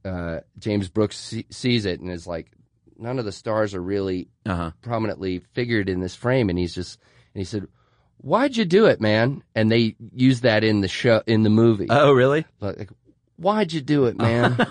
uh, 0.06 0.40
James 0.58 0.90
Brooks 0.90 1.18
see- 1.18 1.46
sees 1.50 1.86
it 1.86 2.00
and 2.00 2.12
is 2.12 2.26
like, 2.28 2.52
none 2.98 3.20
of 3.20 3.26
the 3.26 3.32
stars 3.32 3.74
are 3.76 3.82
really 3.82 4.28
Uh 4.46 4.56
huh. 4.56 4.72
prominently 4.82 5.40
figured 5.54 5.90
in 5.90 6.00
this 6.00 6.16
frame, 6.16 6.50
and 6.50 6.58
he's 6.58 6.74
just, 6.76 7.00
and 7.34 7.40
he 7.42 7.46
said, 7.46 7.68
"Why'd 8.18 8.56
you 8.58 8.66
do 8.66 8.86
it, 8.86 9.02
man?" 9.02 9.44
And 9.56 9.72
they 9.72 9.96
use 10.14 10.42
that 10.42 10.64
in 10.64 10.82
the 10.82 10.88
show 10.88 11.22
in 11.28 11.44
the 11.44 11.50
movie. 11.50 11.88
Oh, 11.90 12.12
really? 12.12 12.46
like, 12.60 12.90
why'd 13.38 13.74
you 13.74 13.82
do 13.82 14.06
it, 14.06 14.18
man? 14.18 14.56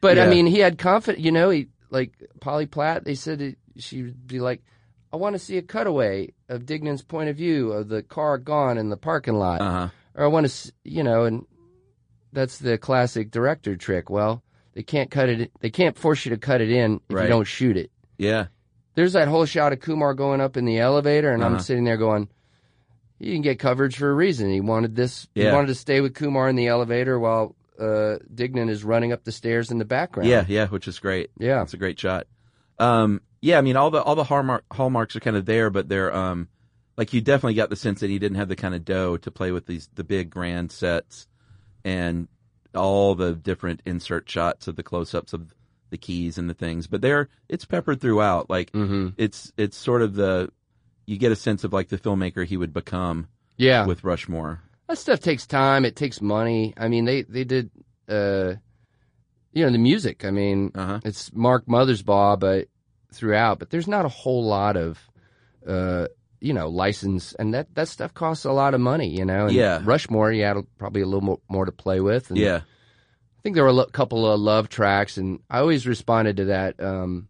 but 0.00 0.18
I 0.18 0.26
mean, 0.28 0.46
he 0.46 0.58
had 0.58 0.78
confidence. 0.78 1.24
You 1.24 1.32
know, 1.32 1.50
he 1.50 1.68
like 1.90 2.12
Polly 2.40 2.66
Platt. 2.66 3.04
They 3.04 3.14
said 3.14 3.40
it, 3.40 3.58
she 3.76 4.02
would 4.02 4.26
be 4.26 4.40
like, 4.40 4.62
"I 5.12 5.16
want 5.16 5.34
to 5.34 5.38
see 5.38 5.56
a 5.58 5.62
cutaway 5.62 6.32
of 6.48 6.66
Dignan's 6.66 7.02
point 7.02 7.28
of 7.30 7.36
view 7.36 7.72
of 7.72 7.88
the 7.88 8.02
car 8.02 8.38
gone 8.38 8.78
in 8.78 8.88
the 8.90 8.96
parking 8.96 9.34
lot." 9.34 9.60
Uh 9.60 9.70
huh. 9.70 9.88
or 10.14 10.24
I 10.24 10.28
want 10.28 10.48
to, 10.48 10.72
you 10.84 11.02
know, 11.02 11.24
and 11.24 11.46
that's 12.32 12.58
the 12.58 12.78
classic 12.78 13.30
director 13.30 13.76
trick. 13.76 14.10
Well, 14.10 14.42
they 14.74 14.82
can't 14.82 15.10
cut 15.10 15.28
it. 15.28 15.50
They 15.60 15.70
can't 15.70 15.96
force 15.96 16.24
you 16.24 16.30
to 16.30 16.38
cut 16.38 16.60
it 16.60 16.70
in 16.70 16.96
if 17.08 17.16
Right. 17.16 17.22
you 17.24 17.28
don't 17.28 17.44
shoot 17.46 17.76
it. 17.76 17.90
Yeah. 18.18 18.46
There's 18.94 19.14
that 19.14 19.28
whole 19.28 19.46
shot 19.46 19.72
of 19.72 19.80
Kumar 19.80 20.12
going 20.12 20.40
up 20.42 20.56
in 20.58 20.66
the 20.66 20.78
elevator, 20.78 21.30
and 21.32 21.42
I'm 21.42 21.54
Uh-huh. 21.54 21.62
sitting 21.62 21.84
there 21.84 21.96
going, 21.96 22.28
"He 23.22 23.30
didn't 23.30 23.44
get 23.44 23.60
coverage 23.60 23.96
for 23.96 24.10
a 24.10 24.14
reason. 24.14 24.50
He 24.50 24.60
wanted 24.60 24.96
this. 24.96 25.28
He 25.32 25.44
wanted 25.52 25.68
to 25.68 25.76
stay 25.76 26.00
with 26.00 26.14
Kumar 26.14 26.48
in 26.48 26.56
the 26.56 26.66
elevator 26.66 27.20
while 27.20 27.54
uh, 27.78 28.18
Dignan 28.34 28.68
is 28.68 28.82
running 28.82 29.12
up 29.12 29.22
the 29.22 29.30
stairs 29.30 29.70
in 29.70 29.78
the 29.78 29.84
background. 29.84 30.28
Yeah, 30.28 30.44
yeah, 30.48 30.66
which 30.66 30.88
is 30.88 30.98
great. 30.98 31.30
Yeah. 31.38 31.62
it's 31.62 31.72
a 31.72 31.76
great 31.76 32.00
shot. 32.00 32.26
Um, 32.80 33.20
yeah, 33.40 33.58
I 33.58 33.60
mean 33.60 33.76
all 33.76 33.90
the 33.92 34.02
all 34.02 34.16
the 34.16 34.24
hallmark, 34.24 34.64
hallmarks 34.72 35.14
are 35.14 35.20
kind 35.20 35.36
of 35.36 35.46
there, 35.46 35.70
but 35.70 35.88
they're 35.88 36.12
um, 36.12 36.48
like 36.96 37.12
you 37.12 37.20
definitely 37.20 37.54
got 37.54 37.70
the 37.70 37.76
sense 37.76 38.00
that 38.00 38.10
he 38.10 38.18
didn't 38.18 38.38
have 38.38 38.48
the 38.48 38.56
kind 38.56 38.74
of 38.74 38.84
dough 38.84 39.16
to 39.18 39.30
play 39.30 39.52
with 39.52 39.66
these 39.66 39.88
the 39.94 40.04
big 40.04 40.28
grand 40.28 40.72
sets 40.72 41.28
and 41.84 42.26
all 42.74 43.14
the 43.14 43.34
different 43.34 43.82
insert 43.86 44.28
shots 44.28 44.66
of 44.66 44.74
the 44.74 44.82
close 44.82 45.14
ups 45.14 45.32
of 45.32 45.54
the 45.90 45.98
keys 45.98 46.38
and 46.38 46.50
the 46.50 46.54
things. 46.54 46.88
But 46.88 47.02
there, 47.02 47.28
it's 47.48 47.66
peppered 47.66 48.00
throughout. 48.00 48.50
Like 48.50 48.72
hmm 48.72 49.10
it's 49.16 49.52
it's 49.56 49.76
sort 49.76 50.02
of 50.02 50.14
the 50.14 50.50
you 51.06 51.16
get 51.18 51.32
a 51.32 51.36
sense 51.36 51.64
of 51.64 51.72
like 51.72 51.88
the 51.88 51.98
filmmaker 51.98 52.46
he 52.46 52.56
would 52.56 52.72
become 52.72 53.28
yeah. 53.56 53.86
with 53.86 54.04
Rushmore. 54.04 54.60
That 54.88 54.98
stuff 54.98 55.20
takes 55.20 55.46
time. 55.46 55.84
It 55.84 55.96
takes 55.96 56.20
money. 56.20 56.74
I 56.76 56.88
mean, 56.88 57.04
they 57.04 57.22
they 57.22 57.44
did, 57.44 57.70
uh, 58.08 58.54
you 59.52 59.64
know, 59.64 59.70
the 59.72 59.78
music. 59.78 60.24
I 60.24 60.30
mean, 60.30 60.72
Uh 60.74 60.86
huh. 60.86 61.00
it's 61.04 61.32
Mark 61.32 61.66
Mothersbaugh, 61.66 62.38
but 62.38 62.68
throughout. 63.12 63.58
But 63.58 63.70
there's 63.70 63.88
not 63.88 64.04
a 64.04 64.08
whole 64.08 64.44
lot 64.44 64.76
of, 64.76 64.98
uh, 65.66 66.08
you 66.40 66.52
know, 66.52 66.68
license, 66.68 67.32
and 67.34 67.54
that 67.54 67.74
that 67.74 67.88
stuff 67.88 68.12
costs 68.14 68.44
a 68.44 68.52
lot 68.52 68.74
of 68.74 68.80
money. 68.80 69.08
You 69.08 69.24
know, 69.24 69.46
and 69.46 69.54
Yeah. 69.54 69.80
Rushmore, 69.84 70.32
you 70.32 70.44
had 70.44 70.56
probably 70.78 71.02
a 71.02 71.06
little 71.06 71.20
more, 71.22 71.40
more 71.48 71.64
to 71.64 71.72
play 71.72 72.00
with. 72.00 72.30
And 72.30 72.38
Yeah. 72.38 72.56
I 72.58 73.40
think 73.42 73.54
there 73.56 73.64
were 73.64 73.82
a 73.82 73.90
couple 73.90 74.30
of 74.30 74.38
love 74.40 74.68
tracks, 74.68 75.16
and 75.16 75.40
I 75.50 75.58
always 75.58 75.86
responded 75.86 76.36
to 76.36 76.44
that 76.46 76.80
um, 76.82 77.28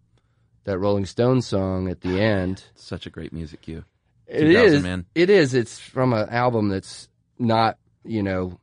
that 0.65 0.79
Rolling 0.79 1.07
Stones 1.07 1.47
song 1.47 1.89
at 1.89 2.01
the 2.01 2.21
end. 2.21 2.65
Such 2.75 3.07
a 3.07 3.11
great 3.11 3.33
music 3.33 3.63
cue. 3.63 3.85
It 4.27 4.49
is. 4.49 4.83
Man. 4.83 5.05
It 5.15 5.29
is. 5.31 5.53
It's 5.55 5.79
from 5.79 6.13
an 6.13 6.29
album 6.31 6.69
that's 6.69 7.09
not, 7.39 7.79
you 8.05 8.23
know, 8.23 8.59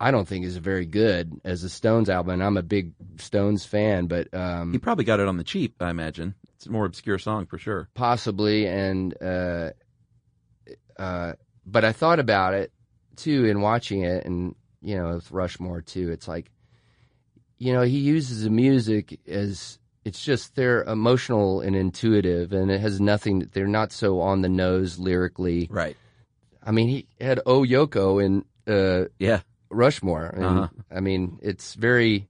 I 0.00 0.10
don't 0.10 0.28
think 0.28 0.44
is 0.44 0.56
very 0.56 0.86
good 0.86 1.40
as 1.44 1.64
a 1.64 1.70
Stones 1.70 2.10
album. 2.10 2.34
And 2.34 2.44
I'm 2.44 2.56
a 2.56 2.62
big 2.62 2.92
Stones 3.16 3.64
fan, 3.64 4.06
but 4.06 4.32
um, 4.34 4.72
He 4.72 4.78
probably 4.78 5.04
got 5.04 5.18
it 5.20 5.26
on 5.26 5.36
the 5.36 5.44
cheap, 5.44 5.76
I 5.80 5.90
imagine. 5.90 6.34
It's 6.56 6.66
a 6.66 6.70
more 6.70 6.84
obscure 6.84 7.18
song 7.18 7.46
for 7.46 7.58
sure. 7.58 7.88
possibly. 7.94 8.66
And 8.66 9.14
uh, 9.22 9.70
uh, 10.98 11.32
but 11.64 11.84
I 11.84 11.92
thought 11.92 12.18
about 12.18 12.54
it 12.54 12.72
too 13.16 13.46
in 13.46 13.60
watching 13.60 14.02
it, 14.02 14.24
and 14.24 14.54
you 14.82 14.96
know, 14.96 15.14
with 15.14 15.30
Rushmore 15.30 15.82
too. 15.82 16.10
It's 16.10 16.28
like, 16.28 16.50
you 17.58 17.72
know, 17.72 17.82
he 17.82 17.98
uses 17.98 18.44
the 18.44 18.50
music 18.50 19.18
as 19.26 19.78
it's 20.08 20.24
just 20.24 20.54
they're 20.56 20.82
emotional 20.84 21.60
and 21.60 21.76
intuitive, 21.76 22.52
and 22.52 22.70
it 22.70 22.80
has 22.80 23.00
nothing. 23.00 23.48
They're 23.52 23.66
not 23.66 23.92
so 23.92 24.20
on 24.20 24.42
the 24.42 24.48
nose 24.48 24.98
lyrically. 24.98 25.68
Right. 25.70 25.96
I 26.62 26.70
mean, 26.72 26.88
he 26.88 27.06
had 27.20 27.40
Oh 27.46 27.62
Yoko 27.62 28.22
in 28.24 28.44
uh, 28.66 29.08
Yeah. 29.18 29.40
Rushmore. 29.70 30.26
And, 30.26 30.44
Uh-huh. 30.44 30.68
I 30.90 31.00
mean, 31.00 31.38
it's 31.42 31.74
very 31.74 32.28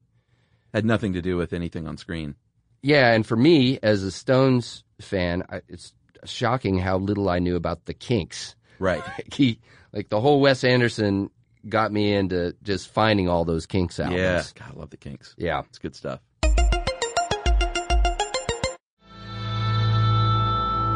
Had 0.75 0.85
nothing 0.85 1.13
to 1.15 1.23
do 1.23 1.37
with 1.37 1.53
anything 1.53 1.87
on 1.89 1.97
screen. 1.97 2.35
yeah. 2.83 3.13
And 3.15 3.27
for 3.27 3.37
me, 3.37 3.79
as 3.83 4.03
a 4.03 4.11
Stones 4.11 4.85
fan, 5.01 5.45
I, 5.49 5.63
it's 5.69 5.95
shocking 6.25 6.79
how 6.79 6.99
little 6.99 7.29
I 7.29 7.39
knew 7.39 7.57
about 7.57 7.85
the 7.87 7.95
Kinks. 7.95 8.55
Right. 8.79 9.03
He 9.33 9.61
like 9.93 10.09
the 10.09 10.21
whole 10.21 10.41
Wes 10.41 10.63
Anderson 10.65 11.31
got 11.69 11.91
me 11.93 12.13
into 12.15 12.55
just 12.63 12.89
finding 12.93 13.29
all 13.29 13.45
those 13.45 13.67
Kinks 13.67 13.99
albums. 13.99 14.21
Yeah. 14.21 14.43
God, 14.55 14.77
I 14.77 14.79
love 14.81 14.91
the 14.91 14.97
Kinks. 14.97 15.35
yeah. 15.39 15.63
It's 15.69 15.79
good 15.79 15.97
stuff. 15.97 16.21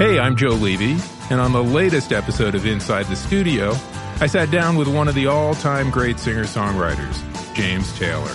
Hey, 0.03 0.19
I'm 0.19 0.35
Joe 0.35 0.49
Levy, 0.49 0.97
and 1.31 1.41
on 1.41 1.53
the 1.53 1.63
latest 1.63 2.13
episode 2.13 2.57
of 2.57 2.67
Inside 2.67 3.07
the 3.07 3.15
Studio, 3.15 3.77
I 4.19 4.27
sat 4.27 4.51
down 4.51 4.75
with 4.75 4.89
one 4.89 5.07
of 5.07 5.15
the 5.15 5.29
all 5.29 5.55
time 5.55 5.93
great 5.93 6.19
singer 6.19 6.43
songwriters, 6.43 7.15
James 7.55 7.97
Taylor. 7.97 8.35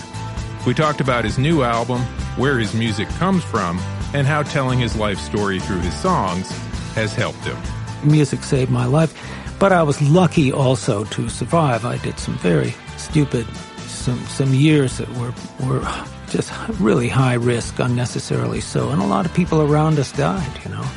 We 0.66 0.72
talked 0.72 1.02
about 1.02 1.26
his 1.26 1.36
new 1.36 1.64
album, 1.64 2.00
where 2.38 2.58
his 2.58 2.72
music 2.72 3.06
comes 3.18 3.44
from, 3.44 3.78
and 4.14 4.26
how 4.26 4.44
telling 4.44 4.78
his 4.78 4.96
life 4.96 5.18
story 5.18 5.60
through 5.60 5.80
his 5.80 5.92
songs 5.92 6.48
has 6.94 7.12
helped 7.12 7.44
him. 7.44 7.58
Music 8.02 8.44
saved 8.44 8.70
my 8.70 8.86
life, 8.86 9.12
but 9.58 9.70
I 9.70 9.82
was 9.82 10.00
lucky 10.00 10.50
also 10.50 11.04
to 11.04 11.28
survive. 11.28 11.84
I 11.84 11.98
did 11.98 12.18
some 12.18 12.38
very 12.38 12.74
stupid, 12.96 13.46
some 13.80 14.20
some 14.20 14.54
years 14.54 14.96
that 14.96 15.08
were 15.18 15.34
were 15.68 15.86
just 16.30 16.50
really 16.80 17.10
high 17.10 17.34
risk, 17.34 17.78
unnecessarily 17.78 18.62
so, 18.62 18.88
and 18.88 19.02
a 19.02 19.06
lot 19.06 19.26
of 19.26 19.34
people 19.34 19.60
around 19.60 19.98
us 19.98 20.12
died. 20.12 20.64
You 20.64 20.70
know. 20.70 20.90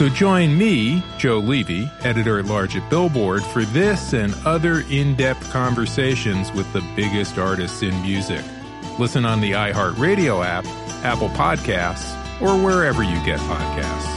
So 0.00 0.08
join 0.08 0.56
me, 0.56 1.02
Joe 1.18 1.40
Levy, 1.40 1.86
editor 2.00 2.38
at 2.38 2.46
large 2.46 2.74
at 2.74 2.88
Billboard, 2.88 3.44
for 3.44 3.66
this 3.66 4.14
and 4.14 4.34
other 4.46 4.80
in-depth 4.88 5.50
conversations 5.50 6.50
with 6.52 6.72
the 6.72 6.80
biggest 6.96 7.36
artists 7.36 7.82
in 7.82 8.00
music. 8.00 8.42
Listen 8.98 9.26
on 9.26 9.42
the 9.42 9.52
iHeartRadio 9.52 10.42
app, 10.42 10.64
Apple 11.04 11.28
Podcasts, 11.28 12.16
or 12.40 12.56
wherever 12.64 13.02
you 13.02 13.22
get 13.26 13.40
podcasts. 13.40 14.16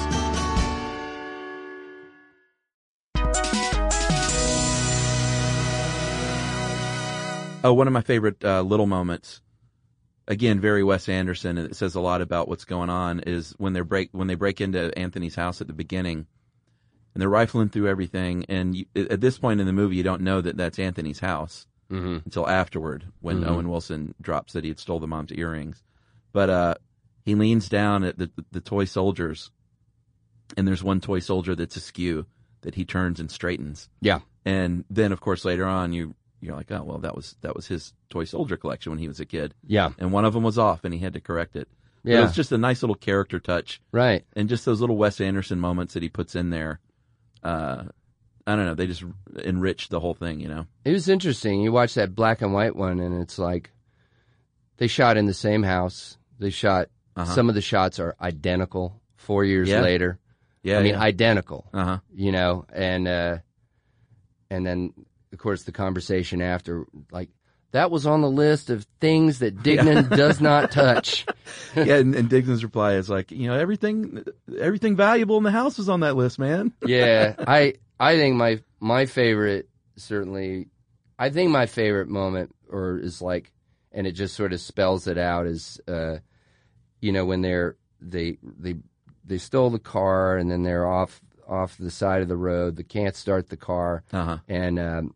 Oh, 7.65 7.73
one 7.73 7.88
of 7.88 7.93
my 7.93 7.99
favorite 7.99 8.41
uh, 8.45 8.61
little 8.61 8.88
moments. 8.88 9.42
Again, 10.28 10.59
very 10.61 10.84
Wes 10.84 11.09
Anderson, 11.09 11.57
and 11.57 11.69
it 11.69 11.76
says 11.76 11.95
a 11.95 11.99
lot 11.99 12.21
about 12.21 12.47
what's 12.47 12.65
going 12.65 12.89
on. 12.89 13.19
Is 13.21 13.53
when 13.57 13.74
they 13.74 13.82
break 13.82 14.09
when 14.13 14.28
they 14.28 14.36
break 14.36 14.61
into 14.61 14.97
Anthony's 14.97 15.36
house 15.36 15.59
at 15.59 15.67
the 15.67 15.74
beginning, 15.74 16.26
and 17.13 17.21
they're 17.21 17.28
rifling 17.30 17.69
through 17.69 17.89
everything. 17.89 18.45
And 18.47 18.74
you, 18.76 18.86
at 18.95 19.19
this 19.19 19.38
point 19.38 19.59
in 19.59 19.65
the 19.67 19.74
movie, 19.74 19.97
you 19.97 20.03
don't 20.03 20.21
know 20.21 20.39
that 20.41 20.55
that's 20.57 20.80
Anthony's 20.80 21.19
house 21.19 21.67
Mm-hmm. 21.91 22.19
until 22.26 22.49
afterward 22.49 23.05
when 23.19 23.41
Mhm. 23.41 23.47
Owen 23.49 23.69
Wilson 23.69 24.15
drops 24.19 24.53
that 24.53 24.63
he 24.63 24.69
had 24.69 24.80
stole 24.80 24.99
the 24.99 25.05
mom's 25.07 25.32
earrings. 25.34 25.84
But 26.32 26.49
uh, 26.49 26.76
he 27.24 27.36
leans 27.36 27.69
down 27.69 28.03
at 28.03 28.17
the, 28.17 28.32
the 28.51 28.61
toy 28.61 28.86
soldiers, 28.86 29.51
and 30.57 30.67
there's 30.67 30.84
one 30.84 31.01
toy 31.01 31.19
soldier 31.19 31.53
that's 31.55 31.76
askew 31.76 32.26
that 32.61 32.74
he 32.76 32.86
turns 32.86 33.19
and 33.19 33.30
straightens. 33.30 33.89
Yeah. 34.01 34.19
And 34.45 34.86
then, 34.89 35.11
of 35.11 35.19
course, 35.21 35.45
later 35.45 35.65
on, 35.65 35.93
you 35.93 36.15
you're 36.43 36.55
like, 36.55 36.71
oh 36.71 36.83
well, 36.83 36.99
that 36.99 37.15
was 37.15 37.35
that 37.41 37.55
was 37.55 37.67
his 37.67 37.93
toy 38.09 38.23
soldier 38.25 38.57
collection 38.57 38.91
when 38.91 38.99
he 38.99 39.07
was 39.07 39.19
a 39.19 39.25
kid. 39.25 39.53
Yeah. 39.65 39.91
And 39.97 40.11
one 40.11 40.25
of 40.25 40.33
them 40.33 40.43
was 40.43 40.57
off, 40.57 40.83
and 40.83 40.93
he 40.93 40.99
had 40.99 41.13
to 41.13 41.21
correct 41.21 41.55
it. 41.55 41.67
But 42.03 42.11
It 42.11 42.13
Yeah. 42.15 42.21
was 42.21 42.35
just 42.35 42.51
a 42.51 42.57
nice 42.57 42.83
little 42.83 42.95
character 42.95 43.39
touch, 43.39 43.81
Right. 43.91 44.25
and 44.35 44.49
just 44.49 44.65
those 44.65 44.81
little 44.81 44.97
Wes 44.97 45.21
Anderson 45.21 45.59
moments 45.59 45.93
that 45.93 46.03
he 46.03 46.09
puts 46.09 46.35
in 46.35 46.49
there. 46.49 46.79
Uh, 47.43 47.85
I 48.45 48.55
don't 48.57 48.65
know, 48.65 48.73
they 48.75 48.87
just 48.87 49.03
enrich 49.41 49.87
the 49.87 50.01
whole 50.01 50.13
thing, 50.13 50.41
you 50.41 50.49
know. 50.49 50.65
It 50.83 50.91
was 50.91 51.07
interesting. 51.07 51.61
You 51.61 51.71
watch 51.71 51.93
that 51.93 52.13
black 52.13 52.41
and 52.41 52.53
white 52.53 52.75
one, 52.75 52.99
and 52.99 53.21
it's 53.21 53.39
like 53.39 53.71
they 54.77 54.87
shot 54.87 55.15
in 55.17 55.25
the 55.27 55.33
same 55.33 55.63
house. 55.63 56.17
They 56.39 56.49
shot 56.49 56.89
Uh-huh. 57.15 57.33
some 57.35 57.47
of 57.47 57.55
the 57.55 57.61
shots 57.61 57.99
are 57.99 58.15
identical. 58.19 58.99
Four 59.15 59.45
years 59.45 59.69
Yeah. 59.69 59.79
later, 59.81 60.19
Yeah, 60.63 60.79
I 60.79 60.83
mean 60.83 60.93
yeah. 60.95 61.01
identical. 61.01 61.69
Uh 61.73 61.83
huh. 61.85 61.99
You 62.13 62.33
know, 62.33 62.65
and 62.73 63.07
uh, 63.07 63.37
and 64.49 64.65
then 64.65 64.93
of 65.34 65.39
course 65.39 65.63
the 65.63 65.71
conversation 65.73 66.41
after, 66.41 66.86
like 67.11 67.29
that 67.71 67.89
was 67.91 68.05
on 68.05 68.21
the 68.21 68.29
list 68.29 68.69
of 68.69 68.86
things 69.01 69.39
that 69.39 69.57
Dignan 69.57 70.15
does 70.15 70.39
not 70.39 70.71
touch. 70.71 71.25
yeah, 71.75 71.95
and, 71.95 72.13
and 72.15 72.29
Dignan's 72.29 72.63
reply 72.63 72.93
is 72.93 73.09
like, 73.09 73.31
you 73.31 73.47
know, 73.47 73.55
everything, 73.57 74.23
everything 74.59 74.95
valuable 74.95 75.38
in 75.38 75.43
the 75.43 75.49
house 75.51 75.79
is 75.79 75.89
on 75.89 76.01
that 76.01 76.15
list, 76.15 76.38
man. 76.38 76.71
yeah, 76.86 77.34
I 77.39 77.73
I 77.99 78.15
think 78.15 78.36
my 78.36 78.61
my 78.79 79.07
favorite 79.07 79.67
certainly, 79.95 80.67
I 81.17 81.29
think 81.31 81.49
my 81.51 81.65
favorite 81.65 82.09
moment 82.09 82.55
or 82.69 82.97
is 82.99 83.21
like, 83.21 83.51
and 83.91 84.05
it 84.07 84.11
just 84.11 84.36
sort 84.36 84.53
of 84.53 84.61
spells 84.61 85.07
it 85.07 85.17
out 85.17 85.47
is, 85.47 85.81
uh, 85.88 86.17
you 87.01 87.11
know, 87.11 87.25
when 87.25 87.41
they're 87.41 87.75
they 87.99 88.38
they 88.41 88.75
they 89.25 89.38
stole 89.39 89.71
the 89.71 89.79
car 89.79 90.38
and 90.38 90.51
then 90.51 90.61
they're 90.63 90.88
off 90.88 91.19
off 91.47 91.75
the 91.77 91.91
side 91.91 92.21
of 92.21 92.27
the 92.27 92.38
road. 92.38 92.75
They 92.75 92.84
can't 92.84 93.15
start 93.15 93.49
the 93.49 93.57
car, 93.57 94.03
Uh 94.13 94.25
huh. 94.25 94.38
and 94.47 94.77
um, 94.79 95.15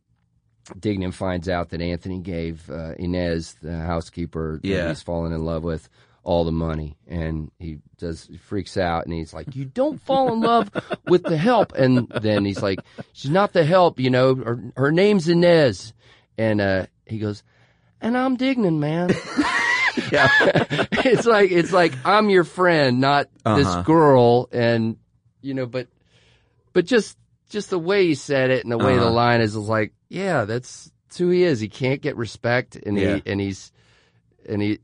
Dignan 0.80 1.14
finds 1.14 1.48
out 1.50 1.70
that 1.70 1.82
Anthony 1.82 2.20
gave 2.20 2.70
uh, 2.70 2.94
Inez, 2.98 3.56
the 3.62 3.78
housekeeper, 3.80 4.60
that 4.62 4.68
Yeah. 4.68 4.88
he's 4.90 5.02
fallen 5.02 5.32
in 5.34 5.44
love 5.46 5.64
with, 5.64 5.90
all 6.24 6.44
the 6.44 6.52
money, 6.52 6.98
and 7.08 7.50
he 7.58 7.78
does 7.98 8.26
he 8.30 8.36
freaks 8.38 8.76
out, 8.76 9.06
and 9.06 9.14
he's 9.14 9.34
like, 9.34 9.56
"You 9.56 9.64
don't 9.66 10.02
fall 10.02 10.34
in 10.34 10.42
love 10.42 10.70
with 11.06 11.24
the 11.24 11.38
help," 11.38 11.72
and 11.74 12.10
then 12.10 12.44
he's 12.44 12.62
like, 12.62 12.80
"She's 13.14 13.32
not 13.32 13.54
the 13.54 13.64
help, 13.64 13.98
you 14.00 14.10
know. 14.10 14.36
Her, 14.36 14.62
her 14.76 14.92
name's 14.92 15.30
Inez," 15.30 15.94
and 16.38 16.60
uh, 16.60 16.88
he 17.06 17.18
goes, 17.20 17.44
"And 18.02 18.18
I'm 18.18 18.36
Dignan, 18.38 18.78
man." 18.80 19.12
Yeah. 20.12 20.30
it's 20.92 21.26
like 21.26 21.50
it's 21.50 21.72
like 21.74 21.92
I'm 22.06 22.30
your 22.30 22.44
friend, 22.44 23.02
not 23.02 23.28
Uh-huh. 23.44 23.56
this 23.58 23.76
girl, 23.86 24.48
and 24.52 24.98
you 25.42 25.56
know, 25.56 25.66
but 25.66 25.88
but 26.74 26.86
just 26.86 27.18
just 27.50 27.70
the 27.70 27.80
way 27.80 28.06
he 28.08 28.16
said 28.16 28.50
it 28.52 28.64
and 28.64 28.72
the 28.72 28.78
way 28.78 28.96
the 28.96 29.02
Uh-huh. 29.02 29.12
line 29.12 29.42
is, 29.42 29.56
is 29.56 29.68
like, 29.70 29.94
yeah, 30.10 30.46
that's, 30.46 30.92
that's 31.08 31.18
who 31.18 31.30
he 31.30 31.44
is. 31.44 31.60
He 31.60 31.70
can't 31.70 32.02
get 32.02 32.16
respect, 32.18 32.76
and 32.76 32.98
Yeah. 32.98 33.16
he 33.16 33.24
and 33.26 33.40
he's 33.42 33.72
and 34.48 34.62
he 34.62 34.80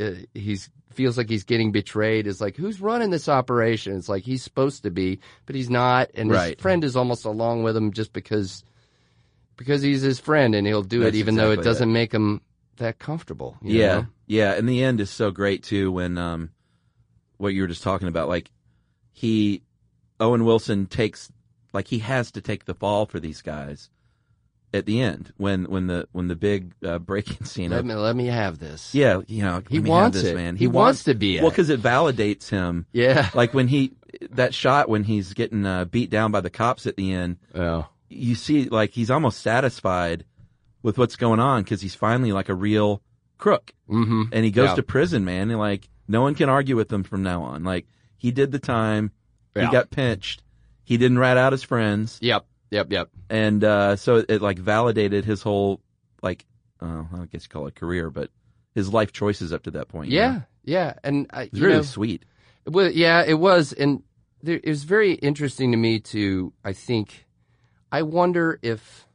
uh, 0.00 0.10
he's 0.34 0.70
feels 0.92 1.18
like 1.18 1.28
he's 1.28 1.44
getting 1.44 1.72
betrayed. 1.72 2.26
It's 2.26 2.40
like 2.40 2.56
who's 2.56 2.80
running 2.80 3.10
this 3.10 3.28
operation? 3.28 3.96
It's 3.96 4.08
like 4.08 4.22
he's 4.24 4.42
supposed 4.42 4.82
to 4.84 4.90
be, 4.90 5.20
but 5.44 5.54
he's 5.54 5.68
not, 5.70 6.10
and 6.14 6.30
his 6.30 6.54
friend 6.58 6.82
is 6.84 6.96
almost 6.96 7.24
along 7.26 7.62
with 7.64 7.76
him 7.76 7.92
just 7.92 8.12
because 8.14 8.64
because 9.56 9.82
he's 9.82 10.02
his 10.02 10.18
friend, 10.20 10.54
and 10.54 10.66
he'll 10.66 10.82
do 10.82 11.00
That's 11.00 11.14
it 11.16 11.18
even 11.18 11.34
though 11.36 11.50
it 11.52 11.62
doesn't 11.62 11.92
make 11.92 12.12
him 12.12 12.40
that 12.78 12.98
comfortable. 12.98 13.56
you 13.62 13.78
yeah, 13.80 13.86
know? 13.94 14.06
yeah. 14.26 14.52
And 14.54 14.68
the 14.68 14.82
end 14.84 15.00
is 15.00 15.10
so 15.10 15.30
great 15.30 15.62
too 15.62 15.90
when 15.92 16.16
um, 16.18 16.50
what 17.38 17.52
you 17.54 17.62
were 17.62 17.68
just 17.68 17.82
talking 17.82 18.08
about, 18.08 18.28
like 18.28 18.50
he 19.12 19.62
Owen 20.20 20.44
Wilson 20.44 20.86
takes 20.86 21.30
like 21.76 21.86
he 21.88 22.00
has 22.00 22.32
to 22.32 22.40
take 22.40 22.64
the 22.64 22.74
fall 22.74 23.06
for 23.06 23.20
these 23.20 23.40
guys 23.42 23.88
at 24.74 24.84
the 24.84 25.00
end 25.00 25.32
when 25.36 25.64
when 25.66 25.86
the 25.86 26.08
when 26.12 26.26
the 26.28 26.34
big 26.36 26.72
uh, 26.84 26.98
break-in 26.98 27.44
scene. 27.52 27.70
Let 27.70 27.80
of- 27.80 27.86
me 27.86 27.94
let 27.94 28.16
me 28.16 28.26
have 28.26 28.58
this. 28.58 28.92
yeah, 28.94 29.20
you 29.28 29.42
know, 29.44 29.62
He 29.70 29.78
wants 29.78 30.16
this, 30.20 30.32
it. 30.32 30.34
man. 30.34 30.56
He 30.56 30.66
wants 30.66 31.04
to 31.04 31.14
be 31.14 31.38
well 31.38 31.46
it. 31.48 31.50
because 31.50 31.70
it 31.70 31.80
validates 31.80 32.48
him. 32.50 32.86
Yeah. 32.92 33.30
Like 33.34 33.54
when 33.54 33.68
he 33.68 33.92
that 34.32 34.52
shot 34.54 34.88
when 34.88 35.04
he's 35.04 35.34
getting 35.34 35.64
uh, 35.64 35.84
beat 35.84 36.10
down 36.10 36.32
by 36.32 36.40
the 36.40 36.50
cops 36.50 36.86
at 36.86 36.96
the 36.96 37.12
end. 37.12 37.36
Oh. 37.54 37.86
you 38.08 38.34
see 38.34 38.68
like 38.68 38.90
he's 38.92 39.10
almost 39.10 39.40
satisfied 39.40 40.24
with 40.82 40.98
what's 40.98 41.16
going 41.16 41.40
on 41.40 41.62
because 41.62 41.80
he's 41.82 41.94
finally 41.94 42.32
like 42.32 42.48
a 42.48 42.54
real 42.54 43.02
crook 43.38 43.72
Mm-hmm. 43.90 44.22
and 44.32 44.44
he 44.44 44.50
goes 44.50 44.70
Yeah. 44.70 44.74
to 44.76 44.82
prison 44.82 45.24
man 45.24 45.50
and 45.50 45.58
like 45.60 45.88
no 46.08 46.20
one 46.22 46.34
can 46.34 46.48
argue 46.48 46.74
with 46.76 46.90
him 46.92 47.02
from 47.04 47.22
now 47.22 47.42
on 47.42 47.62
like 47.64 47.86
he 48.16 48.30
did 48.32 48.50
the 48.52 48.58
time 48.58 49.12
Yeah. 49.54 49.66
he 49.66 49.72
got 49.72 49.90
pinched 49.90 50.42
he 50.86 50.96
didn't 50.96 51.18
rat 51.18 51.36
out 51.36 51.52
his 51.52 51.62
friends 51.62 52.18
Yep. 52.22 52.46
Yep. 52.70 52.90
Yep. 52.90 53.10
and 53.28 53.62
uh 53.62 53.96
so 53.96 54.16
it, 54.16 54.26
it 54.30 54.42
like 54.42 54.58
validated 54.58 55.24
his 55.26 55.42
whole 55.42 55.80
like 56.22 56.46
uh, 56.80 57.04
i 57.20 57.26
guess 57.30 57.42
you 57.44 57.48
call 57.50 57.66
it 57.66 57.74
career 57.74 58.08
but 58.10 58.30
his 58.74 58.90
life 58.92 59.12
choices 59.12 59.52
up 59.52 59.62
to 59.64 59.70
that 59.72 59.88
point 59.88 60.10
you 60.10 60.18
Yeah. 60.18 60.30
know? 60.32 60.42
Yeah. 60.64 60.94
And 61.04 61.26
I, 61.32 61.42
it's 61.42 61.54
you 61.58 61.64
really 61.64 61.76
know, 61.76 61.82
sweet 61.82 62.24
Well, 62.66 62.90
yeah, 62.90 63.22
it 63.26 63.38
was, 63.38 63.72
and 63.72 64.02
there, 64.42 64.56
it 64.62 64.68
was 64.68 64.82
very 64.84 65.12
interesting 65.14 65.70
to 65.70 65.76
me 65.78 66.00
to. 66.00 66.52
I 66.64 66.72
think, 66.72 67.24
I 67.92 68.02
wonder 68.02 68.58
if 68.62 69.06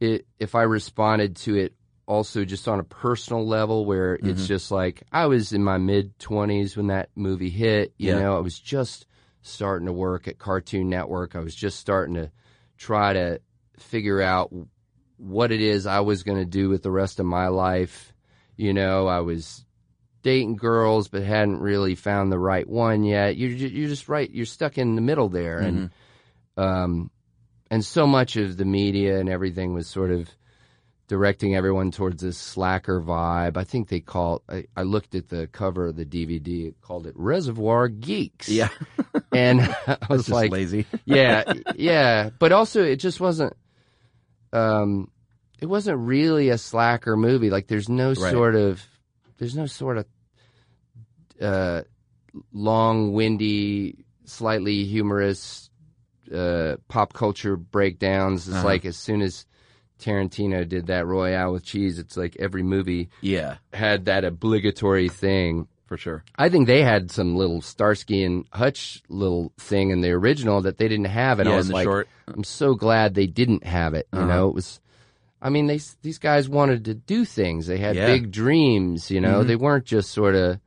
it 0.00 0.26
if 0.40 0.54
I 0.54 0.62
responded 0.62 1.36
to 1.36 1.54
it 1.56 1.74
also 2.06 2.44
just 2.44 2.66
on 2.68 2.80
a 2.80 2.84
personal 2.84 3.46
level, 3.46 3.84
where 3.84 4.16
Mm-hmm. 4.16 4.30
it's 4.30 4.46
just 4.48 4.70
like 4.70 5.02
I 5.12 5.26
was 5.26 5.52
in 5.52 5.62
my 5.64 5.78
mid 5.78 6.18
twenties 6.18 6.76
when 6.76 6.88
that 6.88 7.10
movie 7.14 7.50
hit. 7.50 7.94
You 7.96 8.10
Yeah. 8.12 8.18
know, 8.20 8.36
I 8.36 8.40
was 8.40 8.58
just 8.58 9.06
starting 9.42 9.86
to 9.86 9.92
work 9.92 10.28
at 10.28 10.38
Cartoon 10.38 10.88
Network. 10.88 11.36
I 11.36 11.40
was 11.40 11.54
just 11.54 11.78
starting 11.78 12.14
to 12.14 12.30
try 12.78 13.12
to 13.12 13.40
figure 13.78 14.22
out 14.22 14.52
what 15.16 15.52
it 15.52 15.60
is 15.60 15.86
I 15.86 16.00
was 16.00 16.22
going 16.22 16.38
to 16.38 16.44
do 16.44 16.68
with 16.68 16.82
the 16.82 16.90
rest 16.90 17.20
of 17.20 17.26
my 17.26 17.48
life. 17.48 18.12
You 18.56 18.72
know, 18.72 19.06
I 19.06 19.20
was 19.20 19.64
dating 20.22 20.56
girls, 20.56 21.08
but 21.08 21.22
hadn't 21.22 21.60
really 21.60 21.94
found 21.94 22.30
the 22.30 22.38
right 22.38 22.68
one 22.68 23.04
yet. 23.04 23.36
You're 23.36 23.50
you're 23.50 23.88
just 23.88 24.08
right. 24.08 24.30
You're 24.30 24.46
stuck 24.46 24.78
in 24.78 24.94
the 24.94 25.00
middle 25.00 25.28
there, 25.28 25.58
and 25.58 25.90
um, 26.56 27.10
and 27.70 27.84
so 27.84 28.06
much 28.06 28.36
of 28.36 28.56
the 28.56 28.64
media 28.64 29.18
and 29.18 29.28
everything 29.28 29.74
was 29.74 29.88
sort 29.88 30.10
of 30.10 30.28
directing 31.12 31.54
everyone 31.54 31.90
towards 31.90 32.22
this 32.22 32.38
slacker 32.38 32.98
vibe. 32.98 33.58
I 33.58 33.64
think 33.64 33.88
they 33.88 34.00
call. 34.00 34.40
I, 34.48 34.64
I 34.74 34.82
looked 34.84 35.14
at 35.14 35.28
the 35.28 35.46
cover 35.46 35.88
of 35.88 35.96
the 35.96 36.06
DVD. 36.06 36.68
It 36.68 36.80
called 36.80 37.06
it 37.06 37.12
Reservoir 37.14 37.88
Geeks. 37.88 38.48
yeah 38.48 38.70
and 39.32 39.60
I 39.86 39.98
was 40.08 40.22
just 40.22 40.30
like, 40.30 40.50
lazy 40.50 40.86
yeah, 41.04 41.52
yeah, 41.76 42.30
but 42.38 42.50
also 42.52 42.82
it 42.82 42.96
just 42.96 43.20
wasn't. 43.20 43.52
Um, 44.54 45.10
it 45.60 45.66
wasn't 45.66 45.98
really 45.98 46.48
a 46.48 46.56
slacker 46.56 47.14
movie. 47.14 47.50
Like 47.50 47.66
there's 47.66 47.90
no 47.90 48.08
Right. 48.14 48.32
sort 48.32 48.54
of, 48.54 48.82
there's 49.36 49.54
no 49.54 49.66
sort 49.66 49.98
of, 49.98 50.06
uh, 51.40 51.82
long, 52.54 53.12
windy, 53.12 54.06
slightly 54.24 54.84
humorous, 54.84 55.68
uh, 56.34 56.76
pop 56.88 57.12
culture 57.12 57.56
breakdowns. 57.56 58.48
It's 58.48 58.56
Uh-huh. 58.56 58.64
like 58.66 58.86
as 58.86 58.96
soon 58.96 59.20
as 59.20 59.44
Tarantino 60.02 60.68
did 60.68 60.86
that 60.88 61.06
Royale 61.06 61.52
with 61.52 61.64
cheese. 61.64 61.98
It's 61.98 62.16
like 62.16 62.36
every 62.38 62.62
movie 62.62 63.08
Yeah, 63.20 63.56
had 63.72 64.04
that 64.06 64.24
obligatory 64.24 65.08
thing. 65.08 65.68
for 65.86 65.96
sure. 65.96 66.24
I 66.36 66.48
think 66.48 66.66
they 66.66 66.82
had 66.82 67.10
some 67.10 67.36
little 67.36 67.60
Starsky 67.60 68.24
and 68.24 68.46
Hutch 68.52 69.02
little 69.08 69.52
thing 69.58 69.90
in 69.90 70.00
the 70.00 70.10
original 70.10 70.62
that 70.62 70.78
they 70.78 70.88
didn't 70.88 71.06
have, 71.06 71.38
and 71.38 71.48
Yeah, 71.48 71.54
I 71.54 71.58
was 71.58 71.70
like, 71.70 71.84
short. 71.84 72.08
I'm 72.28 72.44
so 72.44 72.74
glad 72.74 73.14
they 73.14 73.26
didn't 73.26 73.64
have 73.64 73.92
it. 73.94 74.08
You 74.12 74.20
Uh-huh. 74.20 74.28
know, 74.28 74.48
it 74.48 74.54
was. 74.54 74.80
I 75.40 75.50
mean, 75.50 75.66
they 75.66 75.80
these 76.02 76.18
guys 76.18 76.48
wanted 76.48 76.84
to 76.86 76.94
do 76.94 77.24
things. 77.24 77.66
They 77.66 77.78
had 77.78 77.96
Yeah. 77.96 78.06
big 78.06 78.30
dreams. 78.30 79.10
You 79.10 79.20
know, 79.20 79.42
Mhm. 79.42 79.46
they 79.48 79.56
weren't 79.56 79.84
just 79.84 80.10
sort 80.12 80.34
of 80.34 80.60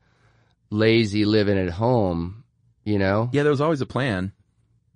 lazy 0.70 1.26
living 1.26 1.58
at 1.58 1.70
home. 1.72 2.44
You 2.84 3.00
know, 3.00 3.30
Yeah, 3.32 3.44
there 3.44 3.52
was 3.52 3.62
always 3.62 3.82
a 3.82 3.86
plan. 3.86 4.32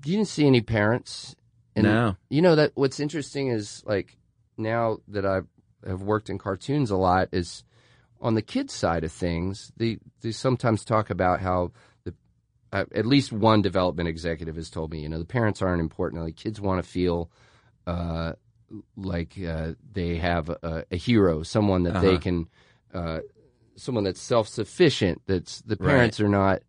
you 0.05 0.13
didn't 0.17 0.27
see 0.27 0.45
any 0.45 0.61
parents. 0.61 1.35
And 1.75 1.85
no. 1.85 2.17
you 2.29 2.41
know 2.41 2.55
that 2.55 2.71
what's 2.75 2.99
interesting 2.99 3.47
is 3.47 3.83
like 3.85 4.17
now 4.59 4.97
that 5.07 5.25
I 5.25 5.41
have 5.87 6.01
worked 6.01 6.29
in 6.29 6.37
cartoons 6.37 6.91
a 6.91 6.97
lot 6.97 7.29
is 7.31 7.63
on 8.21 8.35
the 8.35 8.41
kids 8.41 8.73
side 8.73 9.03
of 9.03 9.11
things. 9.11 9.71
They 9.77 9.97
they 10.21 10.31
sometimes 10.31 10.83
talk 10.83 11.09
about 11.09 11.39
how 11.39 11.71
the 12.03 12.13
uh, 12.73 12.85
at 12.93 13.05
least 13.05 13.31
one 13.31 13.61
development 13.61 14.09
executive 14.09 14.55
has 14.55 14.69
told 14.69 14.91
me, 14.91 14.99
you 15.01 15.09
know, 15.09 15.19
the 15.19 15.25
parents 15.25 15.61
aren't 15.61 15.81
important. 15.81 16.25
The 16.25 16.31
kids 16.31 16.59
want 16.61 16.83
to 16.83 16.89
feel 16.89 17.31
uh, 17.87 18.33
like 18.95 19.33
uh, 19.41 19.71
they 19.93 20.17
have 20.17 20.49
a, 20.49 20.85
a 20.91 20.97
hero, 20.97 21.41
someone 21.43 21.83
that 21.83 21.93
they 22.01 22.17
Uh-huh. 22.17 22.19
can, 22.19 22.49
uh, 22.93 23.19
someone 23.75 24.03
that's 24.03 24.21
self 24.21 24.47
sufficient. 24.47 25.21
That's 25.25 25.61
the 25.61 25.77
Right. 25.77 25.87
parents 25.95 26.19
are 26.19 26.29
not. 26.29 26.61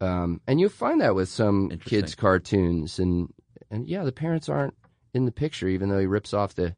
Um, 0.00 0.40
and 0.46 0.60
you'll 0.60 0.68
find 0.70 1.00
that 1.00 1.14
with 1.14 1.28
some 1.28 1.70
kids' 1.84 2.14
cartoons, 2.14 2.98
and 2.98 3.32
and 3.70 3.86
yeah, 3.86 4.02
the 4.04 4.12
parents 4.12 4.48
aren't 4.48 4.74
in 5.14 5.24
the 5.24 5.32
picture, 5.32 5.68
even 5.68 5.88
though 5.88 6.00
he 6.00 6.06
rips 6.06 6.34
off 6.34 6.54
the 6.54 6.74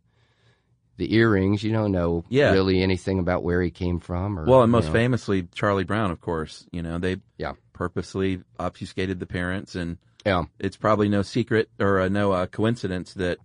the 0.96 1.14
earrings. 1.14 1.62
You 1.62 1.72
don't 1.72 1.92
know 1.92 2.24
Yeah. 2.28 2.52
really 2.52 2.82
anything 2.82 3.18
about 3.18 3.42
where 3.42 3.60
he 3.62 3.70
came 3.70 4.00
from. 4.00 4.38
Or, 4.38 4.44
Well, 4.46 4.62
and 4.62 4.70
you 4.70 4.72
most 4.72 4.86
know. 4.86 4.92
famously, 4.92 5.42
Charlie 5.54 5.84
Brown, 5.84 6.10
of 6.10 6.20
course. 6.20 6.66
You 6.72 6.82
know, 6.82 6.98
they 6.98 7.16
Yeah. 7.38 7.52
purposely 7.72 8.40
obfuscated 8.58 9.20
the 9.20 9.26
parents, 9.26 9.74
and 9.74 9.98
Yeah, 10.24 10.44
it's 10.58 10.76
probably 10.76 11.08
no 11.08 11.22
secret 11.22 11.68
or 11.78 12.00
uh, 12.00 12.08
no 12.08 12.32
uh, 12.32 12.46
coincidence 12.46 13.14
that 13.14 13.38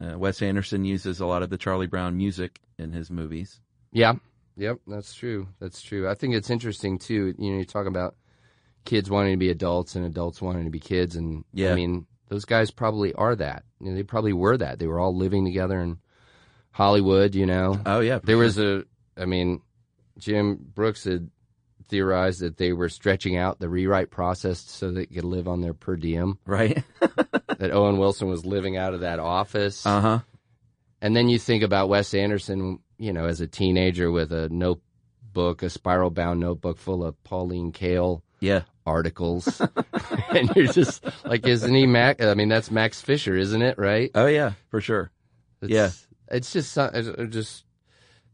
uh, 0.00 0.18
Wes 0.18 0.42
Anderson 0.42 0.84
uses 0.84 1.20
a 1.20 1.26
lot 1.26 1.42
of 1.42 1.50
the 1.50 1.56
Charlie 1.58 1.86
Brown 1.86 2.16
music 2.16 2.60
in 2.78 2.92
his 2.92 3.10
movies. 3.10 3.60
yeah, 3.92 4.14
yep. 4.56 4.78
That's 4.86 5.14
true. 5.14 5.48
That's 5.60 5.80
true. 5.80 6.08
I 6.08 6.14
think 6.14 6.34
it's 6.34 6.50
interesting 6.50 6.98
too. 6.98 7.34
You 7.38 7.52
know, 7.52 7.58
you 7.58 7.64
talk 7.64 7.86
about 7.86 8.16
kids 8.84 9.08
wanting 9.10 9.32
to 9.32 9.38
be 9.38 9.50
adults 9.50 9.94
and 9.96 10.04
adults 10.04 10.42
wanting 10.42 10.64
to 10.64 10.70
be 10.70 10.80
kids, 10.80 11.16
and 11.16 11.44
Yeah. 11.54 11.72
I 11.72 11.74
mean, 11.76 12.06
those 12.28 12.44
guys 12.44 12.70
probably 12.70 13.14
are 13.14 13.34
that. 13.36 13.64
You 13.80 13.90
know, 13.90 13.94
they 13.96 14.02
probably 14.02 14.32
were 14.32 14.56
that. 14.58 14.78
They 14.78 14.86
were 14.86 14.98
all 15.00 15.16
living 15.16 15.44
together 15.44 15.80
in 15.80 15.98
Hollywood. 16.74 17.34
You 17.34 17.46
know, 17.46 17.80
Oh 17.86 18.00
yeah, 18.00 18.18
There 18.22 18.36
was 18.36 18.58
a, 18.58 18.84
I 19.16 19.24
mean, 19.24 19.62
Jim 20.18 20.58
Brooks 20.74 21.04
had 21.04 21.30
theorized 21.88 22.40
that 22.40 22.56
they 22.56 22.72
were 22.72 22.88
stretching 22.88 23.36
out 23.36 23.60
the 23.60 23.68
rewrite 23.68 24.10
process 24.10 24.58
so 24.58 24.90
they 24.90 25.06
could 25.06 25.22
live 25.24 25.46
on 25.46 25.60
their 25.60 25.74
per 25.74 25.96
diem. 25.96 26.38
right. 26.46 26.82
that 27.00 27.70
Owen 27.72 27.98
Wilson 27.98 28.28
was 28.28 28.44
living 28.44 28.76
out 28.76 28.92
of 28.94 29.00
that 29.00 29.18
office. 29.20 29.86
uh 29.86 30.00
huh. 30.00 30.18
And 31.00 31.14
then 31.14 31.28
you 31.28 31.38
think 31.38 31.62
about 31.62 31.88
Wes 31.90 32.14
Anderson, 32.14 32.78
you 32.98 33.12
know, 33.12 33.26
as 33.26 33.40
a 33.42 33.46
teenager 33.46 34.10
with 34.10 34.32
a 34.32 34.48
notebook, 34.48 35.62
a 35.62 35.68
spiral 35.70 36.10
bound 36.10 36.40
notebook 36.40 36.78
full 36.78 37.04
of 37.04 37.22
Pauline 37.22 37.70
Kael 37.72 38.22
Yeah. 38.40 38.62
articles. 38.86 39.60
and 40.30 40.50
you're 40.56 40.72
just 40.72 41.04
like, 41.24 41.46
isn't 41.46 41.74
he 41.74 41.86
Mac? 41.86 42.22
I 42.22 42.32
mean, 42.34 42.48
that's 42.48 42.70
Max 42.70 43.00
Fisher, 43.02 43.36
isn't 43.36 43.60
it? 43.62 43.78
Right? 43.78 44.10
Oh 44.14 44.26
yeah, 44.26 44.52
for 44.70 44.80
sure. 44.80 45.10
It's, 45.60 45.70
Yeah. 45.70 45.90
It's 46.30 46.52
just, 46.52 46.76
it's 46.76 47.08
it 47.08 47.30
just, 47.30 47.64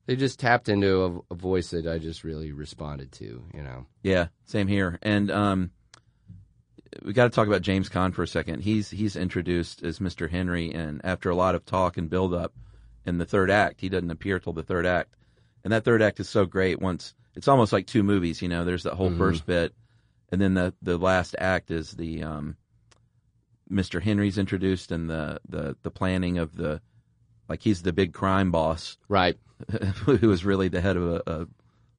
they 0.07 0.17
just 0.17 0.39
tapped 0.41 0.69
into 0.69 1.05
a, 1.31 1.35
a 1.35 1.37
voice 1.37 1.71
that 1.71 1.87
I 1.87 1.99
just 1.99 2.25
really 2.25 2.53
responded 2.53 3.13
to, 3.13 3.45
you 3.55 3.63
know? 3.63 3.87
Yeah, 4.03 4.29
same 4.45 4.67
here. 4.69 4.99
And 5.03 5.31
um, 5.31 5.71
we 7.03 7.13
got 7.13 7.25
to 7.25 7.31
talk 7.31 7.47
about 7.47 7.63
James 7.63 7.89
Caan 7.89 8.13
for 8.13 8.23
a 8.23 8.29
second. 8.29 8.61
He's 8.63 8.91
he's 8.91 9.15
introduced 9.17 9.83
as 9.83 9.99
Mr. 10.01 10.29
Henry, 10.31 10.73
and 10.73 11.01
after 11.05 11.31
a 11.31 11.37
lot 11.37 11.55
of 11.55 11.65
talk 11.65 11.97
and 11.97 12.11
build 12.11 12.35
up 12.35 12.53
in 13.07 13.19
the 13.19 13.25
third 13.27 13.51
act, 13.51 13.81
he 13.81 13.89
doesn't 13.89 14.11
appear 14.11 14.39
till 14.41 14.53
the 14.53 14.63
third 14.63 14.87
act. 14.87 15.15
And 15.63 15.73
that 15.73 15.85
third 15.85 16.03
act 16.03 16.21
is 16.21 16.29
so 16.29 16.47
great. 16.47 16.81
Once 16.81 17.15
it's 17.35 17.49
almost 17.49 17.73
like 17.73 17.87
two 17.87 18.03
movies. 18.03 18.43
You 18.43 18.49
know, 18.49 18.65
there's 18.65 18.83
that 18.85 18.95
whole 18.95 19.11
Mhm. 19.11 19.19
first 19.19 19.47
bit, 19.47 19.75
and 20.33 20.41
then 20.41 20.55
the 20.55 20.75
the 20.83 20.99
last 20.99 21.37
act 21.39 21.71
is 21.71 21.93
the 21.93 22.23
um, 22.25 22.57
Mr. 23.71 24.03
Henry's 24.03 24.39
introduced 24.39 24.91
and 24.91 25.09
the 25.09 25.41
the 25.49 25.77
the 25.83 25.91
planning 25.91 26.39
of 26.39 26.57
the 26.57 26.81
like 27.51 27.61
he's 27.63 27.83
the 27.83 27.93
big 27.93 28.15
crime 28.15 28.51
boss 28.51 28.97
Right. 29.09 29.37
who 30.07 30.29
was 30.29 30.43
really 30.45 30.69
the 30.69 30.81
head 30.81 30.97
of 30.97 31.03
a, 31.07 31.23
a 31.27 31.47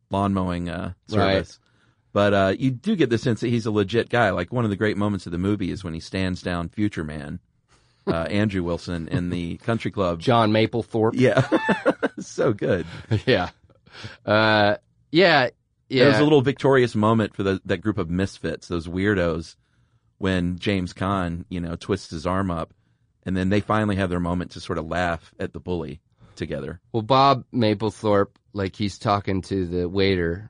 lawn 0.10 0.34
mowing 0.34 0.68
uh, 0.70 0.94
Right. 1.12 1.36
service. 1.46 1.60
But 2.14 2.34
uh, 2.34 2.54
you 2.58 2.72
do 2.72 2.96
get 2.96 3.10
the 3.12 3.18
sense 3.20 3.42
that 3.42 3.50
he's 3.50 3.66
a 3.68 3.72
legit 3.72 4.10
guy. 4.10 4.32
Like 4.32 4.52
one 4.52 4.64
of 4.64 4.70
the 4.72 4.76
great 4.76 4.98
moments 4.98 5.26
of 5.28 5.32
the 5.32 5.38
movie 5.38 5.70
is 5.72 5.84
when 5.84 5.94
he 5.94 6.00
stands 6.00 6.42
down 6.42 6.70
Future 6.70 7.04
Man, 7.04 7.40
uh, 8.08 8.12
Andrew 8.30 8.64
Wilson, 8.64 9.08
in 9.10 9.30
the 9.30 9.58
country 9.58 9.92
club. 9.92 10.20
John 10.20 10.52
Mapplethorpe. 10.52 11.14
Yeah, 11.16 11.48
so 12.20 12.52
good. 12.54 12.86
yeah. 13.26 13.50
Uh, 14.26 14.76
yeah. 15.12 15.50
Yeah. 15.88 16.06
It 16.06 16.08
was 16.08 16.20
a 16.20 16.24
little 16.24 16.42
victorious 16.42 16.96
moment 16.96 17.36
for 17.36 17.44
the, 17.44 17.62
that 17.66 17.78
group 17.80 17.98
of 17.98 18.10
misfits, 18.10 18.68
those 18.68 18.88
weirdos, 18.88 19.56
when 20.18 20.58
James 20.58 20.94
Caan, 20.94 21.46
you 21.50 21.60
know, 21.60 21.76
twists 21.76 22.10
his 22.12 22.26
arm 22.26 22.50
up, 22.52 22.74
and 23.26 23.36
then 23.36 23.50
they 23.50 23.60
finally 23.62 23.96
have 23.96 24.10
their 24.10 24.20
moment 24.20 24.52
to 24.52 24.60
sort 24.60 24.78
of 24.78 24.88
laugh 24.88 25.34
at 25.40 25.54
the 25.54 25.60
bully 25.60 26.02
together. 26.36 26.80
Well, 26.92 27.04
Bob 27.04 27.46
Mapplethorpe, 27.54 28.36
like 28.54 28.76
he's 28.76 28.98
talking 28.98 29.42
to 29.44 29.66
the 29.66 29.88
waiter. 29.90 30.50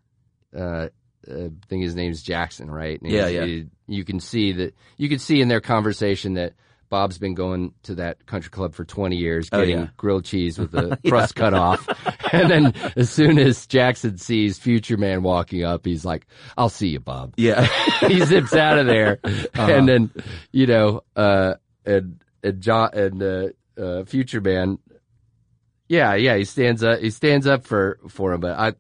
Uh, 0.56 0.88
uh, 1.30 1.46
I 1.46 1.50
think 1.70 1.84
his 1.84 1.96
name's 1.96 2.24
Jackson, 2.24 2.70
right? 2.72 3.00
And 3.02 3.12
Yeah, 3.12 3.28
yeah. 3.28 3.46
he- 3.46 3.68
you 3.88 4.04
can 4.04 4.20
see 4.20 4.54
that. 4.54 4.74
You 4.98 5.08
can 5.10 5.20
see 5.20 5.42
in 5.42 5.48
their 5.50 5.62
conversation 5.62 6.34
that 6.36 6.54
Bob's 6.90 7.18
been 7.18 7.36
going 7.36 7.74
to 7.84 7.96
that 7.96 8.26
country 8.26 8.50
club 8.50 8.74
for 8.74 8.84
20 8.84 9.16
years, 9.16 9.48
Oh, 9.52 9.60
getting 9.60 9.80
yeah. 9.80 9.88
grilled 9.98 10.26
cheese 10.26 10.58
with 10.58 10.72
the 10.72 10.98
crust 11.08 11.36
cut 11.36 11.54
off. 11.54 11.88
And 12.34 12.50
then 12.50 12.74
as 12.96 13.10
soon 13.10 13.38
as 13.38 13.68
Jackson 13.68 14.18
sees 14.18 14.58
Future 14.58 14.96
Man 14.96 15.22
walking 15.22 15.66
up, 15.66 15.84
he's 15.86 16.06
like, 16.06 16.26
"I'll 16.58 16.70
see 16.70 16.88
you, 16.88 17.02
Bob." 17.02 17.34
Yeah, 17.36 17.66
he 18.08 18.24
zips 18.24 18.54
out 18.56 18.80
of 18.80 18.86
there, 18.88 19.20
Uh-huh. 19.22 19.62
and 19.70 19.86
then 19.90 20.12
you 20.54 20.66
know, 20.66 21.02
uh, 21.18 21.56
and 21.86 22.24
and 22.44 22.62
John 22.62 22.90
and 22.94 23.22
uh, 23.24 23.48
uh, 23.82 24.04
Future 24.06 24.42
Man, 24.42 24.78
yeah, 25.88 26.16
yeah, 26.16 26.36
he 26.38 26.46
stands 26.46 26.84
up. 26.84 27.00
He 27.00 27.10
stands 27.10 27.48
up 27.48 27.66
for 27.66 28.00
for 28.10 28.34
him. 28.34 28.40
But 28.42 28.58
I, 28.58 28.74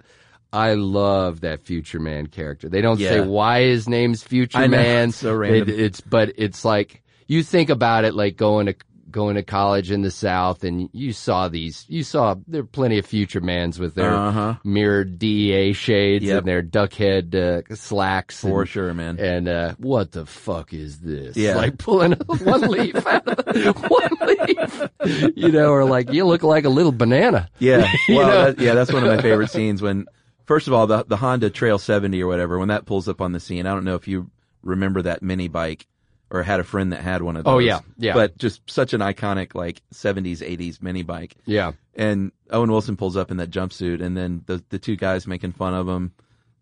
I 0.53 0.73
love 0.75 1.41
that 1.41 1.61
Future 1.63 1.99
Man 1.99 2.27
character. 2.27 2.69
They 2.69 2.81
don't 2.81 2.99
say 2.99 3.21
why 3.21 3.63
his 3.63 3.87
name's 3.89 4.23
Future 4.23 4.59
Man. 4.67 5.11
so 5.11 5.33
random. 5.35 5.69
It- 5.69 5.79
it's 5.79 6.01
but 6.01 6.33
it's 6.37 6.63
like 6.65 7.03
you 7.27 7.43
think 7.43 7.69
about 7.69 8.05
it, 8.05 8.13
like 8.13 8.37
going 8.37 8.67
to 8.67 8.75
going 9.11 9.35
to 9.35 9.43
college 9.43 9.91
in 9.91 10.01
the 10.01 10.11
South, 10.11 10.63
and 10.63 10.89
you 10.93 11.13
saw 11.13 11.47
these. 11.47 11.85
You 11.87 12.03
saw 12.03 12.35
there 12.47 12.61
are 12.61 12.65
plenty 12.65 12.97
of 12.97 13.05
Future 13.05 13.41
Mans 13.41 13.77
with 13.79 13.95
their 13.95 14.13
Uh-huh. 14.13 14.55
mirrored 14.63 15.19
DEA 15.19 15.73
shades 15.73 16.23
Yep. 16.25 16.37
and 16.39 16.47
their 16.47 16.61
duck 16.61 16.93
head 16.93 17.35
uh, 17.35 17.61
slacks. 17.75 18.41
for 18.41 18.61
and, 18.61 18.69
sure, 18.69 18.93
man. 18.93 19.19
and 19.19 19.47
uh, 19.47 19.73
what 19.77 20.11
the 20.11 20.25
fuck 20.25 20.73
is 20.73 20.99
this? 20.99 21.37
Yeah. 21.37 21.55
Like 21.55 21.77
pulling 21.77 22.13
one 22.43 22.61
leaf 22.61 22.95
out 23.07 23.27
of 23.27 23.35
the, 23.45 23.73
one 24.99 25.19
leaf, 25.27 25.35
you 25.37 25.51
know, 25.51 25.71
or 25.71 25.85
like 25.85 26.11
you 26.11 26.25
look 26.25 26.43
like 26.43 26.65
a 26.65 26.69
little 26.69 26.91
banana. 26.91 27.49
Yeah, 27.59 27.91
You 28.07 28.15
well, 28.17 28.27
know? 28.27 28.51
that, 28.51 28.59
yeah, 28.59 28.73
that's 28.73 28.91
one 28.93 29.03
of 29.03 29.15
my 29.15 29.21
favorite 29.21 29.49
scenes. 29.49 29.81
When 29.81 30.05
first 30.45 30.67
of 30.67 30.73
all, 30.73 30.87
the 30.87 31.03
the 31.05 31.17
Honda 31.17 31.49
Trail 31.49 31.77
70 31.77 32.21
or 32.23 32.27
whatever, 32.27 32.57
when 32.59 32.69
that 32.69 32.85
pulls 32.85 33.07
up 33.07 33.21
on 33.21 33.31
the 33.31 33.39
scene, 33.39 33.65
I 33.65 33.73
don't 33.73 33.83
know 33.85 33.95
if 33.95 34.07
you 34.07 34.29
remember 34.63 35.01
that 35.01 35.23
mini 35.23 35.47
bike 35.47 35.87
or 36.31 36.43
had 36.43 36.61
a 36.61 36.63
friend 36.63 36.93
that 36.93 37.01
had 37.01 37.21
one 37.21 37.35
of 37.35 37.43
those. 37.43 37.53
Oh, 37.53 37.59
yeah, 37.59 37.81
yeah. 37.97 38.13
But 38.13 38.37
just 38.37 38.67
such 38.69 38.93
an 38.93 39.01
iconic 39.01 39.53
like 39.53 39.81
70s 39.93 40.37
80s 40.37 40.81
mini 40.81 41.03
bike. 41.03 41.35
Yeah. 41.45 41.73
And 41.93 42.31
Owen 42.49 42.71
Wilson 42.71 42.95
pulls 42.95 43.17
up 43.17 43.31
in 43.31 43.37
that 43.37 43.51
jumpsuit, 43.51 44.01
and 44.01 44.15
then 44.15 44.43
the 44.45 44.63
the 44.69 44.79
two 44.79 44.95
guys 44.95 45.27
making 45.27 45.51
fun 45.51 45.73
of 45.73 45.87
him, 45.87 46.13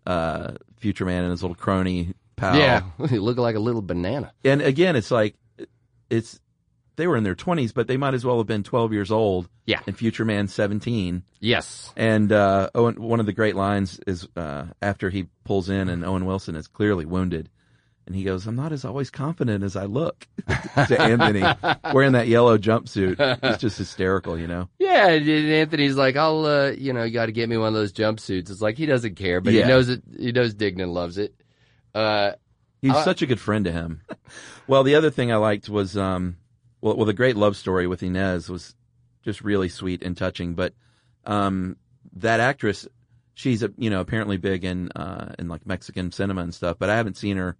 uh, 0.07 0.53
Future 0.77 1.05
Man 1.05 1.23
and 1.23 1.31
his 1.31 1.43
little 1.43 1.55
crony 1.55 2.13
pal. 2.35 2.57
Yeah. 2.57 2.81
he 3.09 3.19
looked 3.19 3.39
like 3.39 3.55
a 3.55 3.59
little 3.59 3.83
banana. 3.83 4.33
And 4.43 4.61
again, 4.61 4.95
it's 4.95 5.11
like 5.11 5.35
it's 6.09 6.39
they 6.95 7.07
were 7.07 7.15
in 7.15 7.23
their 7.23 7.35
20s, 7.35 7.73
but 7.73 7.87
they 7.87 7.95
might 7.95 8.13
as 8.13 8.25
well 8.25 8.39
have 8.39 8.47
been 8.47 8.63
12 8.63 8.91
years 8.91 9.11
old. 9.11 9.47
Yeah. 9.65 9.79
And 9.85 9.95
Future 9.95 10.25
Man 10.25 10.47
17. 10.47 11.23
Yes. 11.39 11.93
And 11.95 12.31
uh, 12.31 12.71
Owen, 12.75 13.01
one 13.01 13.19
of 13.19 13.27
the 13.27 13.33
great 13.33 13.55
lines 13.55 13.99
is 14.07 14.27
uh, 14.35 14.65
after 14.81 15.09
he 15.09 15.27
pulls 15.45 15.69
in 15.69 15.89
and 15.89 16.03
Owen 16.03 16.25
Wilson 16.25 16.55
is 16.55 16.67
clearly 16.67 17.05
wounded, 17.05 17.49
and 18.09 18.17
he 18.17 18.23
goes, 18.23 18.45
"I'm 18.47 18.55
not 18.55 18.71
as 18.73 18.83
always 18.83 19.09
confident 19.09 19.63
as 19.63 19.75
I 19.77 19.85
look." 19.85 20.27
to 20.87 20.99
Anthony 20.99 21.41
wearing 21.93 22.13
that 22.13 22.27
yellow 22.27 22.57
jumpsuit, 22.57 23.15
it's 23.43 23.61
just 23.61 23.77
hysterical, 23.77 24.37
you 24.37 24.47
know. 24.47 24.67
Yeah. 24.79 25.07
And 25.09 25.29
Anthony's 25.29 25.95
like, 25.95 26.15
I'll, 26.17 26.43
uh, 26.45 26.71
you 26.71 26.91
know, 26.91 27.03
you 27.03 27.13
got 27.13 27.27
to 27.27 27.31
get 27.31 27.47
me 27.47 27.55
one 27.57 27.67
of 27.69 27.73
those 27.75 27.93
jumpsuits. 27.93 28.49
It's 28.49 28.61
like 28.61 28.77
he 28.77 28.87
doesn't 28.87 29.15
care, 29.15 29.39
but 29.39 29.53
Yeah. 29.53 29.61
he 29.63 29.67
knows 29.69 29.89
it. 29.89 30.01
He 30.17 30.31
knows 30.31 30.55
Dignan 30.55 30.91
loves 30.91 31.17
it. 31.19 31.33
Uh, 31.93 32.31
He's 32.81 32.93
such 33.03 33.21
a 33.21 33.25
good 33.27 33.39
friend 33.39 33.65
to 33.65 33.71
him. 33.71 34.01
well, 34.67 34.83
the 34.83 34.95
other 34.95 35.11
thing 35.11 35.31
I 35.31 35.35
liked 35.35 35.69
was, 35.69 35.95
um, 35.97 36.37
well, 36.81 36.95
well, 36.95 37.05
the 37.05 37.13
great 37.13 37.35
love 37.35 37.55
story 37.57 37.85
with 37.87 38.01
Inez 38.03 38.49
was 38.49 38.73
just 39.23 39.41
really 39.41 39.69
sweet 39.69 40.01
and 40.01 40.15
touching. 40.17 40.55
But 40.55 40.73
um, 41.25 41.75
that 42.13 42.39
actress, 42.39 42.87
she's 43.33 43.63
a, 43.63 43.71
you 43.77 43.89
know 43.89 43.99
apparently 43.99 44.37
big 44.37 44.63
in 44.63 44.91
uh, 44.93 45.35
in 45.37 45.47
like 45.49 45.65
Mexican 45.67 46.11
cinema 46.11 46.41
and 46.41 46.53
stuff, 46.55 46.77
but 46.79 46.89
I 46.89 46.95
haven't 46.97 47.17
seen 47.17 47.37
her 47.37 47.57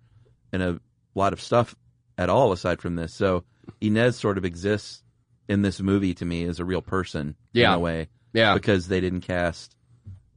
in 0.53 0.61
a 0.61 0.79
lot 1.15 1.33
of 1.33 1.41
stuff 1.41 1.75
at 2.17 2.29
all 2.29 2.51
aside 2.51 2.81
from 2.81 2.95
this. 2.95 3.13
So 3.13 3.43
Inez 3.81 4.17
sort 4.17 4.37
of 4.37 4.45
exists 4.45 5.03
in 5.47 5.61
this 5.61 5.79
movie 5.81 6.13
to 6.15 6.25
me 6.25 6.43
as 6.43 6.59
a 6.59 6.65
real 6.65 6.81
person 6.81 7.35
Yeah. 7.53 7.71
in 7.73 7.77
a 7.77 7.79
way 7.79 8.07
Yeah. 8.33 8.53
because 8.53 8.87
they 8.87 8.99
didn't 8.99 9.21
cast 9.21 9.75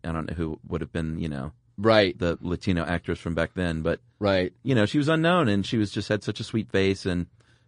I 0.04 0.10
don't 0.12 0.28
know 0.28 0.34
who 0.34 0.58
would 0.66 0.80
have 0.80 0.92
been 0.92 1.18
you 1.18 1.28
know 1.28 1.52
Right. 1.78 2.18
the 2.18 2.38
Latino 2.40 2.84
actress 2.84 3.18
from 3.18 3.34
back 3.34 3.54
then, 3.54 3.82
but 3.82 4.00
Right. 4.18 4.52
you 4.62 4.74
know 4.74 4.86
she 4.86 4.98
was 4.98 5.08
unknown 5.08 5.48
and 5.48 5.64
she 5.66 5.76
was 5.78 5.90
just 5.90 6.08
had 6.08 6.22
such 6.22 6.40
a 6.40 6.44
sweet 6.44 6.70
face 6.70 7.06
and 7.06 7.26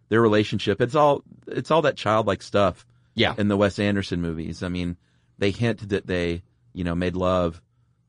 their 0.09 0.21
relationship 0.21 0.79
it's 0.81 0.95
all 0.95 1.23
it's 1.47 1.71
all 1.71 1.81
that 1.83 1.97
childlike 1.97 2.41
stuff 2.43 2.85
Yeah. 3.15 3.33
in 3.37 3.47
the 3.47 3.57
Wes 3.57 3.79
Anderson 3.79 4.21
movies. 4.21 4.61
I 4.63 4.69
mean, 4.69 4.97
they 5.37 5.51
hint 5.51 5.89
that 5.89 6.05
they, 6.07 6.43
you 6.73 6.83
know, 6.83 6.95
made 6.95 7.15
love, 7.15 7.61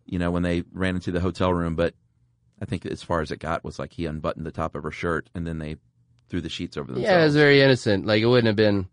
you 0.06 0.18
know, 0.18 0.30
when 0.30 0.42
they 0.42 0.62
ran 0.72 0.94
into 0.96 1.10
the 1.12 1.20
hotel 1.20 1.52
room, 1.52 1.74
but 1.76 1.94
I 2.60 2.64
think 2.64 2.86
as 2.86 3.02
far 3.02 3.20
as 3.20 3.30
it 3.30 3.38
got 3.38 3.64
was 3.64 3.78
like 3.78 3.92
he 3.92 4.06
unbuttoned 4.06 4.46
the 4.46 4.50
top 4.50 4.74
of 4.74 4.82
her 4.82 4.90
shirt 4.90 5.28
and 5.34 5.46
then 5.46 5.58
they 5.58 5.76
threw 6.28 6.40
the 6.40 6.48
sheets 6.48 6.76
over 6.76 6.86
themselves. 6.92 7.08
Yeah, 7.10 7.20
it 7.20 7.24
was 7.24 7.34
very 7.36 7.60
innocent. 7.62 8.06
Like 8.06 8.22
it 8.22 8.26
wouldn't 8.26 8.46
have 8.46 8.56
been 8.56 8.88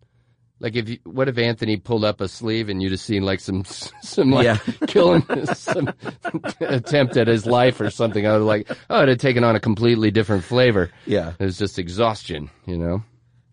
like 0.60 0.76
if 0.76 0.88
you, 0.90 1.00
what 1.04 1.28
if 1.30 1.38
Anthony 1.38 1.78
pulled 1.78 2.06
up 2.06 2.22
a 2.22 2.28
sleeve 2.28 2.70
and 2.70 2.82
you'd 2.82 2.92
have 2.92 3.00
seen 3.02 3.24
like 3.24 3.40
some 3.40 3.64
some 4.02 4.32
like 4.32 4.46
Yeah. 4.46 4.58
killing 4.88 5.24
some 5.54 5.94
attempt 6.60 7.18
at 7.18 7.28
his 7.28 7.46
life 7.46 7.80
or 7.82 7.90
something. 7.90 8.26
I 8.28 8.38
was 8.38 8.46
like, 8.46 8.70
oh, 8.90 9.02
it 9.04 9.10
had 9.10 9.20
taken 9.20 9.44
on 9.44 9.56
a 9.56 9.60
completely 9.60 10.12
different 10.12 10.44
flavor. 10.44 10.92
yeah. 11.06 11.34
It 11.40 11.44
was 11.46 11.58
just 11.58 11.80
exhaustion, 11.80 12.50
you 12.66 12.78
know. 12.78 13.04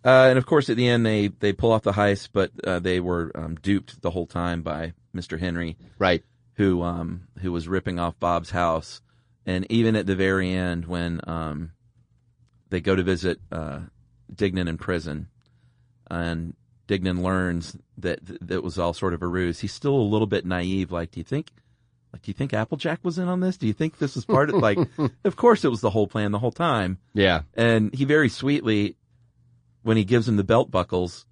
Uh, 0.05 0.29
and 0.31 0.39
of 0.39 0.47
course, 0.47 0.71
at 0.71 0.77
the 0.79 0.89
end, 0.89 1.05
they, 1.05 1.29
they 1.29 1.53
pull 1.53 1.73
off 1.73 1.83
the 1.83 1.93
heist, 1.93 2.31
but 2.33 2.51
uh, 2.65 2.79
they 2.79 3.01
were 3.01 3.31
um, 3.35 3.55
duped 3.57 4.01
the 4.01 4.11
whole 4.11 4.27
time 4.27 4.63
by 4.63 4.95
Mr. 5.15 5.39
Henry, 5.39 5.77
Right. 5.99 6.25
who 6.55 6.83
um, 6.83 7.29
who 7.41 7.53
was 7.53 7.69
ripping 7.69 7.99
off 7.99 8.19
Bob's 8.19 8.51
house. 8.51 9.03
And 9.47 9.67
even 9.71 9.97
at 9.97 10.07
the 10.07 10.17
very 10.17 10.53
end, 10.53 10.87
when 10.87 11.21
um, 11.27 11.73
they 12.69 12.81
go 12.81 12.95
to 12.95 13.03
visit 13.03 13.41
uh, 13.51 13.81
Dignan 14.33 14.69
in 14.69 14.79
prison, 14.79 15.29
and 16.11 16.55
Dignan 16.89 17.23
learns 17.23 17.77
that 17.99 18.27
th- 18.27 18.39
that 18.43 18.63
was 18.63 18.79
all 18.79 18.93
sort 18.93 19.15
of 19.15 19.23
a 19.23 19.27
ruse, 19.27 19.61
he's 19.61 19.73
still 19.73 19.95
a 19.95 20.03
little 20.03 20.27
bit 20.27 20.45
naive. 20.45 20.93
Like, 20.93 21.13
do 21.13 21.21
you 21.21 21.25
think, 21.25 21.51
like, 22.13 22.23
do 22.23 22.31
you 22.31 22.35
think 22.35 22.53
Applejack 22.53 23.01
was 23.03 23.19
in 23.19 23.29
on 23.29 23.41
this? 23.41 23.57
Do 23.57 23.67
you 23.67 23.73
think 23.73 23.99
this 23.99 24.15
was 24.15 24.25
part 24.25 24.51
of 24.51 24.57
like? 24.57 24.79
of 25.25 25.37
course, 25.37 25.65
it 25.65 25.71
was 25.71 25.81
the 25.81 25.91
whole 25.91 26.07
plan 26.07 26.33
the 26.33 26.39
whole 26.39 26.53
time. 26.53 26.99
Yeah. 27.15 27.43
And 27.55 27.95
he 27.95 28.05
very 28.05 28.29
sweetly, 28.29 28.97
when 29.83 29.97
he 29.97 30.05
gives 30.05 30.29
him 30.29 30.37
the 30.37 30.45
belt 30.45 30.71
buckles, 30.71 31.27